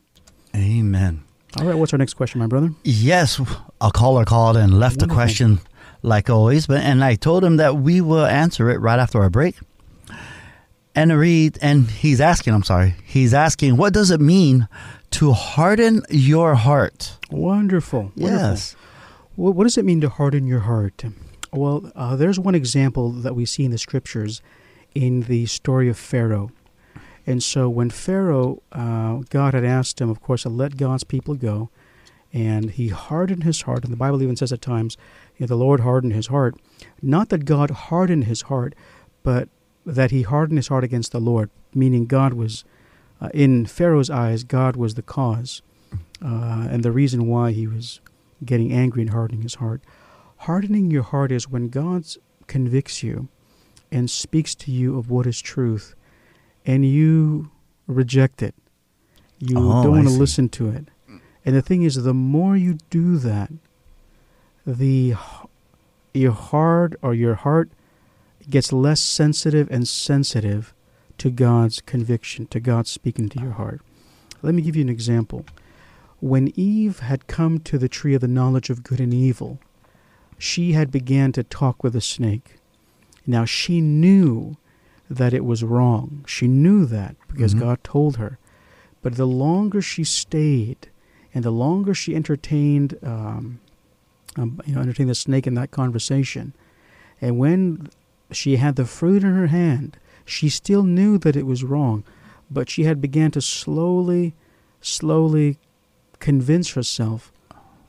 Amen. 0.55 1.23
All 1.57 1.65
right, 1.65 1.75
what's 1.75 1.93
our 1.93 1.97
next 1.99 2.13
question, 2.15 2.39
my 2.39 2.47
brother? 2.47 2.71
Yes, 2.83 3.39
a 3.81 3.91
caller 3.91 4.25
called 4.25 4.57
and 4.57 4.79
left 4.79 5.01
a 5.01 5.07
question 5.07 5.59
like 6.03 6.29
always, 6.29 6.67
but 6.67 6.81
and 6.81 7.03
I 7.03 7.15
told 7.15 7.43
him 7.43 7.57
that 7.57 7.77
we 7.77 8.01
will 8.01 8.25
answer 8.25 8.69
it 8.69 8.79
right 8.79 8.99
after 8.99 9.21
our 9.21 9.29
break. 9.29 9.55
And 10.95 11.17
read, 11.17 11.57
and 11.61 11.89
he's 11.89 12.19
asking, 12.19 12.53
I'm 12.53 12.63
sorry, 12.63 12.95
he's 13.03 13.33
asking, 13.33 13.77
what 13.77 13.93
does 13.93 14.11
it 14.11 14.19
mean 14.19 14.67
to 15.11 15.31
harden 15.33 16.03
your 16.09 16.55
heart? 16.55 17.17
Wonderful. 17.31 18.11
Wonderful. 18.15 18.23
Yes. 18.25 18.75
What, 19.35 19.55
what 19.55 19.63
does 19.63 19.77
it 19.77 19.85
mean 19.85 20.01
to 20.01 20.09
harden 20.09 20.45
your 20.45 20.61
heart? 20.61 21.03
Well, 21.53 21.91
uh, 21.95 22.15
there's 22.15 22.39
one 22.39 22.55
example 22.55 23.11
that 23.11 23.35
we 23.35 23.45
see 23.45 23.65
in 23.65 23.71
the 23.71 23.77
scriptures 23.77 24.41
in 24.93 25.21
the 25.21 25.45
story 25.45 25.89
of 25.89 25.97
Pharaoh. 25.97 26.51
And 27.29 27.43
so 27.43 27.69
when 27.69 27.91
Pharaoh, 27.91 28.63
uh, 28.71 29.17
God 29.29 29.53
had 29.53 29.63
asked 29.63 30.01
him, 30.01 30.09
of 30.09 30.19
course, 30.19 30.41
to 30.41 30.49
let 30.49 30.77
God's 30.77 31.03
people 31.03 31.35
go, 31.35 31.69
and 32.33 32.71
he 32.71 32.87
hardened 32.87 33.43
his 33.43 33.61
heart. 33.61 33.83
And 33.83 33.93
the 33.93 33.97
Bible 33.97 34.23
even 34.23 34.35
says 34.35 34.51
at 34.51 34.63
times, 34.63 34.97
you 35.37 35.43
know, 35.43 35.47
the 35.47 35.55
Lord 35.55 35.81
hardened 35.81 36.13
his 36.13 36.25
heart. 36.27 36.55
Not 37.03 37.29
that 37.29 37.45
God 37.45 37.69
hardened 37.69 38.23
his 38.23 38.41
heart, 38.41 38.73
but 39.21 39.47
that 39.85 40.09
he 40.09 40.23
hardened 40.23 40.57
his 40.57 40.69
heart 40.69 40.83
against 40.83 41.11
the 41.11 41.19
Lord, 41.19 41.51
meaning 41.71 42.07
God 42.07 42.33
was, 42.33 42.63
uh, 43.21 43.29
in 43.31 43.67
Pharaoh's 43.67 44.09
eyes, 44.09 44.43
God 44.43 44.75
was 44.75 44.95
the 44.95 45.03
cause 45.03 45.61
uh, 46.25 46.67
and 46.71 46.81
the 46.81 46.91
reason 46.91 47.27
why 47.27 47.51
he 47.51 47.67
was 47.67 47.99
getting 48.43 48.73
angry 48.73 49.03
and 49.03 49.11
hardening 49.11 49.43
his 49.43 49.55
heart. 49.55 49.81
Hardening 50.37 50.89
your 50.89 51.03
heart 51.03 51.31
is 51.31 51.47
when 51.47 51.69
God 51.69 52.05
convicts 52.47 53.03
you 53.03 53.27
and 53.91 54.09
speaks 54.09 54.55
to 54.55 54.71
you 54.71 54.97
of 54.97 55.11
what 55.11 55.27
is 55.27 55.39
truth, 55.39 55.93
and 56.65 56.85
you 56.85 57.51
reject 57.87 58.41
it. 58.41 58.55
You 59.39 59.57
Oh, 59.57 59.83
don't 59.83 59.91
want 59.91 60.07
to 60.07 60.13
listen 60.13 60.49
to 60.49 60.69
it. 60.69 60.89
And 61.45 61.55
the 61.55 61.61
thing 61.61 61.83
is, 61.83 61.95
the 61.95 62.13
more 62.13 62.57
you 62.57 62.77
do 62.89 63.17
that, 63.17 63.51
the 64.65 65.15
your 66.13 66.31
heart 66.33 66.93
or 67.01 67.13
your 67.13 67.35
heart 67.35 67.69
gets 68.49 68.73
less 68.73 68.99
sensitive 68.99 69.69
and 69.71 69.87
sensitive 69.87 70.73
to 71.17 71.29
God's 71.29 71.81
conviction, 71.81 72.47
to 72.47 72.59
God 72.59 72.87
speaking 72.87 73.29
to 73.29 73.39
your 73.39 73.51
heart. 73.53 73.81
Let 74.41 74.53
me 74.55 74.61
give 74.61 74.75
you 74.75 74.81
an 74.81 74.89
example. 74.89 75.45
When 76.19 76.51
Eve 76.59 76.99
had 76.99 77.27
come 77.27 77.59
to 77.59 77.77
the 77.77 77.89
tree 77.89 78.13
of 78.13 78.21
the 78.21 78.27
knowledge 78.27 78.69
of 78.69 78.83
good 78.83 78.99
and 78.99 79.13
evil, 79.13 79.59
she 80.37 80.73
had 80.73 80.91
began 80.91 81.31
to 81.33 81.43
talk 81.43 81.83
with 81.83 81.93
the 81.93 82.01
snake. 82.01 82.55
Now 83.25 83.45
she 83.45 83.79
knew 83.81 84.57
that 85.09 85.33
it 85.33 85.43
was 85.45 85.63
wrong. 85.63 86.23
She 86.27 86.47
knew 86.47 86.85
that 86.85 87.15
because 87.27 87.55
Mhm. 87.55 87.59
God 87.59 87.83
told 87.83 88.17
her. 88.17 88.37
But 89.01 89.15
the 89.15 89.25
longer 89.27 89.81
she 89.81 90.03
stayed, 90.03 90.89
and 91.33 91.43
the 91.43 91.51
longer 91.51 91.93
she 91.93 92.15
entertained, 92.15 92.97
um, 93.03 93.59
um, 94.35 94.59
you 94.65 94.75
know, 94.75 94.81
entertained 94.81 95.09
the 95.09 95.15
snake 95.15 95.47
in 95.47 95.53
that 95.55 95.71
conversation, 95.71 96.53
and 97.21 97.37
when 97.39 97.87
she 98.31 98.57
had 98.57 98.75
the 98.75 98.85
fruit 98.85 99.23
in 99.23 99.33
her 99.33 99.47
hand, 99.47 99.97
she 100.25 100.49
still 100.49 100.83
knew 100.83 101.17
that 101.17 101.35
it 101.35 101.45
was 101.47 101.63
wrong, 101.63 102.03
but 102.51 102.69
she 102.69 102.83
had 102.83 103.01
began 103.01 103.31
to 103.31 103.41
slowly, 103.41 104.33
slowly 104.81 105.57
convince 106.19 106.71
herself 106.73 107.31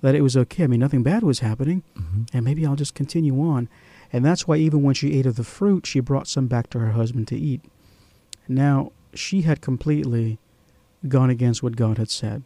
that 0.00 0.14
it 0.14 0.22
was 0.22 0.36
okay. 0.36 0.64
I 0.64 0.66
mean, 0.66 0.80
nothing 0.80 1.02
bad 1.02 1.22
was 1.22 1.40
happening, 1.40 1.82
hmm 1.94 2.22
and 2.32 2.44
maybe 2.44 2.64
I'll 2.64 2.76
just 2.76 2.94
continue 2.94 3.38
on. 3.42 3.68
And 4.12 4.24
that's 4.24 4.46
why 4.48 4.56
even 4.56 4.82
when 4.82 4.94
she 4.94 5.18
ate 5.18 5.26
of 5.26 5.36
the 5.36 5.44
fruit, 5.44 5.86
she 5.86 6.00
brought 6.00 6.26
some 6.26 6.46
back 6.46 6.68
to 6.70 6.78
her 6.78 6.92
husband 6.92 7.28
to 7.28 7.36
eat. 7.36 7.62
Now, 8.48 8.92
she 9.14 9.42
had 9.42 9.60
completely 9.60 10.38
gone 11.08 11.30
against 11.30 11.62
what 11.62 11.76
God 11.76 11.98
had 11.98 12.10
said. 12.10 12.42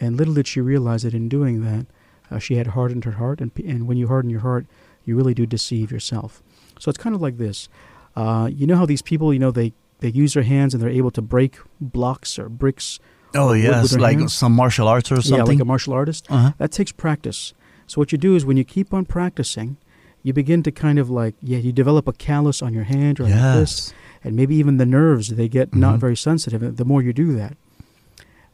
And 0.00 0.16
little 0.16 0.34
did 0.34 0.48
she 0.48 0.60
realize 0.60 1.02
that 1.02 1.14
in 1.14 1.28
doing 1.28 1.62
that, 1.64 1.86
uh, 2.30 2.38
she 2.38 2.54
had 2.54 2.68
hardened 2.68 3.04
her 3.04 3.12
heart. 3.12 3.40
And, 3.40 3.52
and 3.58 3.86
when 3.86 3.98
you 3.98 4.08
harden 4.08 4.30
your 4.30 4.40
heart, 4.40 4.66
you 5.04 5.16
really 5.16 5.34
do 5.34 5.46
deceive 5.46 5.92
yourself. 5.92 6.42
So 6.78 6.88
it's 6.88 6.98
kind 6.98 7.14
of 7.14 7.20
like 7.20 7.36
this. 7.36 7.68
Uh, 8.16 8.48
you 8.52 8.66
know 8.66 8.76
how 8.76 8.86
these 8.86 9.02
people, 9.02 9.32
you 9.32 9.38
know, 9.38 9.50
they, 9.50 9.72
they 10.00 10.08
use 10.08 10.34
their 10.34 10.42
hands 10.42 10.74
and 10.74 10.82
they're 10.82 10.90
able 10.90 11.10
to 11.12 11.22
break 11.22 11.58
blocks 11.80 12.38
or 12.38 12.48
bricks. 12.48 12.98
Oh 13.34 13.52
yes, 13.52 13.96
like 13.96 14.18
hands? 14.18 14.34
some 14.34 14.52
martial 14.52 14.88
arts 14.88 15.10
or 15.10 15.16
something. 15.16 15.36
Yeah, 15.36 15.44
like 15.44 15.60
a 15.60 15.64
martial 15.64 15.94
artist. 15.94 16.26
uh-huh. 16.30 16.52
That 16.58 16.72
takes 16.72 16.92
practice. 16.92 17.54
So 17.86 18.00
what 18.00 18.12
you 18.12 18.18
do 18.18 18.34
is 18.36 18.44
when 18.44 18.56
you 18.56 18.64
keep 18.64 18.92
on 18.92 19.06
practicing, 19.06 19.76
you 20.22 20.32
begin 20.32 20.62
to 20.62 20.70
kind 20.70 20.98
of 20.98 21.10
like 21.10 21.34
yeah, 21.42 21.58
you 21.58 21.72
develop 21.72 22.06
a 22.08 22.12
callus 22.12 22.62
on 22.62 22.72
your 22.74 22.84
hand 22.84 23.20
or 23.20 23.24
on 23.24 23.30
your 23.30 23.58
wrist, 23.60 23.88
Yes. 23.88 23.94
and 24.24 24.36
maybe 24.36 24.54
even 24.56 24.76
the 24.76 24.86
nerves 24.86 25.28
they 25.30 25.48
get 25.48 25.74
not 25.74 25.96
Mhm. 25.96 26.00
very 26.00 26.16
sensitive. 26.16 26.76
The 26.76 26.84
more 26.84 27.02
you 27.02 27.12
do 27.12 27.32
that, 27.34 27.56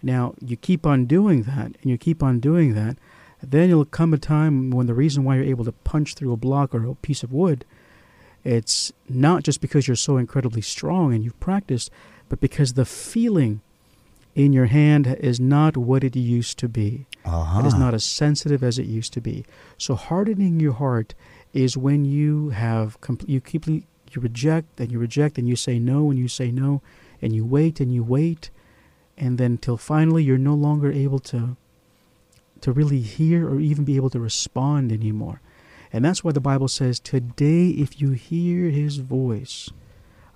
now 0.02 0.34
you 0.44 0.56
keep 0.56 0.86
on 0.86 1.04
doing 1.06 1.42
that, 1.42 1.66
and 1.66 1.84
you 1.90 1.98
keep 1.98 2.22
on 2.22 2.40
doing 2.40 2.74
that, 2.74 2.96
then 3.42 3.68
there'll 3.68 3.84
come 3.84 4.12
a 4.14 4.18
time 4.18 4.70
when 4.70 4.86
the 4.86 4.94
reason 4.94 5.24
why 5.24 5.36
you're 5.36 5.44
able 5.44 5.64
to 5.64 5.72
punch 5.72 6.14
through 6.14 6.32
a 6.32 6.36
block 6.36 6.74
or 6.74 6.84
a 6.86 6.94
piece 6.96 7.22
of 7.22 7.32
wood, 7.32 7.64
it's 8.44 8.92
not 9.08 9.42
just 9.42 9.60
because 9.60 9.86
you're 9.86 9.96
so 9.96 10.16
incredibly 10.16 10.62
strong 10.62 11.12
and 11.12 11.22
you've 11.24 11.38
practiced, 11.40 11.90
but 12.28 12.40
because 12.40 12.72
the 12.74 12.84
feeling 12.84 13.60
in 14.34 14.52
your 14.52 14.66
hand 14.66 15.06
is 15.20 15.40
not 15.40 15.76
what 15.76 16.04
it 16.04 16.14
used 16.14 16.58
to 16.58 16.68
be. 16.68 17.06
Uh-huh. 17.24 17.60
It 17.60 17.66
is 17.66 17.74
not 17.74 17.94
as 17.94 18.04
sensitive 18.04 18.62
as 18.62 18.78
it 18.78 18.86
used 18.86 19.12
to 19.14 19.20
be. 19.20 19.44
So 19.76 19.94
hardening 19.96 20.60
your 20.60 20.74
heart 20.74 21.14
is 21.52 21.76
when 21.76 22.04
you 22.04 22.50
have 22.50 23.00
compl- 23.00 23.28
you 23.28 23.40
keep 23.40 23.66
you 23.66 23.82
reject 24.16 24.80
and 24.80 24.90
you 24.92 24.98
reject 24.98 25.38
and 25.38 25.48
you 25.48 25.56
say 25.56 25.78
no 25.78 26.10
and 26.10 26.18
you 26.18 26.28
say 26.28 26.50
no 26.50 26.82
and 27.20 27.34
you 27.34 27.44
wait 27.44 27.80
and 27.80 27.92
you 27.92 28.02
wait 28.02 28.50
and 29.16 29.38
then 29.38 29.58
till 29.58 29.76
finally 29.76 30.22
you're 30.22 30.38
no 30.38 30.54
longer 30.54 30.90
able 30.92 31.18
to 31.18 31.56
to 32.60 32.72
really 32.72 33.00
hear 33.00 33.48
or 33.48 33.60
even 33.60 33.84
be 33.84 33.96
able 33.96 34.10
to 34.10 34.20
respond 34.20 34.90
anymore. 34.92 35.40
And 35.92 36.04
that's 36.04 36.22
why 36.22 36.32
the 36.32 36.40
Bible 36.40 36.68
says, 36.68 37.00
"Today, 37.00 37.68
if 37.68 38.00
you 38.00 38.10
hear 38.10 38.70
His 38.70 38.98
voice, 38.98 39.70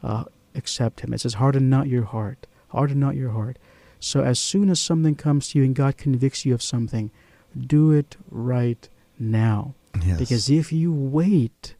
uh, 0.03 0.25
accept 0.55 1.01
Him." 1.01 1.12
It 1.12 1.20
says, 1.20 1.35
"Harden 1.35 1.68
not 1.68 1.88
your 1.88 2.05
heart. 2.05 2.46
Harden 2.68 3.01
not 3.01 3.16
your 3.16 3.31
heart." 3.31 3.59
So 4.01 4.22
as 4.22 4.38
soon 4.38 4.70
as 4.70 4.81
something 4.81 5.14
comes 5.14 5.48
to 5.48 5.59
you 5.59 5.64
and 5.64 5.75
God 5.75 5.96
convicts 5.96 6.46
you 6.46 6.55
of 6.55 6.62
something, 6.62 7.11
do 7.55 7.90
it 7.92 8.16
right 8.31 8.88
now. 9.18 9.75
Yes. 10.05 10.18
Because 10.18 10.50
if 10.50 10.72
you 10.72 10.92
wait, 10.92 11.74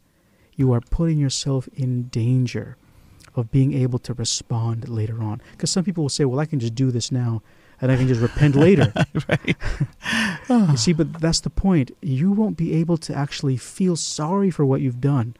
you 0.55 0.73
are 0.73 0.81
putting 0.81 1.19
yourself 1.19 1.69
in 1.75 2.05
danger 2.05 2.77
of 3.35 3.51
being 3.51 3.73
able 3.73 3.99
to 4.01 4.15
respond 4.15 4.89
later 4.89 5.23
on. 5.23 5.41
Because 5.53 5.71
some 5.71 5.85
people 5.85 6.05
will 6.05 6.09
say, 6.09 6.25
well, 6.25 6.41
I 6.41 6.47
can 6.47 6.61
just 6.61 6.75
do 6.75 6.91
this 6.91 7.11
now 7.11 7.43
and 7.81 7.91
I 7.91 7.97
can 7.97 8.07
just 8.07 8.21
repent 8.21 8.55
later. 8.55 8.93
right. 9.29 9.57
you 10.49 10.77
see, 10.77 10.93
but 10.93 11.21
that's 11.21 11.41
the 11.41 11.51
point. 11.51 11.91
You 12.03 12.31
won't 12.31 12.57
be 12.57 12.75
able 12.75 12.99
to 12.99 13.15
actually 13.15 13.57
feel 13.57 13.97
sorry 13.97 14.51
for 14.51 14.65
what 14.67 14.81
you've 14.81 15.01
done 15.01 15.35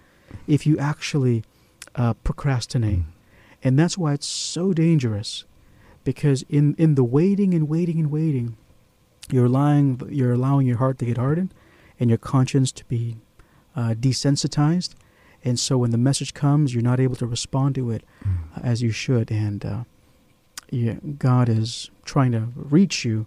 if 0.47 0.67
you 0.67 0.79
actually 0.79 1.45
uh, 1.95 2.15
procrastinate. 2.15 3.01
Mm. 3.01 3.05
And 3.63 3.79
that's 3.79 3.99
why 3.99 4.15
it's 4.15 4.27
so 4.27 4.73
dangerous. 4.73 5.45
Because 6.05 6.43
in, 6.49 6.75
in 6.79 6.97
the 6.97 7.05
waiting 7.05 7.55
and 7.55 7.69
waiting 7.69 8.01
and 8.01 8.11
waiting, 8.11 8.57
you're 9.31 9.45
allowing, 9.45 10.01
you're 10.11 10.33
allowing 10.33 10.67
your 10.67 10.79
heart 10.79 10.99
to 10.99 11.05
get 11.05 11.17
hardened 11.17 11.55
and 12.03 12.11
your 12.11 12.19
conscience 12.19 12.73
to 12.73 12.85
be 12.87 13.17
uh, 13.77 13.95
desensitized. 13.95 14.91
And 15.45 15.59
so 15.59 15.79
when 15.79 15.93
the 15.93 15.99
message 15.99 16.35
comes, 16.35 16.75
you're 16.75 16.83
not 16.93 17.01
able 17.01 17.17
to 17.17 17.27
respond 17.27 17.75
to 17.77 17.91
it 17.91 18.03
Mm. 18.25 18.37
uh, 18.57 18.61
as 18.73 18.83
you 18.83 18.91
should. 18.91 19.31
And 19.31 19.65
uh, 19.65 19.85
yeah, 20.71 20.97
God 21.19 21.49
is 21.49 21.91
trying 22.05 22.33
to 22.33 22.43
reach 22.57 23.05
you, 23.05 23.27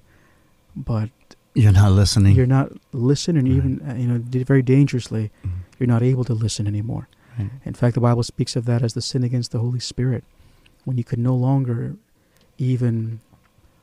but 0.75 1.09
You're 1.53 1.71
not 1.83 1.91
listening. 1.93 2.35
you're 2.35 2.53
not 2.59 2.69
listening, 2.93 3.45
Right. 3.45 3.55
even 3.57 3.71
uh, 3.89 3.95
you 3.95 4.07
know, 4.07 4.19
very 4.53 4.61
dangerously, 4.61 5.31
Mm. 5.43 5.51
you're 5.79 5.87
not 5.95 6.03
able 6.03 6.23
to 6.25 6.33
listen 6.33 6.67
anymore. 6.67 7.07
Right. 7.39 7.49
In 7.65 7.73
fact, 7.73 7.95
the 7.95 8.01
Bible 8.01 8.23
speaks 8.23 8.55
of 8.55 8.65
that 8.65 8.81
as 8.83 8.93
the 8.93 9.01
sin 9.01 9.23
against 9.23 9.51
the 9.51 9.59
Holy 9.59 9.79
Spirit, 9.79 10.23
when 10.85 10.97
you 10.97 11.03
can 11.03 11.21
no 11.23 11.35
longer 11.35 11.95
even 12.57 13.19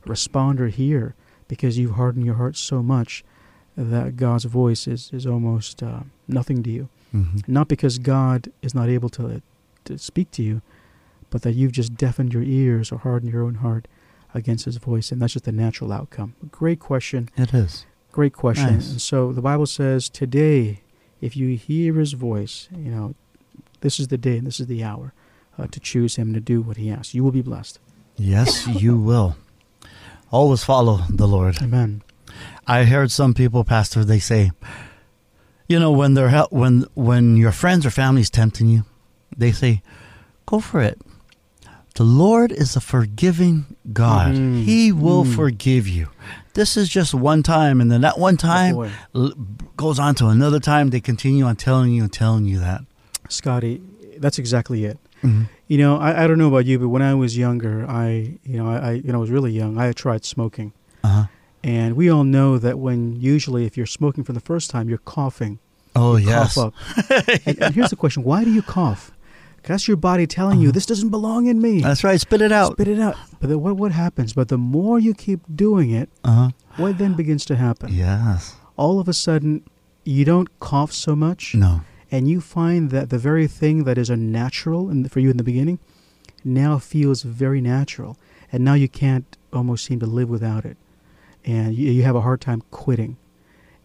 respond 0.06 0.60
or 0.60 0.68
hear 0.68 1.14
because 1.48 1.76
you've 1.78 1.96
hardened 1.96 2.24
your 2.26 2.36
heart 2.36 2.56
so 2.56 2.82
much 2.82 3.24
that 3.76 4.16
God's 4.16 4.44
voice 4.44 4.86
is, 4.86 5.10
is 5.12 5.26
almost 5.26 5.82
uh, 5.82 6.00
nothing 6.28 6.62
to 6.62 6.70
you. 6.70 6.88
Mhm. 7.14 7.46
Not 7.48 7.68
because 7.68 7.98
God 7.98 8.50
is 8.62 8.74
not 8.74 8.88
able 8.88 9.08
to, 9.10 9.42
to 9.84 9.98
speak 9.98 10.30
to 10.32 10.42
you, 10.42 10.62
but 11.30 11.42
that 11.42 11.52
you've 11.52 11.72
just 11.72 11.94
deafened 11.96 12.32
your 12.34 12.42
ears 12.42 12.90
or 12.92 12.98
hardened 12.98 13.32
your 13.32 13.42
own 13.44 13.56
heart 13.56 13.88
against 14.34 14.64
His 14.64 14.76
voice, 14.78 15.12
and 15.12 15.20
that's 15.20 15.32
just 15.34 15.46
a 15.48 15.52
natural 15.52 15.92
outcome. 15.92 16.34
Great 16.50 16.80
question. 16.80 17.28
It 17.36 17.52
is. 17.54 17.86
Great 18.12 18.32
question. 18.34 18.74
Nice. 18.74 18.90
And 18.90 19.00
so 19.00 19.32
the 19.32 19.40
Bible 19.42 19.66
says, 19.66 20.08
today, 20.10 20.80
if 21.22 21.34
you 21.36 21.56
hear 21.56 21.94
his 21.94 22.12
voice, 22.12 22.68
you 22.76 22.90
know, 22.90 23.14
this 23.80 23.98
is 23.98 24.08
the 24.08 24.18
day 24.18 24.36
and 24.38 24.46
this 24.46 24.60
is 24.60 24.66
the 24.66 24.84
hour 24.84 25.14
uh, 25.58 25.66
to 25.68 25.80
choose 25.80 26.16
him 26.16 26.34
to 26.34 26.40
do 26.40 26.60
what 26.60 26.76
he 26.76 26.90
asks. 26.90 27.14
You 27.14 27.24
will 27.24 27.30
be 27.32 27.40
blessed. 27.42 27.78
Yes, 28.16 28.66
you 28.66 28.96
will. 28.98 29.36
Always 30.30 30.62
follow 30.64 31.00
the 31.08 31.26
Lord. 31.26 31.62
Amen. 31.62 32.02
I 32.66 32.84
heard 32.84 33.10
some 33.10 33.34
people, 33.34 33.64
Pastor, 33.64 34.04
they 34.04 34.18
say, 34.20 34.52
you 35.68 35.78
know, 35.78 35.90
when 35.90 36.14
they're 36.14 36.28
hel- 36.28 36.48
when 36.50 36.84
when 36.94 37.36
your 37.36 37.52
friends 37.52 37.84
or 37.86 37.90
family's 37.90 38.30
tempting 38.30 38.68
you, 38.68 38.84
they 39.36 39.52
say, 39.52 39.82
"Go 40.46 40.60
for 40.60 40.80
it." 40.82 41.00
The 41.94 42.04
Lord 42.04 42.52
is 42.52 42.74
a 42.76 42.80
forgiving 42.80 43.66
God. 43.92 44.34
Mhm. 44.34 44.64
He 44.64 44.92
will 44.92 45.24
Mm. 45.24 45.34
forgive 45.34 45.86
you. 45.86 46.08
This 46.54 46.76
is 46.76 46.88
just 46.88 47.12
one 47.14 47.42
time, 47.42 47.80
and 47.80 47.90
then 47.90 48.00
that 48.00 48.18
one 48.18 48.36
time 48.36 48.76
Oh, 48.76 48.88
l- 49.14 49.32
goes 49.76 49.98
on 49.98 50.14
to 50.16 50.26
another 50.28 50.58
time. 50.60 50.90
They 50.90 51.00
continue 51.00 51.44
on 51.44 51.56
telling 51.56 51.92
you 51.92 52.02
and 52.04 52.12
telling 52.12 52.46
you 52.46 52.58
that. 52.60 52.82
Scotty, 53.28 53.80
that's 54.18 54.38
exactly 54.38 54.84
it. 54.84 54.98
Mhm. 55.22 55.48
You 55.68 55.78
know, 55.78 55.96
I, 55.98 56.24
I 56.24 56.26
don't 56.26 56.38
know 56.38 56.48
about 56.48 56.66
you, 56.66 56.78
but 56.78 56.88
when 56.88 57.02
I 57.02 57.14
was 57.14 57.36
younger, 57.36 57.86
I, 57.88 58.38
you 58.44 58.56
know, 58.58 58.68
I, 58.68 58.76
I 58.76 58.92
you 58.92 59.12
know, 59.12 59.20
was 59.20 59.30
really 59.30 59.52
young. 59.52 59.78
I 59.78 59.92
tried 59.92 60.24
smoking. 60.24 60.72
Uh-huh. 61.04 61.24
And 61.64 61.94
we 61.96 62.10
all 62.10 62.24
know 62.24 62.58
that 62.58 62.78
when 62.78 63.16
usually 63.20 63.66
if 63.66 63.76
you're 63.76 63.86
smoking 63.86 64.24
for 64.24 64.32
the 64.32 64.40
first 64.40 64.70
time, 64.70 64.88
you're 64.88 64.98
coughing. 64.98 65.58
Oh 65.94 66.16
You 66.16 66.28
yes. 66.28 66.54
Cough 66.54 66.74
up. 67.08 67.28
and, 67.46 67.62
and 67.62 67.74
here's 67.74 67.90
the 67.90 67.96
question 67.96 68.22
why 68.24 68.44
do 68.44 68.50
you 68.52 68.62
cough? 68.62 69.10
that's 69.64 69.86
your 69.86 69.96
body 69.96 70.26
telling 70.26 70.58
you 70.58 70.68
Uh-huh. 70.68 70.72
this 70.74 70.86
doesn't 70.86 71.10
belong 71.10 71.46
in 71.46 71.62
me. 71.62 71.80
That's 71.82 72.02
right. 72.02 72.20
Spit 72.20 72.42
it 72.42 72.50
out. 72.50 72.72
Spit 72.72 72.88
it 72.88 72.98
out. 72.98 73.14
But 73.38 73.48
then 73.48 73.60
what, 73.60 73.76
what 73.76 73.92
happens? 73.92 74.32
But 74.32 74.48
the 74.48 74.58
more 74.58 74.98
you 74.98 75.14
keep 75.14 75.40
doing 75.54 75.90
it, 75.92 76.08
Uh-huh. 76.24 76.50
what 76.78 76.98
then 76.98 77.14
begins 77.14 77.44
to 77.44 77.54
happen? 77.54 77.92
Yes. 77.92 78.56
All 78.76 78.98
of 78.98 79.06
a 79.06 79.12
sudden, 79.12 79.62
you 80.04 80.24
don't 80.24 80.48
cough 80.58 80.90
so 80.92 81.14
much, 81.14 81.54
No. 81.54 81.82
and 82.10 82.28
you 82.28 82.40
find 82.40 82.90
that 82.90 83.10
the 83.10 83.18
very 83.18 83.46
thing 83.46 83.84
that 83.84 83.98
is 83.98 84.10
unnatural 84.10 84.90
in, 84.90 85.08
for 85.08 85.20
you 85.20 85.30
in 85.30 85.36
the 85.36 85.44
beginning 85.44 85.78
now 86.44 86.78
feels 86.80 87.22
very 87.22 87.60
natural, 87.60 88.16
and 88.50 88.64
now 88.64 88.74
you 88.74 88.88
can't 88.88 89.36
almost 89.52 89.84
seem 89.84 90.00
to 90.00 90.06
live 90.06 90.28
without 90.28 90.64
it, 90.64 90.76
and 91.44 91.74
you, 91.74 91.90
you 91.90 92.02
have 92.02 92.16
a 92.16 92.20
hard 92.20 92.40
time 92.40 92.62
quitting. 92.70 93.16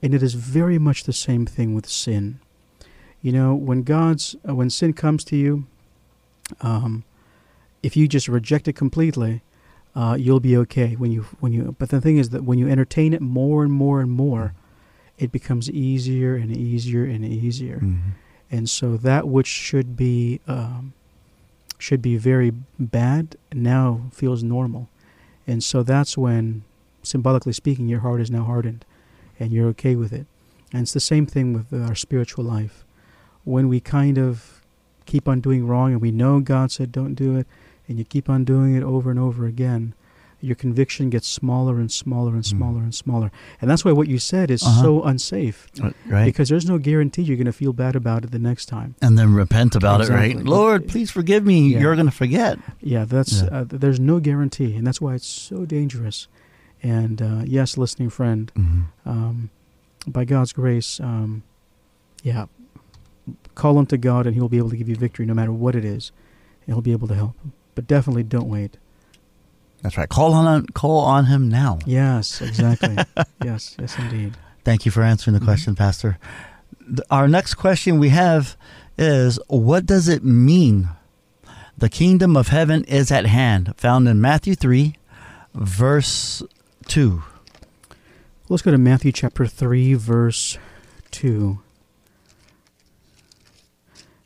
And 0.01 0.13
it 0.13 0.21
is 0.21 0.35
very 0.35 0.77
much 0.77 1.03
the 1.03 1.13
same 1.13 1.45
thing 1.45 1.73
with 1.73 1.87
sin. 1.87 2.39
You 3.21 3.31
know, 3.31 3.55
when 3.55 3.83
God's 3.83 4.35
uh, 4.47 4.53
when 4.55 4.69
sin 4.69 4.93
comes 4.93 5.23
to 5.25 5.35
you, 5.35 5.65
um, 6.61 7.03
if 7.81 7.97
you 7.97 8.07
just 8.07 8.27
reject 8.27 8.67
it 8.67 8.73
completely, 8.73 9.41
uh, 9.95 10.15
you'll 10.19 10.39
be 10.39 10.55
okay. 10.57 10.93
When 10.93 11.11
you 11.11 11.23
when 11.39 11.51
you 11.51 11.75
but 11.79 11.89
the 11.89 11.99
thing 11.99 12.17
is 12.17 12.29
that 12.29 12.43
when 12.43 12.59
you 12.59 12.69
entertain 12.69 13.13
it 13.13 13.21
more 13.21 13.63
and 13.63 13.73
more 13.73 13.99
and 14.01 14.11
more, 14.11 14.53
it 15.17 15.31
becomes 15.31 15.69
easier 15.71 16.35
and 16.35 16.55
easier 16.55 17.03
and 17.03 17.25
easier. 17.25 17.79
Mhm. 17.79 17.99
And 18.51 18.69
so 18.69 18.97
that 18.97 19.27
which 19.27 19.47
should 19.47 19.97
be 19.97 20.39
um, 20.47 20.93
should 21.79 22.01
be 22.01 22.17
very 22.17 22.51
bad 22.79 23.35
now 23.51 24.01
feels 24.11 24.43
normal, 24.43 24.89
and 25.47 25.63
so 25.63 25.83
that's 25.83 26.17
when, 26.17 26.63
symbolically 27.07 27.53
speaking, 27.53 27.87
your 27.87 28.01
heart 28.01 28.21
is 28.21 28.29
now 28.31 28.43
hardened, 28.43 28.85
and 29.39 29.51
you're 29.51 29.67
okay 29.69 29.95
with 29.95 30.13
it. 30.13 30.25
And 30.73 30.81
it's 30.83 30.93
the 30.93 30.99
same 30.99 31.25
thing 31.25 31.53
with 31.53 31.73
our 31.81 31.95
spiritual 31.95 32.43
life. 32.43 32.85
When 33.43 33.67
we 33.69 33.79
kind 33.79 34.17
of 34.17 34.61
keep 35.05 35.27
on 35.27 35.39
doing 35.39 35.65
wrong, 35.65 35.93
and 35.93 36.01
we 36.01 36.11
know 36.11 36.39
God 36.41 36.71
said 36.71 36.91
don't 36.91 37.13
do 37.15 37.37
it, 37.37 37.47
and 37.87 37.97
you 37.97 38.03
keep 38.03 38.29
on 38.29 38.43
doing 38.43 38.75
it 38.75 38.83
over 38.83 39.09
and 39.09 39.19
over 39.19 39.45
again, 39.45 39.93
your 40.39 40.55
conviction 40.55 41.09
gets 41.09 41.27
smaller 41.27 41.79
and 41.79 41.91
smaller 41.91 42.33
and 42.35 42.43
Mm. 42.43 42.47
smaller 42.49 42.81
and 42.83 42.93
smaller. 42.93 43.31
And 43.59 43.71
that's 43.71 43.83
why 43.83 43.91
what 43.93 44.07
you 44.07 44.19
said 44.19 44.51
is 44.51 44.61
Uh-huh. 44.61 44.81
so 44.83 45.03
unsafe 45.03 45.67
Uh, 45.81 45.91
Right. 46.07 46.25
because 46.25 46.47
there's 46.49 46.67
no 46.67 46.77
guarantee 46.77 47.23
you're 47.23 47.37
going 47.37 47.45
to 47.45 47.51
feel 47.53 47.73
bad 47.73 47.95
about 47.95 48.23
it 48.23 48.29
the 48.31 48.37
next 48.37 48.67
time. 48.67 48.93
and 49.01 49.17
then 49.17 49.33
repent 49.33 49.75
about 49.75 50.01
it, 50.01 50.09
right? 50.09 50.35
Lord, 50.43 50.87
please 50.87 51.09
forgive 51.09 51.43
me. 51.43 51.69
Yeah. 51.69 51.79
You're 51.79 51.95
going 51.95 52.05
to 52.05 52.11
forget. 52.11 52.59
Yeah, 52.81 53.05
that's 53.05 53.41
Yeah. 53.41 53.47
Uh, 53.51 53.65
there's 53.67 53.99
no 53.99 54.19
guarantee, 54.19 54.75
and 54.75 54.85
that's 54.85 55.01
why 55.01 55.15
it's 55.15 55.25
so 55.25 55.65
dangerous. 55.65 56.27
And 56.83 57.21
uh, 57.21 57.41
yes, 57.45 57.77
listening 57.77 58.09
friend, 58.09 58.51
Mhm. 58.55 58.83
um, 59.05 59.49
by 60.05 60.25
God's 60.25 60.53
grace, 60.53 60.99
um, 60.99 61.43
yeah, 62.23 62.45
call 63.55 63.77
unto 63.77 63.97
God, 63.97 64.25
and 64.27 64.35
He'll 64.35 64.49
be 64.49 64.57
able 64.57 64.69
to 64.69 64.77
give 64.77 64.87
you 64.89 64.95
victory 64.95 65.25
no 65.25 65.33
matter 65.33 65.51
what 65.51 65.75
it 65.75 65.83
is, 65.83 66.11
and 66.65 66.73
He'll 66.75 66.81
be 66.81 66.91
able 66.91 67.07
to 67.07 67.15
help. 67.15 67.35
But 67.75 67.87
definitely 67.87 68.23
don't 68.23 68.47
wait. 68.47 68.77
That's 69.81 69.97
right. 69.97 70.09
Call 70.09 70.33
on 70.33 70.65
call 70.67 70.99
on 71.01 71.25
him 71.25 71.49
now. 71.49 71.77
Yes, 71.85 72.41
exactly. 72.41 72.97
yes, 73.43 73.75
yes, 73.79 73.97
indeed. 73.99 74.35
Thank 74.63 74.85
you 74.85 74.91
for 74.91 75.03
answering 75.03 75.33
the 75.35 75.39
Mhm. 75.39 75.45
question, 75.45 75.75
Pastor. 75.75 76.17
Our 77.11 77.27
next 77.27 77.53
question 77.55 77.99
we 77.99 78.09
have 78.09 78.57
is 78.97 79.39
what 79.47 79.85
does 79.85 80.07
it 80.07 80.23
mean? 80.23 80.89
The 81.77 81.89
kingdom 81.89 82.35
of 82.35 82.47
heaven 82.47 82.83
is 82.85 83.11
at 83.11 83.27
hand, 83.27 83.73
found 83.77 84.07
in 84.07 84.19
Matthew 84.19 84.55
3, 84.55 84.95
verse 85.53 86.41
2. 86.87 87.21
Let's 88.47 88.63
go 88.63 88.71
to 88.71 88.77
Matthew 88.77 89.11
chapter 89.11 89.45
3, 89.45 89.93
verse 89.95 90.57
2. 91.11 91.59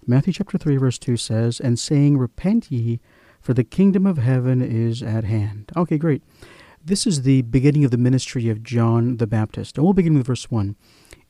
Matthew 0.06 0.34
chapter 0.34 0.60
3, 0.60 0.78
verse 0.78 1.00
2 1.00 1.18
says, 1.18 1.60
And 1.60 1.80
saying, 1.80 2.20
Repent 2.20 2.72
ye, 2.72 3.00
for 3.40 3.56
the 3.56 3.64
kingdom 3.64 4.06
of 4.06 4.20
heaven 4.20 4.62
is 4.62 5.02
at 5.02 5.24
hand. 5.24 5.72
Okay, 5.76 5.98
great. 5.98 6.22
This 6.84 7.08
is 7.08 7.24
the 7.24 7.42
beginning 7.42 7.84
of 7.84 7.92
the 7.92 7.98
ministry 7.98 8.48
of 8.48 8.64
John 8.64 9.18
the 9.18 9.28
Baptist. 9.28 9.78
And 9.78 9.84
we'll 9.84 9.94
begin 9.94 10.14
with 10.14 10.28
verse 10.28 10.52
1. 10.52 10.76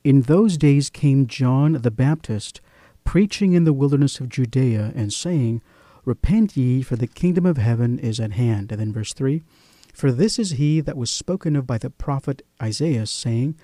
In 0.03 0.23
those 0.23 0.57
days 0.57 0.89
came 0.89 1.27
John 1.27 1.73
the 1.73 1.91
Baptist, 1.91 2.59
preaching 3.05 3.53
in 3.53 3.63
the 3.63 3.73
wilderness 3.73 4.19
of 4.19 4.27
Judea, 4.27 4.91
and 4.95 5.13
saying, 5.13 5.61
Repent 6.03 6.57
ye, 6.57 6.81
for 6.81 6.97
the 6.97 7.07
kingdom 7.07 7.45
of 7.45 7.57
heaven 7.57 7.99
is 7.99 8.19
at 8.19 8.33
hand. 8.33 8.71
And 8.71 8.81
then 8.81 8.91
verse 8.91 9.13
3 9.13 9.43
For 9.93 10.11
this 10.11 10.39
is 10.39 10.51
he 10.51 10.81
that 10.81 10.97
was 10.97 11.11
spoken 11.11 11.55
of 11.55 11.67
by 11.67 11.77
the 11.77 11.89
prophet 11.89 12.41
Isaiah, 12.61 13.05
saying, 13.05 13.57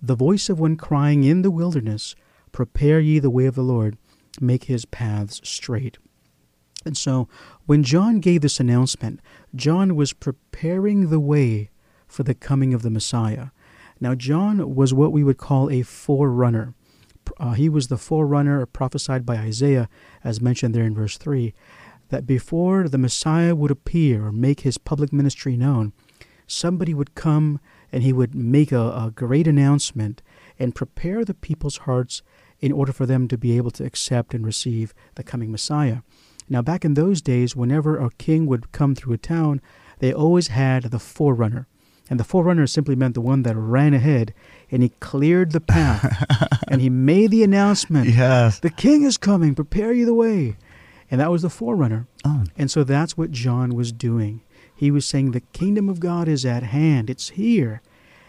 The 0.00 0.14
voice 0.16 0.48
of 0.48 0.60
one 0.60 0.76
crying 0.76 1.24
in 1.24 1.42
the 1.42 1.50
wilderness, 1.50 2.14
Prepare 2.52 3.00
ye 3.00 3.18
the 3.18 3.30
way 3.30 3.46
of 3.46 3.54
the 3.54 3.62
Lord, 3.62 3.98
make 4.40 4.64
his 4.64 4.84
paths 4.84 5.40
straight. 5.44 5.98
And 6.84 6.96
so, 6.96 7.28
when 7.66 7.82
John 7.82 8.20
gave 8.20 8.42
this 8.42 8.60
announcement, 8.60 9.20
John 9.54 9.96
was 9.96 10.12
preparing 10.12 11.08
the 11.08 11.20
way 11.20 11.70
for 12.06 12.22
the 12.22 12.34
coming 12.34 12.74
of 12.74 12.82
the 12.82 12.90
Messiah. 12.90 13.48
Now, 14.00 14.14
John 14.14 14.74
was 14.74 14.92
what 14.92 15.12
we 15.12 15.24
would 15.24 15.38
call 15.38 15.70
a 15.70 15.82
forerunner. 15.82 16.74
Uh, 17.38 17.52
he 17.52 17.68
was 17.68 17.88
the 17.88 17.96
forerunner 17.96 18.66
prophesied 18.66 19.24
by 19.24 19.36
Isaiah, 19.36 19.88
as 20.22 20.40
mentioned 20.40 20.74
there 20.74 20.84
in 20.84 20.94
verse 20.94 21.16
3, 21.16 21.54
that 22.08 22.26
before 22.26 22.88
the 22.88 22.98
Messiah 22.98 23.54
would 23.54 23.70
appear 23.70 24.26
or 24.26 24.32
make 24.32 24.60
his 24.60 24.78
public 24.78 25.12
ministry 25.12 25.56
known, 25.56 25.92
somebody 26.46 26.94
would 26.94 27.14
come 27.14 27.60
and 27.90 28.02
he 28.02 28.12
would 28.12 28.34
make 28.34 28.72
a, 28.72 28.80
a 28.80 29.12
great 29.14 29.46
announcement 29.46 30.22
and 30.58 30.74
prepare 30.74 31.24
the 31.24 31.34
people's 31.34 31.78
hearts 31.78 32.22
in 32.60 32.72
order 32.72 32.92
for 32.92 33.06
them 33.06 33.28
to 33.28 33.38
be 33.38 33.56
able 33.56 33.70
to 33.72 33.84
accept 33.84 34.34
and 34.34 34.44
receive 34.46 34.94
the 35.16 35.22
coming 35.22 35.50
Messiah. 35.50 35.98
Now, 36.48 36.62
back 36.62 36.84
in 36.84 36.94
those 36.94 37.22
days, 37.22 37.56
whenever 37.56 37.98
a 37.98 38.10
king 38.18 38.46
would 38.46 38.70
come 38.72 38.94
through 38.94 39.14
a 39.14 39.18
town, 39.18 39.60
they 39.98 40.12
always 40.12 40.48
had 40.48 40.84
the 40.84 40.98
forerunner. 40.98 41.66
And 42.10 42.20
the 42.20 42.24
forerunner 42.24 42.66
simply 42.66 42.94
meant 42.94 43.14
the 43.14 43.22
one 43.22 43.44
that 43.44 43.56
ran 43.56 43.94
ahead 43.94 44.34
and 44.70 44.82
he 44.82 44.90
cleared 45.00 45.52
the 45.52 45.60
path 45.60 46.26
and 46.68 46.82
he 46.82 46.90
made 46.90 47.30
the 47.30 47.42
announcement 47.42 48.10
Yes. 48.10 48.60
the 48.60 48.68
king 48.68 49.04
is 49.04 49.16
coming, 49.16 49.54
prepare 49.54 49.92
you 49.94 50.04
the 50.04 50.12
way. 50.12 50.56
And 51.10 51.20
that 51.20 51.30
was 51.30 51.42
the 51.42 51.50
forerunner. 51.50 52.06
Oh, 52.24 52.44
And 52.56 52.70
so 52.70 52.84
that's 52.84 53.16
what 53.16 53.30
John 53.30 53.74
was 53.74 53.92
doing. 53.92 54.42
He 54.74 54.90
was 54.90 55.06
saying, 55.06 55.30
The 55.30 55.40
kingdom 55.40 55.88
of 55.88 56.00
God 56.00 56.28
is 56.28 56.44
at 56.44 56.62
hand, 56.62 57.10
it's 57.10 57.30
here. 57.30 57.82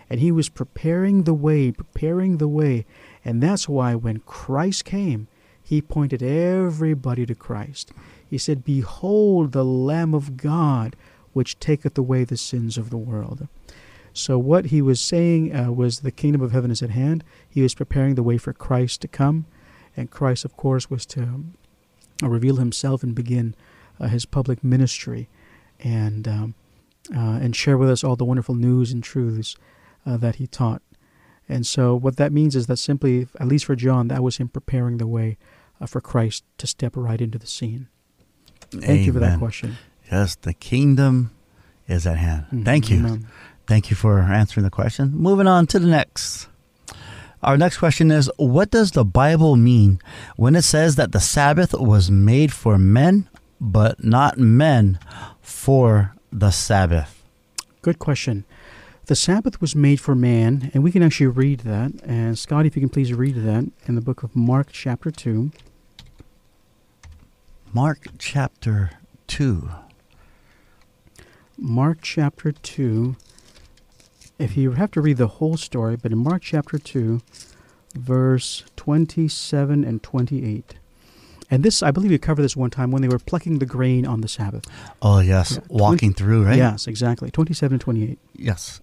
And 0.10 0.20
he 0.20 0.32
was 0.32 0.50
preparing 0.50 1.24
the 1.24 1.34
way, 1.34 1.72
preparing 1.72 2.38
the 2.38 2.48
way. 2.48 2.86
And 3.24 3.42
that's 3.42 3.68
why 3.68 3.96
when 3.96 4.20
Christ 4.20 4.86
came, 4.86 5.28
he 5.64 5.82
pointed 5.82 6.22
everybody 6.22 7.26
to 7.26 7.34
Christ. 7.34 7.92
He 8.30 8.38
said, 8.38 8.64
Behold 8.64 9.52
the 9.52 9.66
Lamb 9.66 10.14
of 10.14 10.38
God, 10.38 10.96
which 11.34 11.60
taketh 11.60 11.98
away 11.98 12.24
the 12.24 12.38
sins 12.38 12.78
of 12.78 12.92
the 12.92 12.98
world. 12.98 13.48
So, 14.14 14.38
what 14.38 14.68
he 14.68 14.82
was 14.82 15.02
saying 15.02 15.54
uh, 15.54 15.72
was 15.72 16.00
the 16.00 16.12
kingdom 16.12 16.42
of 16.42 16.52
heaven 16.52 16.72
is 16.72 16.82
at 16.82 16.92
hand. 16.92 17.24
He 17.50 17.62
was 17.62 17.76
preparing 17.76 18.16
the 18.16 18.24
way 18.24 18.38
for 18.38 18.54
Christ 18.54 19.02
to 19.02 19.08
come. 19.08 19.46
And 19.98 20.12
Christ, 20.12 20.46
of 20.46 20.56
course, 20.56 20.90
was 20.90 21.06
to 21.08 21.44
reveal 22.22 22.58
himself 22.58 23.04
and 23.04 23.14
begin 23.16 23.56
uh, 24.00 24.08
his 24.08 24.26
public 24.26 24.64
ministry 24.64 25.30
and, 25.80 26.28
um, 26.28 26.54
uh, 27.16 27.40
and 27.42 27.56
share 27.56 27.78
with 27.78 27.90
us 27.90 28.04
all 28.04 28.16
the 28.16 28.26
wonderful 28.26 28.56
news 28.56 28.92
and 28.92 29.04
truths 29.04 29.56
uh, 30.06 30.18
that 30.18 30.36
he 30.36 30.48
taught. 30.48 30.82
And 31.48 31.66
so, 31.68 31.96
what 31.96 32.18
that 32.18 32.32
means 32.32 32.56
is 32.56 32.66
that 32.68 32.78
simply, 32.78 33.28
at 33.40 33.48
least 33.48 33.66
for 33.66 33.76
John, 33.76 34.08
that 34.08 34.24
was 34.24 34.38
him 34.38 34.48
preparing 34.48 34.98
the 34.98 35.06
way 35.08 35.38
uh, 35.80 35.86
for 35.86 36.02
Christ 36.02 36.44
to 36.58 36.66
step 36.66 36.94
right 36.96 37.22
into 37.22 37.38
the 37.38 37.46
scene. 37.46 37.88
Thank 38.72 39.06
you 39.06 39.14
for 39.14 39.20
that 39.20 39.38
question. 39.38 39.78
Yes, 40.12 40.36
the 40.36 40.54
kingdom 40.54 41.32
is 41.88 42.08
at 42.08 42.18
hand. 42.18 42.46
Mhm. 42.52 42.66
Thank 42.66 42.90
you. 42.90 42.98
Amen. 43.00 43.28
Thank 43.68 43.90
you 43.92 43.96
for 43.96 44.20
answering 44.22 44.64
the 44.64 44.70
question. 44.72 45.12
Moving 45.16 45.48
on 45.48 45.68
to 45.68 45.80
the 45.80 45.88
next. 45.88 46.48
Our 47.46 47.58
next 47.58 47.78
question 47.78 48.10
is 48.10 48.30
What 48.38 48.72
does 48.72 48.92
the 48.92 49.06
Bible 49.06 49.56
mean 49.56 50.02
when 50.36 50.56
it 50.56 50.64
says 50.64 50.96
that 50.96 51.12
the 51.12 51.20
Sabbath 51.20 51.76
was 51.76 52.10
made 52.10 52.52
for 52.52 52.80
men, 52.80 53.30
but 53.62 54.04
not 54.04 54.40
men 54.40 54.98
for 55.42 56.16
the 56.32 56.50
Sabbath? 56.50 57.24
Good 57.84 58.00
question. 58.00 58.46
The 59.06 59.16
Sabbath 59.16 59.62
was 59.62 59.76
made 59.76 60.02
for 60.02 60.16
man, 60.16 60.72
and 60.74 60.84
we 60.84 60.92
can 60.92 61.04
actually 61.04 61.28
read 61.28 61.60
that. 61.60 61.92
And 62.04 62.36
Scott, 62.36 62.66
if 62.66 62.76
you 62.76 62.82
can 62.82 62.90
please 62.90 63.14
read 63.14 63.36
that 63.36 63.70
in 63.86 63.94
the 63.94 64.02
book 64.02 64.24
of 64.24 64.36
Mark, 64.36 64.70
chapter 64.72 65.12
2. 65.12 65.52
Mark 67.72 68.08
chapter 68.18 68.90
2. 69.28 69.70
Mark 71.60 72.00
chapter 72.02 72.52
2. 72.52 73.16
If 74.38 74.58
you 74.58 74.72
have 74.72 74.92
to 74.92 75.02
read 75.02 75.18
the 75.18 75.28
whole 75.28 75.58
story, 75.58 75.96
but 75.96 76.12
in 76.12 76.18
Mark 76.18 76.42
chapter 76.42 76.78
2, 76.78 77.22
verse 77.96 78.64
27 78.76 79.84
and 79.84 80.04
28. 80.04 80.76
And 81.50 81.64
this, 81.64 81.84
I 81.84 81.92
believe 81.92 82.12
we 82.12 82.18
covered 82.18 82.42
this 82.42 82.56
one 82.56 82.70
time 82.70 82.92
when 82.92 83.02
they 83.02 83.08
were 83.08 83.20
plucking 83.20 83.60
the 83.60 83.66
grain 83.66 84.06
on 84.06 84.22
the 84.22 84.28
Sabbath. 84.28 84.66
Oh, 85.02 85.20
yes. 85.20 85.54
Yeah, 85.54 85.68
Walking 85.70 86.14
through, 86.14 86.46
right? 86.46 86.58
Yes, 86.58 86.88
exactly. 86.88 87.32
27 87.32 87.76
and 87.76 87.82
28. 87.82 88.20
Yes. 88.34 88.82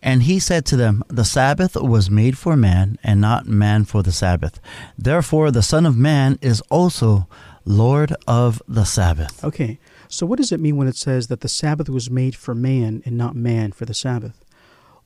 And 0.00 0.22
he 0.22 0.38
said 0.38 0.64
to 0.66 0.76
them, 0.76 1.02
The 1.08 1.24
Sabbath 1.24 1.74
was 1.74 2.08
made 2.08 2.38
for 2.38 2.56
man, 2.56 2.98
and 3.02 3.20
not 3.20 3.46
man 3.46 3.84
for 3.84 4.02
the 4.02 4.12
Sabbath. 4.12 4.60
Therefore, 4.96 5.50
the 5.50 5.62
Son 5.62 5.84
of 5.84 5.96
Man 5.96 6.38
is 6.40 6.62
also 6.70 7.26
Lord 7.64 8.14
of 8.26 8.62
the 8.68 8.84
Sabbath. 8.84 9.42
Okay, 9.44 9.78
so 10.06 10.24
what 10.24 10.38
does 10.38 10.52
it 10.52 10.60
mean 10.60 10.76
when 10.76 10.88
it 10.88 10.96
says 10.96 11.26
that 11.26 11.40
the 11.40 11.48
Sabbath 11.48 11.88
was 11.88 12.08
made 12.10 12.36
for 12.36 12.54
man 12.54 13.02
and 13.04 13.18
not 13.18 13.34
man 13.34 13.72
for 13.72 13.84
the 13.86 13.92
Sabbath? 13.94 14.44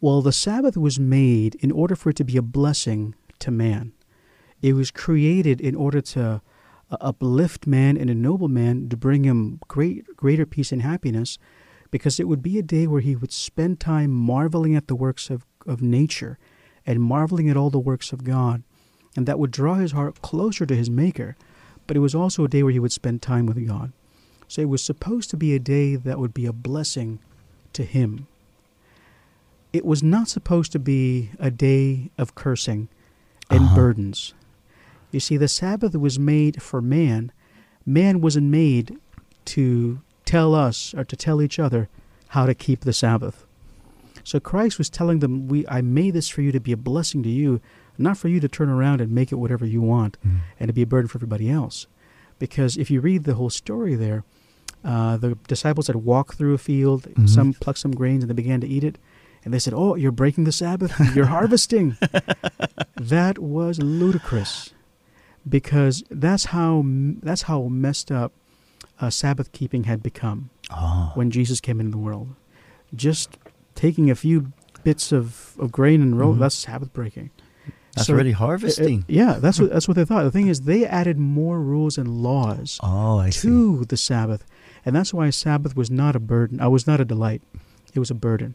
Well, 0.02 0.20
the 0.20 0.32
Sabbath 0.32 0.76
was 0.76 0.98
made 0.98 1.54
in 1.60 1.70
order 1.70 1.94
for 1.94 2.10
it 2.10 2.16
to 2.16 2.24
be 2.24 2.36
a 2.36 2.42
blessing 2.42 3.14
to 3.38 3.52
man. 3.52 3.92
It 4.60 4.72
was 4.72 4.90
created 4.90 5.60
in 5.60 5.76
order 5.76 6.00
to 6.00 6.42
uh, 6.90 6.96
uplift 7.00 7.68
man 7.68 7.96
and 7.96 8.10
ennoble 8.10 8.48
man 8.48 8.88
to 8.88 8.96
bring 8.96 9.22
him 9.22 9.60
great 9.68 10.16
greater 10.16 10.44
peace 10.44 10.72
and 10.72 10.82
happiness 10.82 11.38
because 11.92 12.18
it 12.18 12.26
would 12.26 12.42
be 12.42 12.58
a 12.58 12.62
day 12.62 12.88
where 12.88 13.00
he 13.00 13.14
would 13.14 13.30
spend 13.30 13.78
time 13.78 14.10
marveling 14.10 14.74
at 14.74 14.88
the 14.88 14.96
works 14.96 15.30
of, 15.30 15.46
of 15.68 15.80
nature 15.80 16.36
and 16.84 17.00
marveling 17.00 17.48
at 17.48 17.56
all 17.56 17.70
the 17.70 17.78
works 17.78 18.12
of 18.12 18.24
God 18.24 18.64
and 19.16 19.24
that 19.26 19.38
would 19.38 19.52
draw 19.52 19.74
his 19.74 19.92
heart 19.92 20.20
closer 20.20 20.66
to 20.66 20.74
his 20.74 20.90
maker 20.90 21.36
but 21.86 21.96
it 21.96 22.00
was 22.00 22.14
also 22.14 22.44
a 22.44 22.48
day 22.48 22.64
where 22.64 22.72
he 22.72 22.80
would 22.80 22.92
spend 22.92 23.22
time 23.22 23.46
with 23.46 23.64
God 23.66 23.92
so 24.48 24.60
it 24.62 24.68
was 24.68 24.82
supposed 24.82 25.30
to 25.30 25.36
be 25.36 25.54
a 25.54 25.60
day 25.60 25.94
that 25.94 26.18
would 26.18 26.34
be 26.34 26.46
a 26.46 26.52
blessing 26.52 27.20
to 27.72 27.84
him 27.84 28.26
it 29.72 29.84
was 29.84 30.02
not 30.02 30.28
supposed 30.28 30.72
to 30.72 30.78
be 30.78 31.30
a 31.38 31.50
day 31.50 32.10
of 32.18 32.34
cursing 32.34 32.88
and 33.50 33.64
Uh-huh. 33.64 33.74
burdens 33.76 34.34
you 35.10 35.20
see, 35.20 35.36
the 35.36 35.46
Sabbath 35.46 35.94
was 35.94 36.18
made 36.18 36.62
for 36.62 36.80
man. 36.80 37.32
Man 37.84 38.22
wasn't 38.22 38.46
made 38.46 38.96
to 39.44 40.00
tell 40.24 40.54
us 40.54 40.94
or 40.94 41.04
to 41.04 41.14
tell 41.14 41.42
each 41.42 41.58
other 41.58 41.90
how 42.28 42.46
to 42.46 42.54
keep 42.54 42.80
the 42.80 42.94
Sabbath. 42.94 43.44
So 44.24 44.40
Christ 44.40 44.78
was 44.78 44.88
telling 44.88 45.18
them, 45.18 45.48
"We, 45.48 45.66
I 45.68 45.82
made 45.82 46.14
this 46.14 46.30
for 46.30 46.40
you 46.40 46.50
to 46.52 46.60
be 46.60 46.72
a 46.72 46.78
blessing 46.78 47.22
to 47.24 47.28
you, 47.28 47.60
not 47.98 48.16
for 48.16 48.28
you 48.28 48.40
to 48.40 48.48
turn 48.48 48.70
around 48.70 49.02
and 49.02 49.12
make 49.12 49.30
it 49.32 49.34
whatever 49.34 49.66
you 49.66 49.82
want 49.82 50.16
Mm. 50.26 50.38
and 50.58 50.68
to 50.68 50.72
be 50.72 50.80
a 50.80 50.86
burden 50.86 51.08
for 51.08 51.18
everybody 51.18 51.50
else." 51.50 51.86
Because 52.38 52.78
if 52.78 52.90
you 52.90 53.02
read 53.02 53.24
the 53.24 53.34
whole 53.34 53.50
story 53.50 53.94
there, 53.94 54.24
Uh, 54.84 55.16
the 55.16 55.36
disciples 55.46 55.86
had 55.86 55.94
walked 55.96 56.34
through 56.36 56.54
a 56.54 56.58
field, 56.58 57.06
Mhm. 57.14 57.28
some 57.28 57.52
plucked 57.52 57.78
some 57.78 57.92
grains, 57.94 58.24
and 58.24 58.30
they 58.30 58.34
began 58.34 58.60
to 58.60 58.66
eat 58.66 58.82
it. 58.82 58.98
And 59.44 59.52
they 59.52 59.58
said, 59.58 59.74
"Oh, 59.74 59.96
you're 59.96 60.12
breaking 60.12 60.44
the 60.44 60.52
Sabbath. 60.52 60.92
You're 61.16 61.26
harvesting." 61.26 61.96
that 62.96 63.38
was 63.38 63.80
ludicrous, 63.80 64.72
because 65.48 66.04
that's 66.10 66.46
how 66.46 66.82
that's 66.86 67.42
how 67.42 67.62
messed 67.62 68.12
up 68.12 68.32
uh, 69.00 69.10
Sabbath 69.10 69.50
keeping 69.52 69.84
had 69.84 70.02
become 70.02 70.50
Oh. 70.70 71.10
when 71.14 71.30
Jesus 71.30 71.60
came 71.60 71.80
into 71.80 71.90
the 71.92 71.98
world. 71.98 72.28
Just 72.94 73.36
taking 73.74 74.10
a 74.10 74.14
few 74.14 74.52
bits 74.84 75.12
of, 75.12 75.54
of 75.58 75.72
grain 75.72 76.02
and 76.02 76.18
roll, 76.18 76.34
Mhm. 76.34 76.38
that's 76.38 76.54
Sabbath 76.54 76.92
breaking. 76.92 77.30
That's 77.94 78.06
So, 78.06 78.14
already 78.14 78.32
uh, 78.32 78.36
uh, 78.36 78.38
harvesting. 78.38 79.04
yeah, 79.08 79.34
that's 79.40 79.58
what 79.60 79.70
that's 79.74 79.88
what 79.88 79.96
they 79.96 80.04
thought. 80.04 80.22
The 80.24 80.30
thing 80.30 80.46
is, 80.48 80.62
they 80.62 80.86
added 80.86 81.18
more 81.18 81.60
rules 81.60 81.98
and 81.98 82.22
laws 82.22 82.78
oh, 82.82 83.18
I 83.18 83.30
see. 83.30 83.48
to 83.48 83.84
the 83.86 83.96
Sabbath, 83.96 84.44
and 84.86 84.94
that's 84.94 85.12
why 85.12 85.28
Sabbath 85.30 85.76
was 85.76 85.90
not 85.90 86.14
a 86.14 86.20
burden. 86.20 86.60
I 86.60 86.68
was 86.68 86.86
not 86.86 87.00
a 87.00 87.04
delight; 87.04 87.42
it 87.92 87.98
was 87.98 88.10
a 88.10 88.14
burden. 88.14 88.54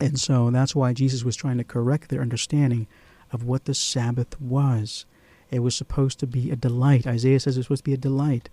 And 0.00 0.18
so 0.18 0.50
that's 0.50 0.74
why 0.74 0.92
Jesus 0.92 1.24
was 1.24 1.36
trying 1.36 1.58
to 1.58 1.64
correct 1.64 2.08
their 2.08 2.22
understanding 2.22 2.86
of 3.32 3.44
what 3.44 3.66
the 3.66 3.74
Sabbath 3.74 4.40
was. 4.40 5.04
It 5.50 5.60
was 5.60 5.74
supposed 5.74 6.18
to 6.20 6.26
be 6.26 6.50
a 6.50 6.56
delight. 6.56 7.06
Isaiah 7.06 7.40
says 7.40 7.56
it 7.56 7.60
was 7.60 7.66
supposed 7.66 7.84
to 7.84 7.90
be 7.90 7.94
a 7.94 7.98
delight, 7.98 8.48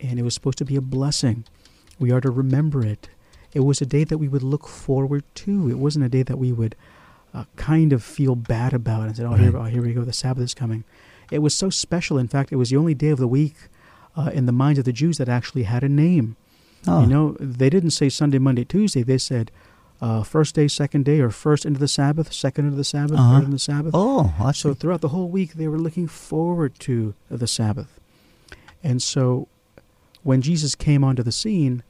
and 0.00 0.18
it 0.18 0.22
was 0.22 0.34
supposed 0.34 0.58
to 0.58 0.64
be 0.64 0.76
a 0.76 0.80
blessing. 0.80 1.44
We 1.98 2.12
are 2.12 2.20
to 2.20 2.30
remember 2.30 2.84
it. 2.84 3.08
It 3.52 3.60
was 3.60 3.80
a 3.80 3.86
day 3.86 4.04
that 4.04 4.18
we 4.18 4.28
would 4.28 4.42
look 4.42 4.66
forward 4.66 5.24
to. 5.36 5.70
It 5.70 5.78
wasn't 5.78 6.04
a 6.04 6.08
day 6.08 6.22
that 6.22 6.38
we 6.38 6.52
would 6.52 6.76
uh, 7.32 7.44
kind 7.56 7.92
of 7.92 8.02
feel 8.02 8.34
bad 8.34 8.72
about 8.72 9.06
and 9.06 9.16
say, 9.16 9.24
"Oh, 9.24 9.34
here, 9.34 9.56
oh, 9.56 9.64
here 9.64 9.82
we 9.82 9.94
go. 9.94 10.02
The 10.02 10.12
Sabbath 10.12 10.44
is 10.44 10.54
coming." 10.54 10.84
It 11.30 11.38
was 11.38 11.54
so 11.54 11.70
special. 11.70 12.18
In 12.18 12.28
fact, 12.28 12.52
it 12.52 12.56
was 12.56 12.70
the 12.70 12.76
only 12.76 12.94
day 12.94 13.08
of 13.08 13.18
the 13.18 13.28
week 13.28 13.56
uh, 14.16 14.30
in 14.32 14.46
the 14.46 14.52
minds 14.52 14.78
of 14.78 14.84
the 14.84 14.92
Jews 14.92 15.18
that 15.18 15.28
actually 15.28 15.64
had 15.64 15.82
a 15.82 15.88
name. 15.88 16.36
Oh. 16.86 17.00
You 17.00 17.06
know, 17.06 17.36
they 17.40 17.70
didn't 17.70 17.90
say 17.90 18.08
Sunday, 18.08 18.38
Monday, 18.38 18.64
Tuesday. 18.64 19.02
They 19.02 19.18
said 19.18 19.50
uh, 20.00 20.22
first 20.22 20.54
day, 20.54 20.68
second 20.68 21.04
day, 21.04 21.20
or 21.20 21.30
first 21.30 21.64
into 21.64 21.80
the 21.80 21.88
Sabbath, 21.88 22.32
second 22.32 22.64
into 22.66 22.76
the 22.76 22.84
Sabbath, 22.84 23.18
Uh-huh. 23.18 23.32
third 23.34 23.44
into 23.44 23.52
the 23.52 23.58
Sabbath. 23.58 23.92
Oh, 23.94 24.34
I 24.38 24.52
So 24.52 24.74
throughout 24.74 25.00
the 25.00 25.08
whole 25.08 25.28
week, 25.28 25.54
they 25.54 25.68
were 25.68 25.78
looking 25.78 26.06
forward 26.08 26.78
to 26.80 27.14
the 27.30 27.46
Sabbath. 27.46 28.00
And 28.82 29.02
so 29.02 29.48
when 30.22 30.42
Jesus 30.42 30.74
came 30.74 31.02
onto 31.04 31.22
the 31.22 31.32
scene, 31.32 31.82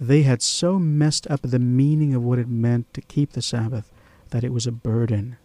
they 0.00 0.22
had 0.22 0.42
so 0.42 0.78
messed 0.78 1.28
up 1.30 1.42
the 1.42 1.58
meaning 1.58 2.14
of 2.14 2.22
what 2.22 2.38
it 2.38 2.48
meant 2.48 2.92
to 2.94 3.00
keep 3.00 3.32
the 3.32 3.42
Sabbath 3.42 3.90
that 4.30 4.44
it 4.44 4.52
was 4.52 4.66
a 4.66 4.72
burden. 4.72 5.36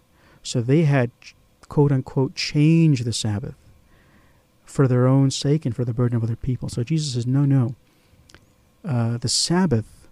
So 0.44 0.62
they 0.62 0.84
had, 0.84 1.12
quote 1.68 1.92
unquote, 1.92 2.36
changed 2.36 3.06
the 3.06 3.14
Sabbath 3.14 3.56
for 4.66 4.88
their 4.88 5.08
own 5.08 5.32
sake 5.32 5.66
and 5.66 5.76
for 5.76 5.86
the 5.86 5.94
burden 5.94 6.16
of 6.18 6.24
other 6.24 6.36
people. 6.36 6.70
So 6.70 6.84
Jesus 6.84 7.14
says, 7.14 7.26
no, 7.28 7.46
no. 7.46 7.76
Uh, 8.86 9.18
the 9.18 9.30
Sabbath, 9.30 10.08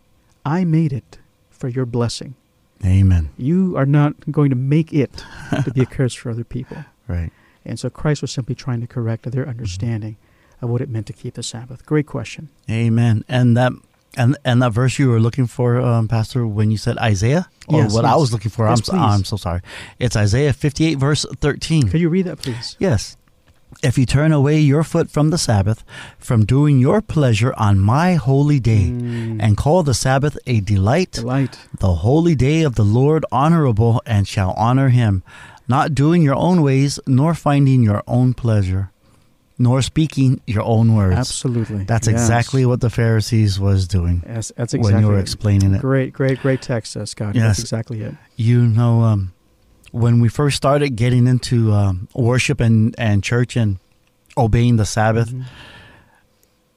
I 0.45 0.63
made 0.63 0.91
it 0.93 1.19
for 1.55 1.67
your 1.67 1.85
blessing. 1.85 2.35
Amen. 2.83 3.29
You 3.37 3.77
are 3.77 3.85
not 3.85 4.31
going 4.31 4.49
to 4.49 4.55
make 4.55 4.93
it 4.93 5.23
to 5.63 5.71
be 5.71 5.81
a 5.81 5.85
curse 5.97 6.13
for 6.13 6.29
other 6.29 6.43
people. 6.43 6.77
Right. 7.07 7.31
And 7.63 7.79
so 7.79 7.89
Christ 7.89 8.21
was 8.21 8.31
simply 8.31 8.53
trying 8.55 8.81
to 8.81 8.87
correct 8.87 9.29
their 9.31 9.47
understanding 9.47 10.17
of 10.61 10.69
what 10.69 10.81
it 10.81 10.89
meant 10.89 11.07
to 11.07 11.13
keep 11.13 11.33
the 11.33 11.43
Sabbath. 11.43 11.85
Great 11.85 12.05
question. 12.05 12.49
Amen. 12.69 13.23
And 13.27 13.57
that 13.57 13.71
and 14.17 14.37
and 14.45 14.61
that 14.61 14.71
verse 14.71 14.97
you 14.99 15.09
were 15.09 15.19
looking 15.19 15.47
for, 15.47 15.79
um, 15.79 16.07
Pastor, 16.07 16.47
when 16.47 16.71
you 16.71 16.77
said 16.77 16.97
Isaiah, 16.99 17.49
or 17.67 17.81
Yes, 17.81 17.93
what 17.93 18.05
I 18.05 18.15
was 18.15 18.31
looking 18.31 18.51
for, 18.51 18.67
Yes, 18.67 18.79
I'm 18.79 18.83
so. 18.83 18.93
I'm 18.97 19.23
so 19.23 19.37
sorry. 19.37 19.61
It's 19.99 20.15
Isaiah 20.15 20.53
58, 20.53 20.95
verse 20.95 21.25
13. 21.41 21.89
Could 21.89 21.99
you 21.99 22.09
read 22.09 22.25
that, 22.25 22.37
please? 22.37 22.75
Yes. 22.79 23.17
If 23.83 23.97
you 23.97 24.05
turn 24.05 24.31
away 24.31 24.59
your 24.59 24.83
foot 24.83 25.09
from 25.11 25.29
the 25.31 25.37
Sabbath, 25.37 25.83
from 26.17 26.45
doing 26.45 26.79
your 26.79 27.01
pleasure 27.01 27.53
on 27.57 27.77
my 27.79 28.13
holy 28.15 28.59
day, 28.59 28.87
Mm, 28.89 29.37
and 29.41 29.57
call 29.57 29.83
the 29.83 29.93
Sabbath 29.93 30.37
a 30.47 30.59
delight, 30.61 31.11
delight. 31.11 31.59
the 31.79 31.95
holy 31.95 32.35
day 32.35 32.61
of 32.63 32.75
the 32.75 32.85
Lord 32.85 33.25
honorable, 33.31 34.01
and 34.05 34.27
shall 34.27 34.51
honor 34.57 34.89
him, 34.89 35.23
not 35.67 35.93
doing 35.93 36.21
your 36.23 36.35
own 36.35 36.61
ways, 36.61 36.99
nor 37.05 37.33
finding 37.33 37.83
your 37.83 38.01
own 38.07 38.33
pleasure, 38.33 38.91
nor 39.59 39.81
speaking 39.81 40.39
your 40.47 40.63
own 40.63 40.95
words. 40.95 41.17
Absolutely. 41.17 41.83
That's 41.83 42.07
Yes. 42.07 42.15
exactly 42.21 42.65
what 42.65 42.79
the 42.81 42.89
Pharisees 42.89 43.59
was 43.59 43.87
doing 43.87 44.23
Yes, 44.25 44.51
that's 44.55 44.73
when 44.73 44.79
exactly 44.81 45.01
you 45.03 45.07
were 45.11 45.19
explaining 45.19 45.73
it. 45.75 45.81
Great, 45.81 46.13
great, 46.13 46.39
great 46.41 46.61
text, 46.61 46.95
uh, 46.95 47.05
Scott. 47.05 47.35
Yes. 47.35 47.43
That's 47.57 47.59
exactly 47.59 48.01
it. 48.01 48.15
You 48.37 48.65
know, 48.65 49.01
um, 49.03 49.33
when 49.95 50.19
we 50.19 50.27
first 50.29 50.57
started 50.57 50.95
getting 50.97 51.25
into 51.27 51.71
um, 51.71 52.07
worship 52.13 52.59
and, 52.59 52.93
and 52.97 53.23
church 53.23 53.55
and 53.55 53.77
obeying 54.37 54.75
the 54.77 54.85
Sabbath, 54.85 55.29
Mhm. 55.31 55.45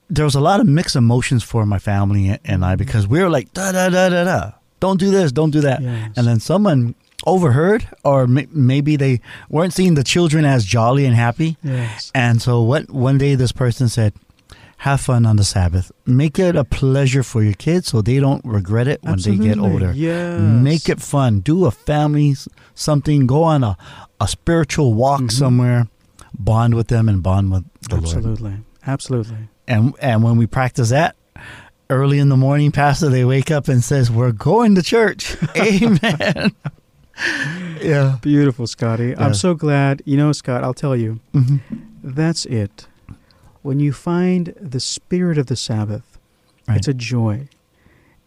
there 0.09 0.25
was 0.25 0.35
a 0.35 0.39
lot 0.39 0.59
of 0.59 0.67
mixed 0.67 0.95
emotions 0.95 1.43
for 1.43 1.65
my 1.65 1.79
family 1.79 2.39
and 2.45 2.63
I 2.65 2.75
because 2.75 3.07
we 3.07 3.21
were 3.21 3.29
like, 3.29 3.53
da 3.53 3.71
da 3.71 3.89
da 3.89 4.09
da 4.09 4.23
da, 4.23 4.51
don't 4.79 4.99
do 4.99 5.11
this, 5.11 5.31
don't 5.31 5.51
do 5.51 5.61
that. 5.61 5.81
Yes. 5.81 6.11
And 6.17 6.25
then 6.27 6.39
someone 6.39 6.95
overheard, 7.25 7.87
or 8.03 8.23
m- 8.23 8.47
maybe 8.51 8.95
they 8.95 9.19
weren't 9.49 9.73
seeing 9.73 9.95
the 9.95 10.03
children 10.03 10.45
as 10.45 10.63
jolly 10.65 11.05
and 11.05 11.15
happy. 11.15 11.57
yes. 11.63 12.11
And 12.15 12.41
so 12.41 12.61
what, 12.61 12.89
one 12.89 13.17
day 13.17 13.35
this 13.35 13.51
person 13.51 13.89
said, 13.89 14.13
have 14.79 15.01
fun 15.01 15.25
on 15.25 15.35
the 15.35 15.43
Sabbath. 15.43 15.91
Make 16.05 16.39
it 16.39 16.55
a 16.55 16.63
pleasure 16.63 17.21
for 17.23 17.43
your 17.43 17.53
kids 17.53 17.87
so 17.89 18.01
they 18.01 18.19
don't 18.19 18.43
regret 18.45 18.87
it 18.87 19.03
when 19.03 19.17
they 19.19 19.35
get 19.35 19.57
Absolutely. 19.57 19.71
older. 19.71 19.91
Yes. 19.93 20.39
Make 20.39 20.87
it 20.89 21.01
fun. 21.01 21.41
Do 21.41 21.65
a 21.65 21.71
family 21.71 22.35
something. 22.75 23.27
Go 23.27 23.43
on 23.43 23.63
a, 23.63 23.77
a 24.21 24.27
spiritual 24.27 24.93
walk 24.93 25.21
Mhm. 25.21 25.31
somewhere. 25.31 25.87
Bond 26.37 26.75
with 26.75 26.87
them 26.87 27.09
and 27.09 27.21
bond 27.21 27.51
with 27.51 27.65
the 27.89 27.95
Lord. 27.95 28.05
Absolutely. 28.05 28.53
Absolutely. 28.87 29.37
And 29.67 29.93
and 30.01 30.23
when 30.23 30.37
we 30.37 30.47
practice 30.47 30.89
that, 30.89 31.15
early 31.89 32.19
in 32.19 32.29
the 32.29 32.37
morning, 32.37 32.71
Pastor, 32.71 33.09
they 33.09 33.25
wake 33.25 33.51
up 33.51 33.67
and 33.67 33.83
says, 33.83 34.09
"We're 34.09 34.31
going 34.31 34.75
to 34.75 34.81
church." 34.83 35.35
Amen. 35.57 36.51
yeah. 37.81 38.17
Beautiful, 38.21 38.67
Scotty. 38.67 39.15
I'm 39.17 39.33
so 39.33 39.53
glad. 39.53 40.01
You 40.05 40.17
know, 40.17 40.31
Scott, 40.31 40.63
I'll 40.63 40.73
tell 40.73 40.95
you, 40.95 41.19
hmm 41.33 41.57
that's 42.01 42.45
it. 42.45 42.87
When 43.69 43.79
you 43.79 43.93
find 43.93 44.45
the 44.59 44.79
spirit 44.79 45.37
of 45.37 45.45
the 45.45 45.55
Sabbath, 45.55 46.17
Right. 46.67 46.77
it's 46.77 46.87
a 46.87 46.93
joy. 47.15 47.47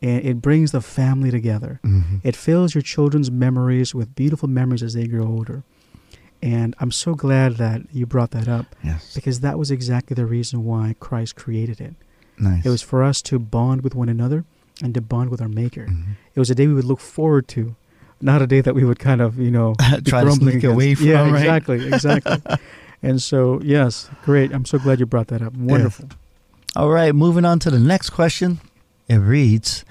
And 0.01 0.24
it 0.24 0.36
brings 0.40 0.70
the 0.70 0.80
family 0.80 1.32
together. 1.32 1.80
hmm 1.82 2.18
It 2.22 2.36
fills 2.36 2.76
your 2.76 2.82
children's 2.82 3.28
memories 3.28 3.93
with 3.93 4.14
beautiful 4.14 4.49
memories 4.49 4.84
as 4.84 4.95
they 4.95 5.07
grow 5.09 5.26
older. 5.26 5.64
And 6.40 6.76
I'm 6.78 6.93
so 6.93 7.14
glad 7.16 7.57
that 7.57 7.78
you 7.93 8.07
brought 8.07 8.30
that 8.38 8.47
up 8.47 8.66
Yes. 8.84 9.14
because 9.16 9.40
that 9.40 9.59
was 9.59 9.72
exactly 9.72 10.14
the 10.14 10.26
reason 10.26 10.62
why 10.64 10.95
Christ 11.01 11.34
created 11.34 11.80
it. 11.80 11.95
Nice. 12.38 12.64
It 12.64 12.70
was 12.70 12.82
for 12.82 13.03
us 13.03 13.20
to 13.22 13.40
bond 13.40 13.82
with 13.82 13.97
one 13.97 14.09
another 14.09 14.45
and 14.80 14.95
to 14.95 15.01
bond 15.01 15.28
with 15.30 15.40
our 15.43 15.49
Maker. 15.62 15.86
Mhm. 15.90 16.14
It 16.36 16.38
was 16.38 16.51
a 16.51 16.55
day 16.55 16.68
we 16.68 16.74
would 16.74 16.90
look 16.93 17.01
forward 17.01 17.49
to, 17.57 17.74
not 18.20 18.43
a 18.43 18.47
day 18.47 18.61
that 18.61 18.76
we 18.76 18.84
would 18.84 19.01
kind 19.01 19.20
of, 19.20 19.38
you 19.40 19.51
know, 19.51 19.74
Try 20.05 20.22
to 20.22 20.30
sneak 20.32 20.62
away 20.62 20.95
from, 20.95 21.07
Yeah, 21.07 21.22
right? 21.22 21.34
exactly, 21.43 21.78
exactly. 21.93 22.38
and 23.03 23.20
so, 23.20 23.61
yes, 23.62 24.09
great. 24.24 24.53
I'm 24.53 24.64
so 24.64 24.78
glad 24.78 25.00
you 25.00 25.07
brought 25.07 25.28
that 25.28 25.42
up. 25.42 25.55
Wonderful. 25.55 26.09
All 26.76 26.88
right, 26.88 27.14
moving 27.14 27.44
on 27.44 27.59
to 27.61 27.70
the 27.70 27.78
next 27.78 28.11
question. 28.11 28.61
It 29.09 29.16
reads 29.16 29.84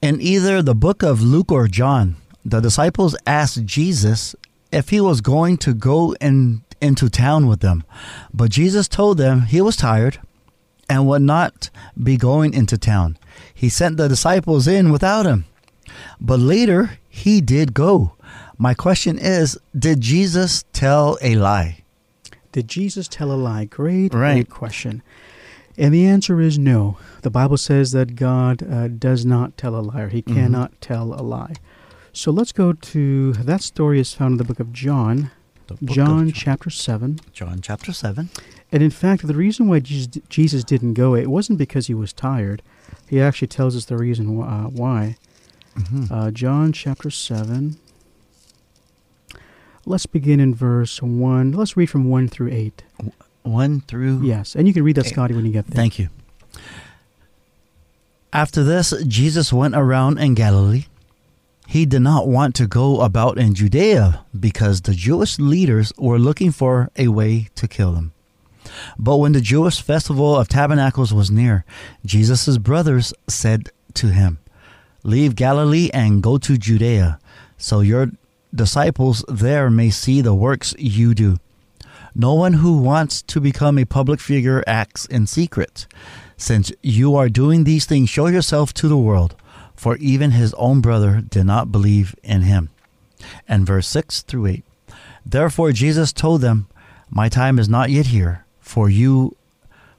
In 0.00 0.20
either 0.20 0.62
the 0.62 0.74
book 0.74 1.02
of 1.02 1.20
Luke 1.20 1.52
or 1.52 1.68
John, 1.68 2.16
the 2.44 2.60
disciples 2.60 3.16
asked 3.26 3.64
Jesus 3.64 4.34
if 4.70 4.90
he 4.90 5.00
was 5.00 5.20
going 5.20 5.56
to 5.58 5.74
go 5.74 6.14
in, 6.20 6.62
into 6.80 7.08
town 7.08 7.46
with 7.46 7.60
them. 7.60 7.84
But 8.32 8.50
Jesus 8.50 8.88
told 8.88 9.18
them 9.18 9.42
he 9.42 9.60
was 9.60 9.76
tired 9.76 10.20
and 10.88 11.06
would 11.06 11.22
not 11.22 11.70
be 12.00 12.16
going 12.16 12.54
into 12.54 12.78
town. 12.78 13.18
He 13.52 13.68
sent 13.68 13.96
the 13.96 14.08
disciples 14.08 14.66
in 14.68 14.90
without 14.92 15.26
him. 15.26 15.46
But 16.20 16.40
later 16.40 16.98
he 17.08 17.40
did 17.40 17.74
go. 17.74 18.12
My 18.58 18.74
question 18.74 19.18
is 19.18 19.58
Did 19.76 20.00
Jesus 20.00 20.64
tell 20.72 21.18
a 21.20 21.36
lie? 21.36 21.83
Did 22.54 22.68
Jesus 22.68 23.08
tell 23.08 23.32
a 23.32 23.34
lie? 23.34 23.64
Great, 23.64 24.14
Right. 24.14 24.34
great 24.34 24.48
question. 24.48 25.02
And 25.76 25.92
the 25.92 26.06
answer 26.06 26.40
is 26.40 26.56
no. 26.56 26.96
The 27.22 27.30
Bible 27.30 27.56
says 27.56 27.90
that 27.90 28.14
God 28.14 28.62
uh, 28.62 28.86
does 28.86 29.26
not 29.26 29.56
tell 29.58 29.74
a 29.74 29.82
liar. 29.82 30.08
He 30.08 30.22
Mhm. 30.22 30.34
cannot 30.34 30.80
tell 30.80 31.14
a 31.14 31.22
lie. 31.22 31.54
So 32.12 32.30
let's 32.30 32.52
go 32.52 32.72
to 32.72 33.32
that 33.32 33.60
story 33.60 33.98
is 33.98 34.14
found 34.14 34.32
in 34.34 34.38
the 34.38 34.44
book 34.44 34.60
of 34.60 34.72
John, 34.72 35.32
book 35.66 35.80
of 35.82 35.88
John 35.88 36.30
chapter 36.30 36.70
7. 36.70 37.18
John 37.32 37.58
chapter 37.60 37.92
7. 37.92 38.28
And 38.70 38.84
in 38.84 38.90
fact, 38.90 39.26
the 39.26 39.34
reason 39.34 39.66
why 39.66 39.80
Jesus, 39.80 40.18
Jesus 40.28 40.62
didn't 40.62 40.94
go, 40.94 41.16
it 41.16 41.28
wasn't 41.28 41.58
because 41.58 41.88
he 41.88 41.94
was 41.94 42.12
tired. 42.12 42.62
He 43.08 43.20
actually 43.20 43.48
tells 43.48 43.74
us 43.74 43.86
the 43.86 43.96
reason 43.98 44.40
uh, 44.40 44.66
why. 44.68 45.16
Mhm. 45.76 46.08
Uh, 46.08 46.30
John 46.30 46.70
chapter 46.72 47.10
7. 47.10 47.78
Let's 49.86 50.06
begin 50.06 50.40
in 50.40 50.54
verse 50.54 51.02
1. 51.02 51.52
Let's 51.52 51.76
read 51.76 51.90
from 51.90 52.08
1 52.08 52.28
through 52.28 52.50
8. 52.50 52.82
1 53.42 53.80
through 53.82 54.22
Yes, 54.22 54.54
and 54.54 54.66
you 54.66 54.72
can 54.72 54.82
read 54.82 54.96
that. 54.96 55.06
Scotty, 55.06 55.34
when 55.34 55.44
you 55.44 55.52
get 55.52 55.66
there. 55.66 55.76
Thank 55.76 55.98
you. 55.98 56.08
After 58.32 58.64
this, 58.64 58.94
Jesus 59.06 59.52
went 59.52 59.76
around 59.76 60.18
in 60.18 60.34
Galilee. 60.34 60.86
He 61.66 61.86
did 61.86 62.00
not 62.00 62.26
want 62.26 62.54
to 62.56 62.66
go 62.66 63.00
about 63.00 63.38
in 63.38 63.54
Judea 63.54 64.24
because 64.38 64.80
the 64.80 64.94
Jewish 64.94 65.38
leaders 65.38 65.92
were 65.98 66.18
looking 66.18 66.50
for 66.50 66.90
a 66.96 67.08
way 67.08 67.48
to 67.54 67.68
kill 67.68 67.94
him. 67.94 68.12
But 68.98 69.18
when 69.18 69.32
the 69.32 69.40
Jewish 69.40 69.80
festival 69.82 70.36
of 70.36 70.48
tabernacles 70.48 71.12
was 71.12 71.30
near, 71.30 71.64
Jesus' 72.04 72.58
brothers 72.58 73.12
said 73.28 73.70
to 73.94 74.08
him, 74.08 74.38
Leave 75.02 75.36
Galilee 75.36 75.90
and 75.92 76.22
go 76.22 76.38
to 76.38 76.56
Judea, 76.56 77.18
so 77.58 77.80
your 77.80 78.10
disciples 78.54 79.24
there 79.28 79.70
may 79.70 79.90
see 79.90 80.20
the 80.20 80.34
works 80.34 80.74
you 80.78 81.14
do. 81.14 81.38
No 82.14 82.34
one 82.34 82.54
who 82.54 82.78
wants 82.78 83.22
to 83.22 83.40
become 83.40 83.78
a 83.78 83.84
public 83.84 84.20
figure 84.20 84.62
acts 84.66 85.04
in 85.06 85.26
secret. 85.26 85.86
Since 86.36 86.72
you 86.82 87.16
are 87.16 87.28
doing 87.28 87.64
these 87.64 87.86
things, 87.86 88.08
show 88.08 88.26
yourself 88.26 88.72
to 88.74 88.88
the 88.88 88.96
world, 88.96 89.34
for 89.74 89.96
even 89.96 90.30
his 90.30 90.54
own 90.54 90.80
brother 90.80 91.20
did 91.20 91.44
not 91.44 91.72
believe 91.72 92.14
in 92.22 92.42
him. 92.42 92.70
And 93.48 93.66
verse 93.66 93.88
6 93.88 94.22
through 94.22 94.46
8. 94.46 94.64
Therefore 95.26 95.72
Jesus 95.72 96.12
told 96.12 96.40
them, 96.40 96.68
My 97.10 97.28
time 97.28 97.58
is 97.58 97.68
not 97.68 97.90
yet 97.90 98.06
here, 98.06 98.44
for 98.60 98.88
you 98.88 99.36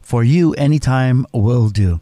for 0.02 0.24
you 0.24 0.54
any 0.54 0.78
time 0.78 1.26
will 1.34 1.70
do. 1.70 2.00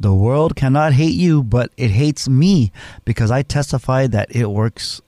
The 0.00 0.12
world 0.12 0.56
cannot 0.56 0.94
hate 0.94 1.14
you, 1.14 1.44
but 1.44 1.70
it 1.76 1.92
hates 1.92 2.28
me 2.28 2.72
because 3.04 3.30
I 3.30 3.42
testify 3.42 4.08
that 4.08 4.34
it 4.34 4.50
works 4.50 5.00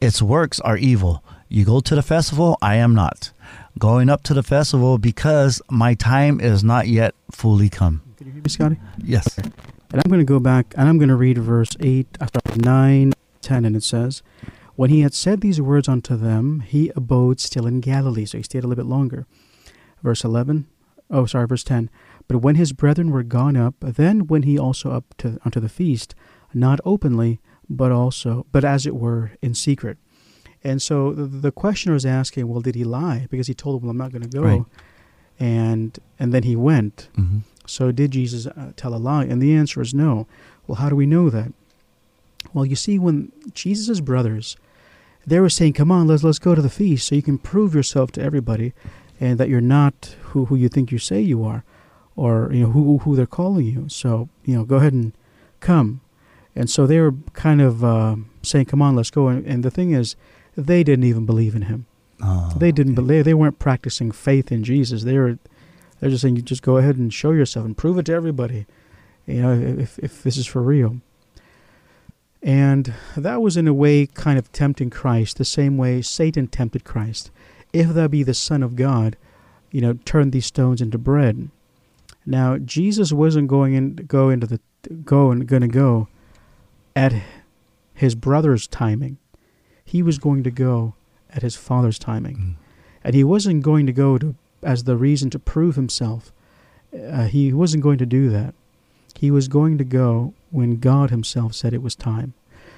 its 0.00 0.22
works 0.22 0.60
are 0.60 0.76
evil. 0.76 1.22
You 1.48 1.64
go 1.64 1.80
to 1.80 1.94
the 1.94 2.02
festival, 2.02 2.56
I 2.62 2.76
am 2.76 2.94
not. 2.94 3.32
Going 3.78 4.08
up 4.08 4.22
to 4.24 4.34
the 4.34 4.42
festival 4.42 4.98
because 4.98 5.60
my 5.70 5.94
time 5.94 6.40
is 6.40 6.64
not 6.64 6.88
yet 6.88 7.14
fully 7.30 7.68
come. 7.68 8.02
Can 8.16 8.28
you 8.28 8.32
hear 8.34 8.42
me, 8.42 8.48
Scotty? 8.48 8.78
Yes. 8.98 9.36
And 9.38 9.52
I'm 9.92 10.08
going 10.08 10.20
to 10.20 10.24
go 10.24 10.40
back 10.40 10.74
and 10.76 10.88
I'm 10.88 10.98
going 10.98 11.08
to 11.08 11.16
read 11.16 11.38
verse 11.38 11.76
8, 11.80 12.06
uh, 12.20 12.24
I 12.24 12.26
start 12.26 12.64
9, 12.64 13.12
10, 13.42 13.64
and 13.64 13.76
it 13.76 13.82
says, 13.82 14.22
When 14.76 14.90
he 14.90 15.00
had 15.00 15.14
said 15.14 15.40
these 15.40 15.60
words 15.60 15.88
unto 15.88 16.16
them, 16.16 16.60
he 16.60 16.92
abode 16.96 17.40
still 17.40 17.66
in 17.66 17.80
Galilee. 17.80 18.24
So 18.24 18.38
he 18.38 18.44
stayed 18.44 18.64
a 18.64 18.66
little 18.66 18.84
bit 18.84 18.88
longer. 18.88 19.26
Verse 20.02 20.24
11, 20.24 20.66
oh, 21.10 21.26
sorry, 21.26 21.46
verse 21.46 21.64
10. 21.64 21.90
But 22.28 22.38
when 22.38 22.54
his 22.54 22.72
brethren 22.72 23.10
were 23.10 23.22
gone 23.22 23.56
up, 23.56 23.74
then 23.80 24.26
went 24.28 24.44
he 24.44 24.58
also 24.58 24.92
up 24.92 25.14
to, 25.18 25.38
unto 25.44 25.60
the 25.60 25.68
feast, 25.68 26.14
not 26.54 26.80
openly, 26.84 27.40
but 27.70 27.92
also, 27.92 28.44
but 28.52 28.64
as 28.64 28.84
it 28.84 28.94
were, 28.96 29.30
in 29.40 29.54
secret. 29.54 29.96
And 30.62 30.82
so 30.82 31.12
the, 31.12 31.24
the 31.24 31.52
questioner 31.52 31.94
is 31.94 32.04
asking, 32.04 32.48
well, 32.48 32.60
did 32.60 32.74
he 32.74 32.84
lie? 32.84 33.28
Because 33.30 33.46
he 33.46 33.54
told 33.54 33.76
them, 33.76 33.86
well, 33.86 33.92
I'm 33.92 33.96
not 33.96 34.12
going 34.12 34.28
to 34.28 34.28
go. 34.28 34.42
Right. 34.42 34.64
And, 35.38 35.98
and 36.18 36.34
then 36.34 36.42
he 36.42 36.56
went. 36.56 37.08
hmm 37.14 37.38
So 37.66 37.92
did 37.92 38.10
Jesus 38.10 38.46
uh, 38.46 38.72
tell 38.76 38.94
a 38.94 38.98
lie? 38.98 39.24
And 39.24 39.40
the 39.40 39.54
answer 39.54 39.80
is 39.80 39.94
no. 39.94 40.26
Well, 40.66 40.76
how 40.76 40.88
do 40.90 40.96
we 40.96 41.06
know 41.06 41.30
that? 41.30 41.52
Well, 42.52 42.66
you 42.66 42.76
see, 42.76 42.98
when 42.98 43.32
Jesus' 43.54 44.00
brothers, 44.00 44.56
they 45.26 45.38
were 45.40 45.50
saying, 45.50 45.74
"Come 45.74 45.92
on, 45.92 46.06
let's 46.06 46.24
let's 46.24 46.38
go 46.38 46.54
to 46.54 46.62
the 46.62 46.70
feast, 46.70 47.06
so 47.06 47.14
you 47.14 47.22
can 47.22 47.38
prove 47.38 47.74
yourself 47.74 48.10
to 48.12 48.22
everybody, 48.22 48.72
and 49.20 49.38
that 49.38 49.48
you're 49.50 49.60
not 49.60 50.16
who 50.32 50.46
who 50.46 50.56
you 50.56 50.68
think 50.68 50.90
you 50.90 50.98
say 50.98 51.20
you 51.20 51.44
are, 51.44 51.62
or 52.16 52.50
you 52.52 52.62
know 52.64 52.70
who 52.72 52.98
who 52.98 53.14
they're 53.14 53.26
calling 53.26 53.66
you. 53.66 53.88
So 53.88 54.28
you 54.44 54.54
know, 54.56 54.64
go 54.64 54.76
ahead 54.76 54.92
and 54.94 55.12
come." 55.60 56.00
And 56.60 56.68
so 56.68 56.86
they 56.86 57.00
were 57.00 57.14
kind 57.32 57.62
of 57.62 57.82
uh, 57.82 58.16
saying, 58.42 58.66
"Come 58.66 58.82
on, 58.82 58.94
let's 58.94 59.10
go." 59.10 59.28
And, 59.28 59.46
and 59.46 59.62
the 59.62 59.70
thing 59.70 59.92
is, 59.92 60.14
they 60.56 60.84
didn't 60.84 61.06
even 61.06 61.24
believe 61.24 61.56
in 61.56 61.62
him. 61.62 61.86
Oh, 62.22 62.52
They 62.54 62.70
didn't 62.70 62.92
okay. 62.92 63.02
believe. 63.02 63.24
They 63.24 63.32
weren't 63.32 63.58
practicing 63.58 64.10
faith 64.10 64.52
in 64.52 64.62
Jesus. 64.62 65.04
They 65.04 65.16
were, 65.16 65.38
they're 65.98 66.10
just 66.10 66.20
saying, 66.20 66.36
"You 66.36 66.42
just 66.42 66.60
go 66.60 66.76
ahead 66.76 66.96
and 66.98 67.14
show 67.14 67.30
yourself 67.30 67.64
and 67.64 67.74
prove 67.74 67.96
it 67.96 68.04
to 68.06 68.12
everybody." 68.12 68.66
You 69.26 69.40
know, 69.40 69.52
if 69.54 69.98
if 70.00 70.22
this 70.22 70.36
is 70.36 70.46
for 70.46 70.60
real. 70.60 71.00
And 72.42 72.92
that 73.16 73.40
was 73.40 73.56
in 73.56 73.66
a 73.66 73.72
way 73.72 74.04
kind 74.04 74.38
of 74.38 74.52
tempting 74.52 74.90
Christ, 74.90 75.38
the 75.38 75.46
same 75.46 75.78
way 75.78 76.02
Satan 76.02 76.46
tempted 76.46 76.84
Christ. 76.84 77.30
If 77.72 77.88
thou 77.88 78.08
be 78.08 78.22
the 78.22 78.34
Son 78.34 78.62
of 78.62 78.76
God, 78.76 79.16
you 79.70 79.80
know, 79.80 79.94
turn 80.04 80.30
these 80.30 80.46
stones 80.46 80.82
into 80.82 80.98
bread. 80.98 81.48
Now 82.26 82.58
Jesus 82.58 83.14
wasn't 83.14 83.48
going 83.48 83.72
in 83.72 83.96
go 83.96 84.28
into 84.28 84.46
the 84.46 84.60
go 85.04 85.30
and 85.30 85.46
going 85.46 85.62
to 85.62 85.68
go 85.68 86.08
at 87.00 87.12
his 87.94 88.14
brother's 88.14 88.66
timing. 88.66 89.16
He 89.84 90.02
was 90.02 90.18
going 90.18 90.42
to 90.44 90.50
go 90.50 90.94
at 91.34 91.42
his 91.42 91.56
father's 91.56 91.98
timing. 91.98 92.36
Mm. 92.36 92.54
And 93.04 93.14
he 93.14 93.24
wasn't 93.24 93.62
going 93.62 93.86
to 93.86 93.92
go 93.92 94.18
to 94.18 94.34
as 94.62 94.84
the 94.84 94.96
reason 94.96 95.30
to 95.30 95.38
prove 95.38 95.76
himself. 95.76 96.32
Uh, 96.92 97.26
he 97.36 97.52
wasn't 97.52 97.82
going 97.82 97.98
to 97.98 98.06
do 98.06 98.28
that. 98.30 98.54
He 99.16 99.30
was 99.30 99.48
going 99.48 99.78
to 99.78 99.84
go 99.84 100.34
when 100.50 100.80
God 100.80 101.10
Himself 101.10 101.54
said 101.54 101.72
it 101.72 101.82
was 101.82 101.94
time. 101.94 102.34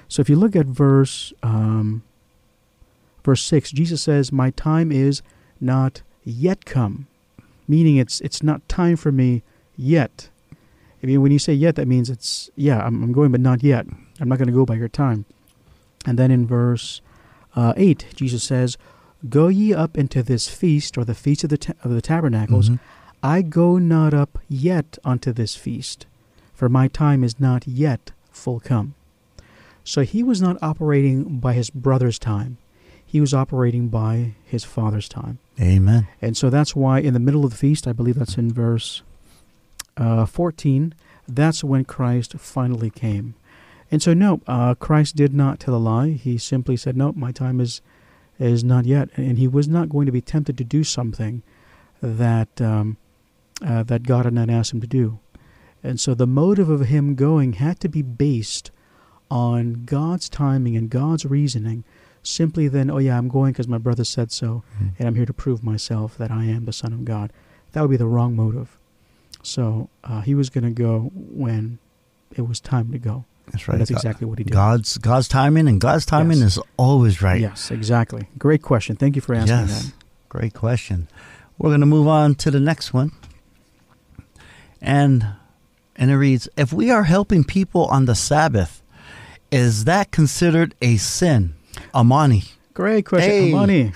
So 0.07 0.21
if 0.21 0.29
you 0.29 0.35
look 0.35 0.55
at 0.55 0.65
verse 0.65 1.33
um, 1.41 2.03
verse 3.23 3.41
six, 3.41 3.71
Jesus 3.71 4.01
says, 4.01 4.31
"My 4.31 4.49
time 4.51 4.91
is 4.91 5.21
not 5.61 6.01
yet 6.23 6.65
come," 6.65 7.07
meaning 7.67 7.95
it's 7.97 8.19
it's 8.21 8.43
not 8.43 8.67
time 8.67 8.95
for 8.97 9.11
me 9.11 9.41
yet. 9.77 10.29
I 11.01 11.07
mean, 11.07 11.21
when 11.21 11.31
you 11.31 11.39
say 11.39 11.53
yet, 11.53 11.75
that 11.75 11.87
means 11.87 12.09
it's 12.09 12.49
yeah, 12.55 12.85
I'm, 12.85 13.03
I'm 13.03 13.13
going, 13.13 13.31
but 13.31 13.41
not 13.41 13.63
yet. 13.63 13.85
I'm 14.19 14.29
not 14.29 14.37
going 14.37 14.47
to 14.47 14.53
go 14.53 14.65
by 14.65 14.75
your 14.75 14.87
time. 14.89 15.25
And 16.05 16.17
then 16.19 16.31
in 16.31 16.45
verse 16.45 17.01
uh, 17.55 17.73
eight, 17.77 18.05
Jesus 18.15 18.43
says, 18.43 18.77
"Go 19.29 19.47
ye 19.47 19.73
up 19.73 19.97
into 19.97 20.21
this 20.23 20.49
feast, 20.49 20.97
or 20.97 21.05
the 21.05 21.13
feast 21.15 21.43
of 21.43 21.49
the 21.49 21.57
ta- 21.57 21.73
of 21.83 21.91
the 21.91 22.01
tabernacles." 22.01 22.69
Mhm. 22.69 22.79
I 23.21 23.41
go 23.41 23.77
not 23.77 24.13
up 24.13 24.37
yet 24.49 24.97
unto 25.05 25.31
this 25.31 25.55
feast, 25.55 26.05
for 26.53 26.67
my 26.67 26.87
time 26.89 27.23
is 27.23 27.39
not 27.39 27.65
yet 27.67 28.11
full 28.31 28.59
come. 28.59 28.95
So 29.85 30.01
he 30.01 30.23
was 30.23 30.41
not 30.41 30.57
operating 30.61 31.39
by 31.39 31.53
his 31.53 31.69
brother's 31.69 32.19
time. 32.19 32.57
He 33.05 33.21
was 33.21 33.33
operating 33.33 33.87
by 33.89 34.33
his 34.43 34.63
father's 34.63 35.07
time. 35.07 35.37
Amen. 35.61 36.07
And 36.21 36.35
so 36.35 36.49
that's 36.49 36.75
why 36.75 36.99
in 36.99 37.13
the 37.13 37.19
middle 37.19 37.45
of 37.45 37.51
the 37.51 37.57
feast, 37.57 37.87
I 37.87 37.93
believe 37.93 38.15
that's 38.15 38.37
in 38.37 38.51
verse 38.51 39.03
uh, 39.95 40.25
14, 40.25 40.93
that's 41.27 41.63
when 41.63 41.85
Christ 41.85 42.33
finally 42.39 42.89
came. 42.89 43.35
And 43.93 44.01
so, 44.01 44.15
no, 44.15 44.41
uh, 44.47 44.73
Christ 44.73 45.15
did 45.15 45.35
not 45.35 45.59
tell 45.59 45.75
a 45.75 45.77
lie. 45.77 46.09
He 46.09 46.39
simply 46.39 46.75
said, 46.75 46.97
no, 46.97 47.13
my 47.13 47.31
time 47.31 47.59
is, 47.59 47.79
is 48.39 48.63
not 48.63 48.85
yet. 48.85 49.09
And 49.15 49.37
he 49.37 49.47
was 49.47 49.67
not 49.67 49.87
going 49.89 50.07
to 50.07 50.11
be 50.11 50.19
tempted 50.19 50.57
to 50.57 50.63
do 50.63 50.83
something 50.83 51.43
that, 52.01 52.59
um, 52.59 52.97
uh, 53.63 53.83
that 53.83 54.01
God 54.01 54.25
had 54.25 54.33
not 54.33 54.49
asked 54.49 54.73
him 54.73 54.81
to 54.81 54.87
do. 54.87 55.19
And 55.83 55.99
so 55.99 56.15
the 56.15 56.25
motive 56.25 56.71
of 56.71 56.87
him 56.87 57.13
going 57.13 57.53
had 57.53 57.79
to 57.81 57.87
be 57.87 58.01
based 58.01 58.71
on 59.29 59.83
God's 59.85 60.27
timing 60.27 60.75
and 60.75 60.89
God's 60.89 61.23
reasoning, 61.27 61.83
simply 62.23 62.67
then, 62.67 62.89
oh 62.89 62.97
yeah, 62.97 63.15
I'm 63.15 63.29
going 63.29 63.51
because 63.51 63.67
my 63.67 63.77
brother 63.77 64.05
said 64.05 64.31
so, 64.31 64.63
Mhm. 64.81 64.93
and 64.97 65.07
I'm 65.07 65.15
here 65.15 65.27
to 65.27 65.33
prove 65.33 65.63
myself 65.63 66.17
that 66.17 66.31
I 66.31 66.45
am 66.45 66.65
the 66.65 66.73
Son 66.73 66.93
of 66.93 67.05
God. 67.05 67.31
That 67.73 67.81
would 67.81 67.91
be 67.91 67.97
the 67.97 68.07
wrong 68.07 68.35
motive. 68.35 68.75
So 69.43 69.89
uh, 70.03 70.21
he 70.21 70.33
was 70.33 70.49
going 70.49 70.63
to 70.63 70.71
go 70.71 71.11
when 71.13 71.77
it 72.35 72.47
was 72.47 72.59
time 72.59 72.91
to 72.91 72.97
go. 72.97 73.25
That's 73.51 73.67
right. 73.67 73.77
that's 73.77 73.89
God- 73.91 73.97
exactly 73.97 74.25
what 74.27 74.37
he 74.37 74.43
did. 74.45 74.53
God's 74.53 74.97
God's 74.97 75.27
timing 75.27 75.67
and 75.67 75.79
God's 75.79 76.05
timing 76.05 76.39
Yes. 76.39 76.57
is 76.57 76.63
always 76.77 77.21
right. 77.21 77.39
Yes, 77.41 77.71
exactly. 77.71 78.27
Great 78.37 78.61
question. 78.61 78.95
Thank 78.95 79.15
you 79.15 79.21
for 79.21 79.35
asking 79.35 79.57
yes. 79.57 79.85
that. 79.85 79.93
Great 80.29 80.53
question. 80.53 81.07
We're 81.57 81.69
going 81.69 81.81
to 81.81 81.85
move 81.85 82.07
on 82.07 82.35
to 82.35 82.49
the 82.51 82.59
next 82.59 82.93
one. 82.93 83.11
And 84.81 85.27
and 85.95 86.09
it 86.09 86.17
reads, 86.17 86.49
if 86.57 86.73
we 86.73 86.89
are 86.89 87.03
helping 87.03 87.43
people 87.43 87.85
on 87.85 88.05
the 88.05 88.15
Sabbath, 88.15 88.81
is 89.51 89.85
that 89.85 90.11
considered 90.11 90.73
a 90.81 90.97
sin? 90.97 91.53
Amani. 91.93 92.43
Great 92.73 93.05
question, 93.05 93.29
Hey. 93.29 93.53
Amani. 93.53 93.91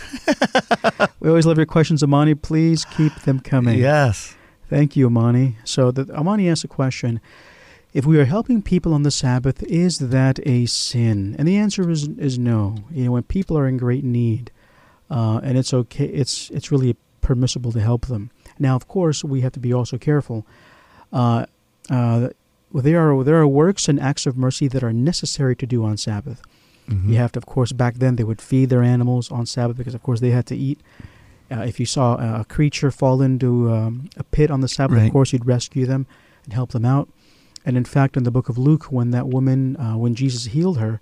we 1.20 1.30
always 1.30 1.48
love 1.48 1.58
your 1.58 1.66
questions, 1.66 2.04
Amani. 2.04 2.36
Please 2.36 2.86
keep 2.86 3.14
them 3.22 3.40
coming. 3.40 3.80
Yes. 3.80 4.36
Thank 4.70 4.96
you, 4.96 5.08
Amani. 5.08 5.58
So 5.64 5.90
the, 5.90 6.14
Amani 6.16 6.48
asked 6.48 6.64
a 6.64 6.68
question. 6.68 7.20
If 7.94 8.06
we 8.06 8.20
are 8.20 8.26
helping 8.26 8.62
people 8.62 8.94
on 8.94 9.04
the 9.04 9.12
Sabbath, 9.12 9.64
is 9.64 9.98
that 10.00 10.40
a 10.46 10.66
sin? 10.66 11.36
And 11.40 11.48
the 11.48 11.58
answer 11.58 11.90
is 11.90 12.08
is 12.18 12.38
no. 12.38 12.76
You 12.92 13.06
know, 13.06 13.12
when 13.14 13.24
people 13.24 13.58
are 13.58 13.68
in 13.68 13.78
great 13.78 14.04
need, 14.04 14.52
uh, 15.10 15.40
and 15.44 15.58
it's 15.58 15.74
okay, 15.74 16.06
it's 16.06 16.50
it's 16.52 16.72
really 16.72 16.96
permissible 17.22 17.72
to 17.72 17.80
help 17.80 18.06
them. 18.08 18.30
Now, 18.60 18.76
of 18.76 18.88
course, 18.88 19.24
we 19.24 19.42
have 19.42 19.54
to 19.54 19.60
be 19.60 19.74
also 19.74 19.98
careful. 19.98 20.46
Uh, 21.12 21.46
uh, 21.90 22.30
there 22.74 23.00
are 23.12 23.24
there 23.24 23.38
are 23.38 23.48
works 23.48 23.88
and 23.88 24.00
acts 24.00 24.26
of 24.26 24.38
mercy 24.38 24.68
that 24.68 24.84
are 24.84 24.94
necessary 24.94 25.56
to 25.56 25.66
do 25.66 25.84
on 25.86 25.98
Sabbath. 25.98 26.42
Mhm. 26.90 27.10
You 27.10 27.16
have 27.18 27.32
to, 27.34 27.40
of 27.40 27.46
course, 27.46 27.72
back 27.74 27.96
then 27.96 28.16
they 28.16 28.24
would 28.24 28.42
feed 28.42 28.70
their 28.70 28.84
animals 28.84 29.32
on 29.32 29.46
Sabbath 29.46 29.78
because, 29.78 29.96
of 29.96 30.04
course, 30.04 30.20
they 30.20 30.32
had 30.32 30.46
to 30.48 30.56
eat. 30.56 30.80
Uh, 31.50 31.62
if 31.62 31.80
you 31.80 31.86
saw 31.86 32.16
a 32.42 32.46
creature 32.46 32.92
fall 32.92 33.22
into 33.22 33.72
um, 33.72 34.10
a 34.18 34.24
pit 34.24 34.52
on 34.52 34.60
the 34.62 34.68
Sabbath, 34.68 34.98
Right. 34.98 35.06
of 35.08 35.12
course, 35.14 35.32
you'd 35.34 35.46
rescue 35.46 35.86
them 35.86 36.06
and 36.44 36.54
help 36.54 36.72
them 36.72 36.86
out. 36.86 37.08
And 37.68 37.76
in 37.76 37.84
fact, 37.86 38.16
in 38.16 38.24
the 38.24 38.32
book 38.32 38.48
of 38.50 38.58
Luke, 38.58 38.86
when 38.98 39.12
that 39.12 39.28
woman, 39.28 39.76
uh, 39.76 39.98
when 40.04 40.16
Jesus 40.16 40.46
healed 40.56 40.78
her, 40.78 40.94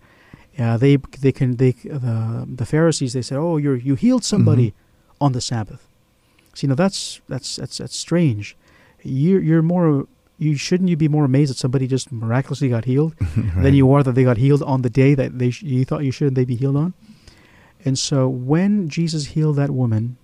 uh, 0.57 0.77
they 0.83 0.95
they 1.23 1.31
can 1.39 1.57
they 1.57 1.71
the 1.71 2.45
the 2.61 2.65
Pharisees 2.65 3.13
they 3.13 3.21
said, 3.21 3.37
"Oh, 3.37 3.57
you 3.57 3.73
you 3.87 3.93
healed 3.95 4.23
somebody 4.23 4.73
on 5.21 5.31
the 5.33 5.41
Sabbath." 5.41 5.83
See, 6.55 6.65
now 6.67 6.73
that's 6.83 7.21
that's 7.29 7.49
that's 7.57 7.77
that's 7.77 7.95
strange. 8.07 8.57
You're 9.03 9.41
you're 9.49 9.61
more 9.61 10.07
you 10.39 10.55
shouldn't 10.57 10.89
you 10.89 10.97
be 10.97 11.07
more 11.07 11.25
amazed 11.25 11.51
that 11.51 11.57
somebody 11.57 11.85
just 11.87 12.11
miraculously 12.11 12.69
got 12.69 12.85
healed 12.85 13.13
Right. 13.21 13.63
than 13.63 13.73
you 13.75 13.93
are 13.93 14.01
that 14.03 14.15
they 14.15 14.23
got 14.23 14.37
healed 14.37 14.63
on 14.63 14.81
the 14.81 14.89
day 14.89 15.13
that 15.15 15.37
they 15.39 15.51
sh- 15.51 15.61
you 15.63 15.85
thought 15.85 16.03
you 16.03 16.11
shouldn't 16.11 16.35
they 16.35 16.45
be 16.45 16.55
healed 16.55 16.75
on. 16.77 16.93
And 17.87 17.95
so 17.99 18.27
when 18.27 18.89
Jesus 18.89 19.27
healed 19.37 19.57
that 19.57 19.69
woman, 19.69 20.17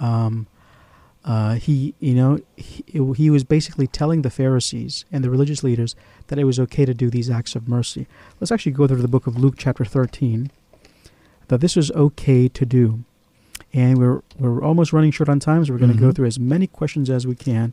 um, 0.00 0.46
uh, 1.24 1.54
he, 1.54 1.94
you 2.00 2.14
know, 2.14 2.38
he, 2.56 2.84
he 3.16 3.30
was 3.30 3.44
basically 3.44 3.86
telling 3.86 4.22
the 4.22 4.30
Pharisees 4.30 5.04
and 5.12 5.22
the 5.22 5.30
religious 5.30 5.62
leaders 5.62 5.94
that 6.26 6.38
it 6.38 6.44
was 6.44 6.58
okay 6.58 6.84
to 6.84 6.94
do 6.94 7.10
these 7.10 7.30
acts 7.30 7.54
of 7.54 7.68
mercy. 7.68 8.06
Let's 8.40 8.50
actually 8.50 8.72
go 8.72 8.86
through 8.88 9.02
the 9.02 9.08
book 9.08 9.26
of 9.28 9.36
Luke, 9.38 9.54
chapter 9.56 9.84
13, 9.84 10.50
that 11.48 11.60
this 11.60 11.76
was 11.76 11.90
okay 11.92 12.48
to 12.48 12.66
do. 12.66 13.04
And 13.72 13.98
we're, 13.98 14.20
we're 14.38 14.62
almost 14.64 14.92
running 14.92 15.12
short 15.12 15.28
on 15.28 15.38
time, 15.40 15.64
so 15.64 15.72
we're 15.72 15.78
going 15.78 15.92
to 15.92 15.98
go 15.98 16.08
Mhm. 16.10 16.16
through 16.16 16.26
as 16.26 16.38
many 16.40 16.66
questions 16.66 17.08
as 17.08 17.26
we 17.26 17.34
can 17.36 17.72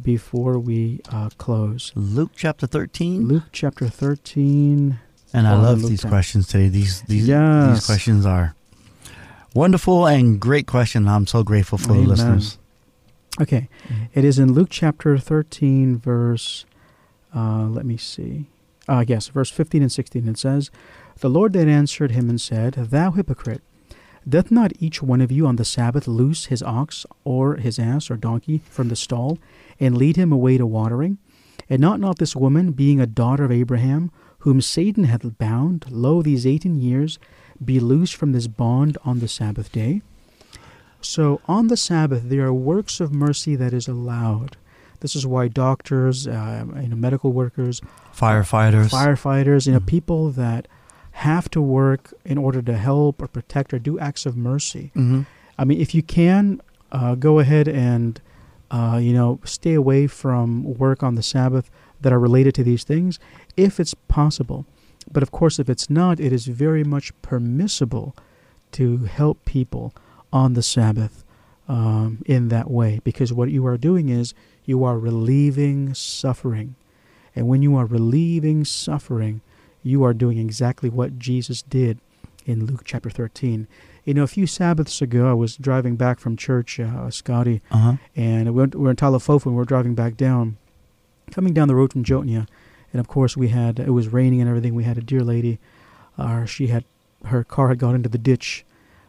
before 0.00 0.58
we 0.58 1.00
uh, 1.10 1.30
close. 1.38 1.90
Luke 1.94 2.32
chapter 2.36 2.66
13. 2.66 3.26
Luke 3.26 3.44
chapter 3.52 3.88
13. 3.88 4.98
And 5.32 5.46
I 5.48 5.56
love 5.60 5.80
Luke 5.82 5.90
these 5.90 6.02
10. 6.02 6.10
questions 6.10 6.46
today. 6.48 6.68
These 6.68 7.02
these 7.02 7.26
Yes. 7.26 7.74
these 7.78 7.86
questions 7.86 8.24
are 8.26 8.54
wonderful 9.54 10.06
and 10.06 10.38
great 10.40 10.66
question. 10.66 11.08
I'm 11.08 11.26
so 11.26 11.42
grateful 11.42 11.78
for 11.78 11.92
Amen. 11.92 12.02
the 12.04 12.08
listeners. 12.10 12.58
Okay, 13.40 13.68
it 14.12 14.24
is 14.24 14.38
in 14.38 14.52
Luke 14.52 14.68
chapter 14.70 15.18
13, 15.18 15.98
verse, 15.98 16.64
uh, 17.34 17.64
let 17.64 17.84
me 17.84 17.96
see. 17.96 18.46
Uh, 18.86 19.04
yes, 19.08 19.26
verse 19.26 19.50
15 19.50 19.82
and 19.82 19.90
16. 19.90 20.28
It 20.28 20.38
says, 20.38 20.70
The 21.18 21.28
Lord 21.28 21.52
then 21.52 21.68
answered 21.68 22.12
him 22.12 22.30
and 22.30 22.40
said, 22.40 22.74
Thou 22.74 23.10
hypocrite, 23.10 23.62
doth 24.28 24.52
not 24.52 24.72
each 24.78 25.02
one 25.02 25.20
of 25.20 25.32
you 25.32 25.46
on 25.46 25.56
the 25.56 25.64
Sabbath 25.64 26.06
loose 26.06 26.46
his 26.46 26.62
ox 26.62 27.06
or 27.24 27.56
his 27.56 27.78
ass 27.78 28.08
or 28.08 28.16
donkey 28.16 28.62
from 28.70 28.88
the 28.88 28.96
stall 28.96 29.38
and 29.80 29.96
lead 29.96 30.16
him 30.16 30.30
away 30.30 30.56
to 30.56 30.66
watering? 30.66 31.18
And 31.68 31.80
not 31.80 31.98
not 31.98 32.18
this 32.18 32.36
woman, 32.36 32.72
being 32.72 33.00
a 33.00 33.06
daughter 33.06 33.44
of 33.44 33.52
Abraham, 33.52 34.12
whom 34.40 34.60
Satan 34.60 35.04
hath 35.04 35.38
bound, 35.38 35.86
lo, 35.90 36.22
these 36.22 36.46
eighteen 36.46 36.78
years, 36.78 37.18
be 37.64 37.80
loosed 37.80 38.14
from 38.14 38.32
this 38.32 38.46
bond 38.46 38.96
on 39.04 39.18
the 39.18 39.28
Sabbath 39.28 39.72
day? 39.72 40.02
So 41.04 41.40
on 41.46 41.68
the 41.68 41.76
Sabbath, 41.76 42.28
there 42.28 42.44
are 42.46 42.52
works 42.54 43.00
of 43.00 43.12
mercy 43.12 43.56
that 43.56 43.72
is 43.72 43.86
allowed. 43.88 44.56
This 45.00 45.14
is 45.14 45.26
why 45.26 45.48
doctors, 45.48 46.26
uh, 46.26 46.64
you 46.80 46.88
know, 46.88 46.96
medical 46.96 47.32
workers, 47.32 47.80
Firefighters. 48.16 48.88
firefighters, 48.90 49.66
you 49.66 49.74
know, 49.74 49.80
Mhm. 49.80 49.86
people 49.86 50.30
that 50.30 50.66
have 51.12 51.48
to 51.50 51.60
work 51.60 52.12
in 52.24 52.38
order 52.38 52.62
to 52.62 52.76
help 52.76 53.20
or 53.22 53.28
protect 53.28 53.72
or 53.74 53.78
do 53.78 53.98
acts 53.98 54.24
of 54.26 54.36
mercy. 54.36 54.90
hmm 54.94 55.20
I 55.56 55.64
mean, 55.64 55.78
if 55.80 55.94
you 55.94 56.02
can, 56.02 56.60
uh, 56.90 57.14
go 57.14 57.38
ahead 57.38 57.68
and, 57.68 58.20
uh, 58.72 58.98
you 59.00 59.12
know, 59.12 59.38
stay 59.44 59.74
away 59.74 60.08
from 60.08 60.64
work 60.64 61.02
on 61.04 61.14
the 61.14 61.22
Sabbath 61.22 61.70
that 62.00 62.12
are 62.12 62.18
related 62.18 62.54
to 62.56 62.64
these 62.64 62.82
things, 62.82 63.20
if 63.56 63.78
it's 63.78 63.94
possible. 64.08 64.64
But 65.12 65.22
of 65.22 65.30
course, 65.30 65.60
if 65.60 65.68
it's 65.68 65.88
not, 65.88 66.18
it 66.18 66.32
is 66.32 66.46
very 66.46 66.82
much 66.82 67.12
permissible 67.22 68.16
to 68.72 69.04
help 69.04 69.44
people 69.44 69.92
on 70.34 70.52
the 70.54 70.62
Sabbath 70.62 71.24
um, 71.68 72.22
in 72.26 72.48
that 72.48 72.70
way, 72.70 73.00
because 73.04 73.32
what 73.32 73.50
you 73.50 73.64
are 73.66 73.78
doing 73.78 74.08
is 74.10 74.34
you 74.66 74.84
are 74.84 74.98
relieving 74.98 75.94
suffering. 75.94 76.74
And 77.36 77.48
when 77.48 77.62
you 77.62 77.76
are 77.76 77.86
relieving 77.86 78.64
suffering, 78.64 79.40
you 79.82 80.02
are 80.04 80.12
doing 80.12 80.38
exactly 80.38 80.90
what 80.90 81.18
Jesus 81.18 81.62
did 81.62 81.98
in 82.44 82.66
Luke 82.66 82.82
chapter 82.84 83.08
13. 83.10 83.66
You 84.04 84.12
know, 84.14 84.24
a 84.24 84.26
few 84.26 84.46
Sabbaths 84.46 85.00
ago, 85.00 85.30
I 85.30 85.32
was 85.32 85.56
driving 85.56 85.96
back 85.96 86.18
from 86.18 86.36
church, 86.36 86.78
uh, 86.78 87.10
Scotty, 87.10 87.62
Uh-huh. 87.70 87.94
and 88.14 88.46
we 88.46 88.50
went, 88.60 88.74
we 88.74 88.82
we're 88.82 88.90
in 88.90 88.96
Talofofo 88.96 89.46
and 89.46 89.56
we 89.56 89.62
are 89.62 89.64
driving 89.64 89.94
back 89.94 90.16
down, 90.16 90.56
coming 91.30 91.54
down 91.54 91.68
the 91.68 91.74
road 91.74 91.92
from 91.92 92.04
Jotnia. 92.04 92.46
And 92.92 93.00
of 93.00 93.08
course, 93.08 93.36
we 93.36 93.48
had, 93.48 93.78
it 93.78 93.90
was 93.90 94.08
raining 94.08 94.40
and 94.40 94.48
everything. 94.48 94.74
We 94.74 94.84
had 94.84 94.98
a 94.98 95.02
dear 95.02 95.22
lady, 95.22 95.58
uh, 96.18 96.44
she 96.44 96.66
had, 96.68 96.84
her 97.26 97.42
car 97.44 97.68
had 97.68 97.78
gone 97.78 97.94
into 97.94 98.08
the 98.10 98.18
ditch 98.18 98.64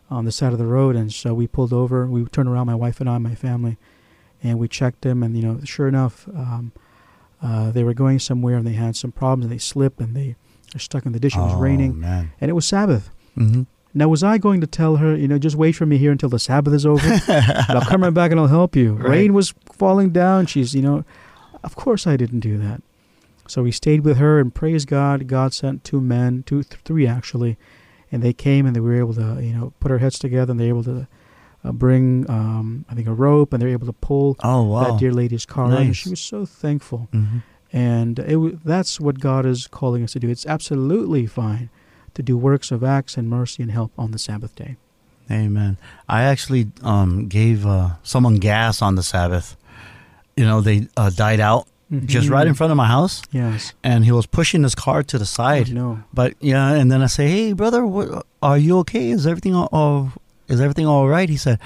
on 0.09 0.25
the 0.25 0.31
side 0.31 0.53
of 0.53 0.59
the 0.59 0.67
road. 0.67 0.95
And 0.95 1.11
so 1.11 1.33
we 1.33 1.47
pulled 1.47 1.73
over, 1.73 2.05
we 2.07 2.25
turned 2.25 2.49
around, 2.49 2.67
my 2.67 2.75
wife 2.75 2.99
and 2.99 3.09
I, 3.09 3.17
my 3.17 3.35
family, 3.35 3.77
and 4.43 4.59
we 4.59 4.67
checked 4.67 5.01
them. 5.01 5.23
And, 5.23 5.35
you 5.35 5.43
know, 5.43 5.59
sure 5.63 5.87
enough, 5.87 6.27
um, 6.29 6.71
uh, 7.41 7.71
they 7.71 7.83
were 7.83 7.93
going 7.93 8.19
somewhere 8.19 8.57
and 8.57 8.65
they 8.65 8.73
had 8.73 8.95
some 8.95 9.11
problems 9.11 9.45
and 9.45 9.51
they 9.53 9.57
slipped 9.59 9.99
and 9.99 10.15
they 10.15 10.35
are 10.75 10.79
stuck 10.79 11.05
in 11.05 11.11
the 11.11 11.19
ditch. 11.19 11.35
It 11.35 11.39
was 11.39 11.53
oh, 11.53 11.59
raining 11.59 11.99
man. 11.99 12.31
and 12.41 12.49
it 12.49 12.53
was 12.53 12.67
Sabbath. 12.67 13.09
hmm 13.35 13.63
Now, 13.93 14.07
was 14.07 14.23
I 14.23 14.37
going 14.37 14.61
to 14.61 14.67
tell 14.67 14.97
her, 14.97 15.15
you 15.15 15.27
know, 15.27 15.37
just 15.37 15.55
wait 15.55 15.73
for 15.73 15.85
me 15.85 15.97
here 15.97 16.11
until 16.11 16.29
the 16.29 16.39
Sabbath 16.39 16.73
is 16.73 16.85
over? 16.85 17.07
I'll 17.69 17.81
come 17.81 18.03
right 18.03 18.13
back 18.13 18.31
and 18.31 18.39
I'll 18.39 18.47
help 18.47 18.75
you. 18.75 18.93
Right. 18.93 19.09
Rain 19.09 19.33
was 19.33 19.53
falling 19.73 20.11
down. 20.11 20.45
She's, 20.47 20.73
you 20.73 20.81
know, 20.81 21.05
of 21.63 21.75
course 21.75 22.07
I 22.07 22.17
didn't 22.17 22.41
do 22.41 22.57
that. 22.57 22.81
So 23.47 23.61
we 23.63 23.71
stayed 23.71 24.01
with 24.03 24.17
her 24.17 24.39
and 24.39 24.53
praise 24.53 24.85
God. 24.85 25.27
God 25.27 25.53
sent 25.53 25.83
two 25.83 26.01
men, 26.01 26.43
two, 26.47 26.63
th- 26.63 26.81
three 26.83 27.05
actually, 27.05 27.57
and 28.15 28.23
they 28.23 28.33
came 28.33 28.65
and 28.65 28.73
they 28.75 28.79
were 28.79 28.95
able 28.95 29.13
to, 29.13 29.27
you 29.43 29.53
know, 29.53 29.73
put 29.81 29.91
our 29.91 29.97
heads 29.99 30.17
together 30.17 30.51
and 30.51 30.59
they 30.59 30.71
were 30.71 30.79
able 30.79 30.83
to 30.85 31.07
uh, 31.65 31.71
bring, 31.73 32.29
um, 32.29 32.85
I 32.89 32.93
think, 32.95 33.07
a 33.07 33.13
rope 33.13 33.51
and 33.53 33.61
they 33.61 33.65
were 33.67 33.73
able 33.73 33.87
to 33.87 33.93
pull 34.09 34.37
Oh, 34.43 34.63
wow. 34.63 34.83
that 34.91 34.99
dear 34.99 35.11
lady's 35.11 35.45
car 35.45 35.67
out. 35.73 35.81
And 35.81 35.95
she 35.95 36.09
was 36.09 36.21
so 36.21 36.45
thankful. 36.45 37.09
hmm 37.11 37.39
And 37.73 38.19
it, 38.19 38.37
w- 38.41 38.59
that's 38.63 38.99
what 38.99 39.19
God 39.19 39.45
is 39.45 39.67
calling 39.67 40.01
us 40.03 40.13
to 40.13 40.19
do. 40.19 40.29
It's 40.29 40.45
absolutely 40.45 41.25
fine 41.27 41.69
to 42.13 42.23
do 42.23 42.37
works 42.37 42.71
of 42.71 42.83
acts 42.83 43.17
and 43.17 43.29
mercy 43.29 43.61
and 43.63 43.71
help 43.71 43.91
on 43.97 44.11
the 44.11 44.19
Sabbath 44.19 44.55
day. 44.55 44.77
Amen. 45.29 45.77
I 46.07 46.21
actually 46.23 46.71
um, 46.83 47.27
gave 47.27 47.65
uh, 47.65 47.95
someone 48.03 48.35
gas 48.35 48.81
on 48.81 48.95
the 48.95 49.03
Sabbath. 49.03 49.57
You 50.37 50.45
know, 50.45 50.61
they 50.61 50.87
uh, 50.95 51.09
died 51.09 51.39
out 51.41 51.67
Mm-hmm. 51.91 52.07
just 52.07 52.29
right 52.29 52.47
in 52.47 52.55
front 52.55 52.71
of 52.71 52.77
my 52.77 52.87
house, 52.87 53.21
Yes. 53.31 53.73
and 53.83 54.05
he 54.05 54.11
was 54.11 54.25
pushing 54.25 54.63
his 54.63 54.73
car 54.73 55.03
to 55.03 55.19
the 55.19 55.25
side. 55.25 55.71
Know. 55.71 55.99
But 56.11 56.33
yeah, 56.39 56.71
and 56.73 56.91
then 56.91 57.03
I 57.03 57.05
say, 57.07 57.27
"Hey, 57.27 57.53
brother, 57.53 57.85
what, 57.85 58.25
are 58.41 58.57
you 58.57 58.79
okay? 58.79 59.11
Is 59.11 59.27
everything 59.27 59.53
all, 59.53 59.69
all 59.71 60.11
is 60.47 60.59
everything 60.59 60.87
all 60.87 61.07
right?" 61.07 61.29
He 61.29 61.37
said, 61.37 61.59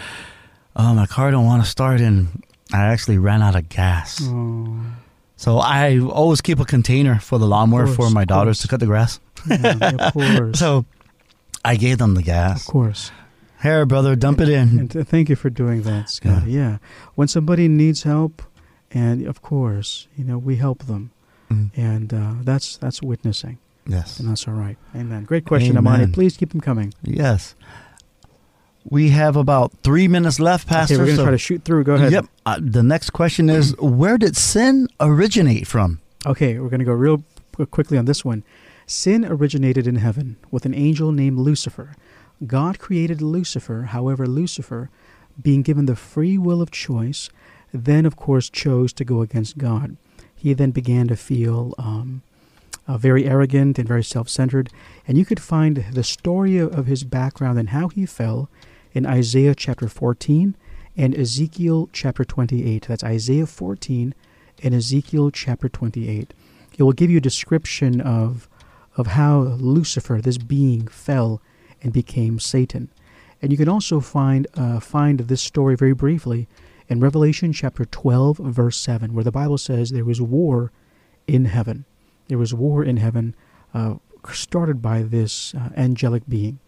"Oh, 0.75 0.93
my 0.93 1.05
car 1.05 1.31
don't 1.31 1.45
want 1.45 1.63
to 1.63 1.69
start, 1.69 2.01
and 2.01 2.43
I 2.73 2.83
actually 2.91 3.17
ran 3.17 3.41
out 3.41 3.55
of 3.55 3.69
gas." 3.69 4.19
Oh, 4.21 4.75
So 5.37 5.59
I 5.59 5.99
always 5.99 6.41
keep 6.41 6.59
a 6.59 6.65
container 6.65 7.19
for 7.21 7.39
the 7.39 7.47
lawnmower 7.47 7.85
course, 7.85 7.95
for 7.95 8.09
my 8.09 8.25
daughters 8.25 8.59
to 8.59 8.67
cut 8.67 8.81
the 8.81 8.87
grass. 8.87 9.21
yeah, 9.47 9.95
of 9.99 10.13
course. 10.19 10.59
So 10.59 10.83
I 11.63 11.77
gave 11.77 11.97
them 11.97 12.15
the 12.15 12.23
gas. 12.23 12.67
of 12.67 12.71
course. 12.73 13.11
Here, 13.63 13.85
brother, 13.85 14.15
dump 14.15 14.39
it 14.41 14.49
in. 14.49 14.79
And 14.79 14.91
th- 14.91 15.07
thank 15.07 15.29
you 15.29 15.35
for 15.35 15.49
doing 15.49 15.83
that, 15.83 16.09
Scotty. 16.09 16.51
Yeah. 16.51 16.77
When 17.15 17.27
somebody 17.27 17.67
needs 17.67 18.03
help, 18.03 18.41
and 18.91 19.25
of 19.27 19.41
course, 19.41 20.07
you 20.15 20.23
know, 20.23 20.37
we 20.37 20.55
help 20.57 20.85
them. 20.85 21.11
Mm. 21.49 21.71
And 21.75 22.13
uh, 22.13 22.33
that's 22.43 22.77
that's 22.77 23.01
witnessing. 23.01 23.57
Yes. 23.87 24.19
And 24.19 24.29
that's 24.29 24.47
all 24.47 24.53
right. 24.53 24.77
Amen. 24.95 25.23
Great 25.23 25.45
question, 25.45 25.77
Amani. 25.77 26.07
Please 26.07 26.37
keep 26.37 26.51
them 26.51 26.61
coming. 26.61 26.93
Yes. 27.01 27.55
We 28.89 29.09
have 29.09 29.35
about 29.35 29.73
three 29.83 30.07
minutes 30.07 30.39
left, 30.39 30.67
Pastor. 30.67 30.95
okay, 30.95 31.01
we're 31.01 31.05
going 31.05 31.17
to 31.17 31.21
so- 31.21 31.25
try 31.25 31.31
to 31.31 31.37
shoot 31.37 31.63
through. 31.63 31.83
Go 31.83 31.95
ahead. 31.95 32.11
Yep. 32.11 32.25
Uh, 32.45 32.59
the 32.61 32.83
next 32.83 33.11
question 33.11 33.49
is 33.49 33.75
Where 33.79 34.17
did 34.17 34.37
sin 34.37 34.87
originate 34.99 35.67
from? 35.67 35.99
Okay, 36.25 36.59
we're 36.59 36.69
going 36.69 36.79
to 36.79 36.85
go 36.85 36.93
real 36.93 37.23
quickly 37.71 37.97
on 37.97 38.05
this 38.05 38.23
one. 38.23 38.43
Sin 38.85 39.25
originated 39.25 39.87
in 39.87 39.97
heaven 39.97 40.37
with 40.49 40.65
an 40.65 40.73
angel 40.73 41.11
named 41.11 41.37
Lucifer. 41.37 41.95
God 42.45 42.79
created 42.79 43.21
Lucifer, 43.21 43.83
however, 43.83 44.25
Lucifer, 44.25 44.89
being 45.41 45.61
given 45.61 45.85
the 45.85 45.95
free 45.95 46.37
will 46.37 46.61
of 46.61 46.71
choice, 46.71 47.29
then, 47.73 48.05
of 48.05 48.15
course, 48.15 48.49
chose 48.49 48.93
to 48.93 49.05
go 49.05 49.21
against 49.21 49.57
God. 49.57 49.97
He 50.35 50.53
then 50.53 50.71
began 50.71 51.07
to 51.07 51.15
feel 51.15 51.73
um, 51.77 52.21
uh, 52.87 52.97
very 52.97 53.25
arrogant 53.25 53.77
and 53.77 53.87
very 53.87 54.03
self 54.03 54.29
centered. 54.29 54.69
And 55.07 55.17
you 55.17 55.25
could 55.25 55.39
find 55.39 55.85
the 55.91 56.03
story 56.03 56.57
of, 56.57 56.87
his 56.87 57.03
background 57.03 57.59
and 57.59 57.69
how 57.69 57.89
he 57.89 58.05
fell 58.05 58.49
in 58.93 59.05
Isaiah 59.05 59.53
chapter 59.53 59.87
14 59.87 60.55
and 60.97 61.15
Ezekiel 61.15 61.89
chapter 61.93 62.25
28. 62.25 62.87
That's 62.87 63.03
Isaiah 63.03 63.45
14 63.45 64.15
and 64.63 64.73
Ezekiel 64.73 65.29
chapter 65.29 65.69
28. 65.69 66.33
It 66.77 66.83
will 66.83 66.93
give 66.93 67.11
you 67.11 67.17
a 67.17 67.21
description 67.21 68.01
of, 68.01 68.49
of 68.97 69.07
how 69.07 69.39
Lucifer, 69.39 70.19
this 70.21 70.37
being, 70.37 70.87
fell 70.87 71.41
and 71.83 71.93
became 71.93 72.39
Satan. 72.39 72.89
And 73.41 73.51
you 73.51 73.57
can 73.57 73.69
also 73.69 73.99
find, 73.99 74.47
uh, 74.55 74.79
find 74.79 75.19
this 75.19 75.41
story 75.41 75.75
very 75.75 75.93
briefly 75.93 76.47
in 76.89 76.99
Revelation 76.99 77.53
chapter 77.53 77.85
12, 77.85 78.37
verse 78.39 78.77
7, 78.77 79.13
where 79.13 79.23
the 79.23 79.31
Bible 79.31 79.57
says 79.57 79.91
there 79.91 80.03
was 80.05 80.21
war 80.21 80.71
in 81.27 81.45
heaven. 81.45 81.85
There 82.27 82.37
was 82.37 82.53
war 82.53 82.83
in 82.83 82.97
heaven 82.97 83.35
uh, 83.73 83.95
started 84.33 84.81
by 84.81 85.03
this 85.03 85.53
uh, 85.55 85.69
angelic 85.77 86.23
being. 86.27 86.59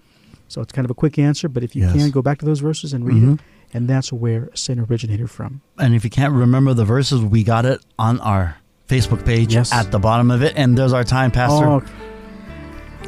So 0.47 0.61
it's 0.61 0.71
kind 0.73 0.85
of 0.85 0.91
a 0.91 0.95
quick 0.95 1.17
answer, 1.17 1.47
but 1.49 1.63
if 1.63 1.75
you 1.75 1.83
Yes. 1.83 1.93
can, 1.95 2.11
go 2.11 2.21
back 2.21 2.37
to 2.39 2.45
those 2.45 2.59
verses 2.59 2.93
and 2.93 3.05
read 3.05 3.23
Mhm. 3.23 3.33
it. 3.35 3.39
And 3.73 3.87
that's 3.87 4.11
where 4.11 4.49
sin 4.53 4.79
originated 4.79 5.29
from. 5.29 5.61
And 5.79 5.95
if 5.95 6.03
you 6.03 6.09
can't 6.09 6.33
remember 6.33 6.73
the 6.73 6.83
verses, 6.85 7.21
we 7.21 7.43
got 7.43 7.65
it 7.65 7.79
on 7.97 8.19
our 8.19 8.57
Facebook 8.89 9.23
page 9.25 9.53
Yes. 9.53 9.71
at 9.73 9.91
the 9.91 9.99
bottom 9.99 10.29
of 10.29 10.43
it. 10.43 10.53
And 10.57 10.77
there's 10.77 10.91
our 10.93 11.05
time, 11.05 11.31
Pastor. 11.31 11.65
Oh, 11.65 11.81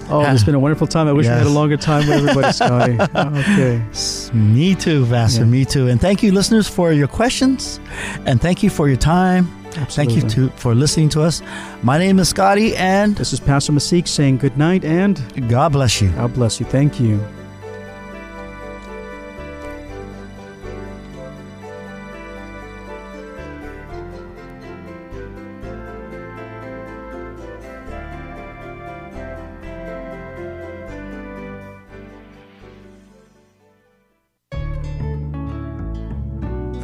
oh 0.10 0.22
it's 0.32 0.44
been 0.44 0.56
a 0.56 0.60
wonderful 0.60 0.88
time. 0.88 1.08
I 1.08 1.14
wish 1.14 1.26
we 1.26 1.30
had 1.32 1.46
a 1.46 1.50
longer 1.50 1.78
time 1.78 2.08
with 2.08 2.18
everybody, 2.18 2.52
Scotty. 2.54 2.98
Okay. 3.16 3.84
Me 4.34 4.76
too, 4.76 5.06
Pastor. 5.08 5.41
Yeah. 5.41 5.48
Me 5.48 5.66
too. 5.66 5.88
And 5.88 6.00
thank 6.00 6.24
you, 6.24 6.32
listeners, 6.32 6.68
for 6.68 6.91
your 6.91 7.08
questions. 7.08 7.80
And 8.26 8.41
thank 8.41 8.64
you 8.64 8.70
for 8.70 8.88
your 8.88 8.98
time. 8.98 9.48
Absolutely. 9.76 10.22
Thank 10.22 10.38
you 10.38 10.50
to, 10.50 10.56
for 10.56 10.76
listening 10.76 11.10
to 11.10 11.22
us. 11.22 11.41
My 11.82 11.98
name 11.98 12.20
is 12.20 12.30
Scotty, 12.30 12.76
and 12.76 13.16
This 13.16 13.34
is 13.34 13.39
Pastor 13.39 13.72
Masik 13.72 14.08
saying 14.08 14.38
good 14.38 14.58
night 14.58 14.86
and 14.86 15.20
God 15.50 15.72
bless 15.72 16.02
you. 16.02 16.10
God 16.12 16.34
bless 16.34 16.60
you. 16.60 16.66
Thank 16.68 17.00
you. 17.00 17.20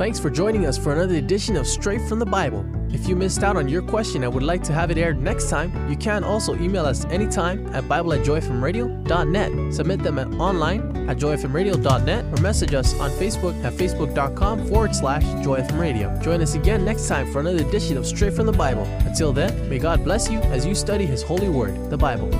Thanks 0.09 0.19
for 0.19 0.31
joining 0.31 0.65
us 0.65 0.75
for 0.75 0.91
another 0.91 1.17
edition 1.17 1.55
of 1.55 1.67
Straight 1.67 2.01
from 2.01 2.17
the 2.17 2.25
Bible. 2.25 2.65
If 2.91 3.07
you 3.07 3.15
missed 3.15 3.43
out 3.43 3.55
on 3.55 3.69
your 3.69 3.83
question 3.83 4.23
and 4.23 4.33
would 4.33 4.41
like 4.41 4.63
to 4.63 4.73
have 4.73 4.89
it 4.89 4.97
aired 4.97 5.21
next 5.21 5.51
time, 5.51 5.87
you 5.87 5.95
can 5.95 6.23
also 6.23 6.55
email 6.55 6.83
us 6.83 7.05
anytime 7.11 7.67
at 7.75 7.87
Bible 7.87 8.13
at 8.13 8.25
joyfmradio.net. 8.25 9.71
Submit 9.71 10.01
them 10.01 10.17
at 10.17 10.27
online 10.39 11.07
at 11.07 11.17
joyfmradio.net 11.17 12.25
or 12.25 12.41
message 12.41 12.73
us 12.73 12.95
on 12.95 13.11
Facebook 13.11 13.63
at 13.63 13.71
facebook.com 13.73 14.67
forward 14.67 14.95
slash 14.95 15.21
joyfmradio. 15.45 16.23
Join 16.23 16.41
us 16.41 16.55
again 16.55 16.83
next 16.83 17.07
time 17.07 17.31
for 17.31 17.41
another 17.41 17.63
edition 17.63 17.95
of 17.95 18.07
Straight 18.07 18.33
from 18.33 18.47
the 18.47 18.51
Bible. 18.51 18.85
Until 19.05 19.31
then, 19.31 19.69
may 19.69 19.77
God 19.77 20.03
bless 20.03 20.27
you 20.27 20.39
as 20.39 20.65
you 20.65 20.73
study 20.73 21.05
His 21.05 21.21
holy 21.21 21.49
word, 21.49 21.91
the 21.91 21.97
Bible. 21.97 22.31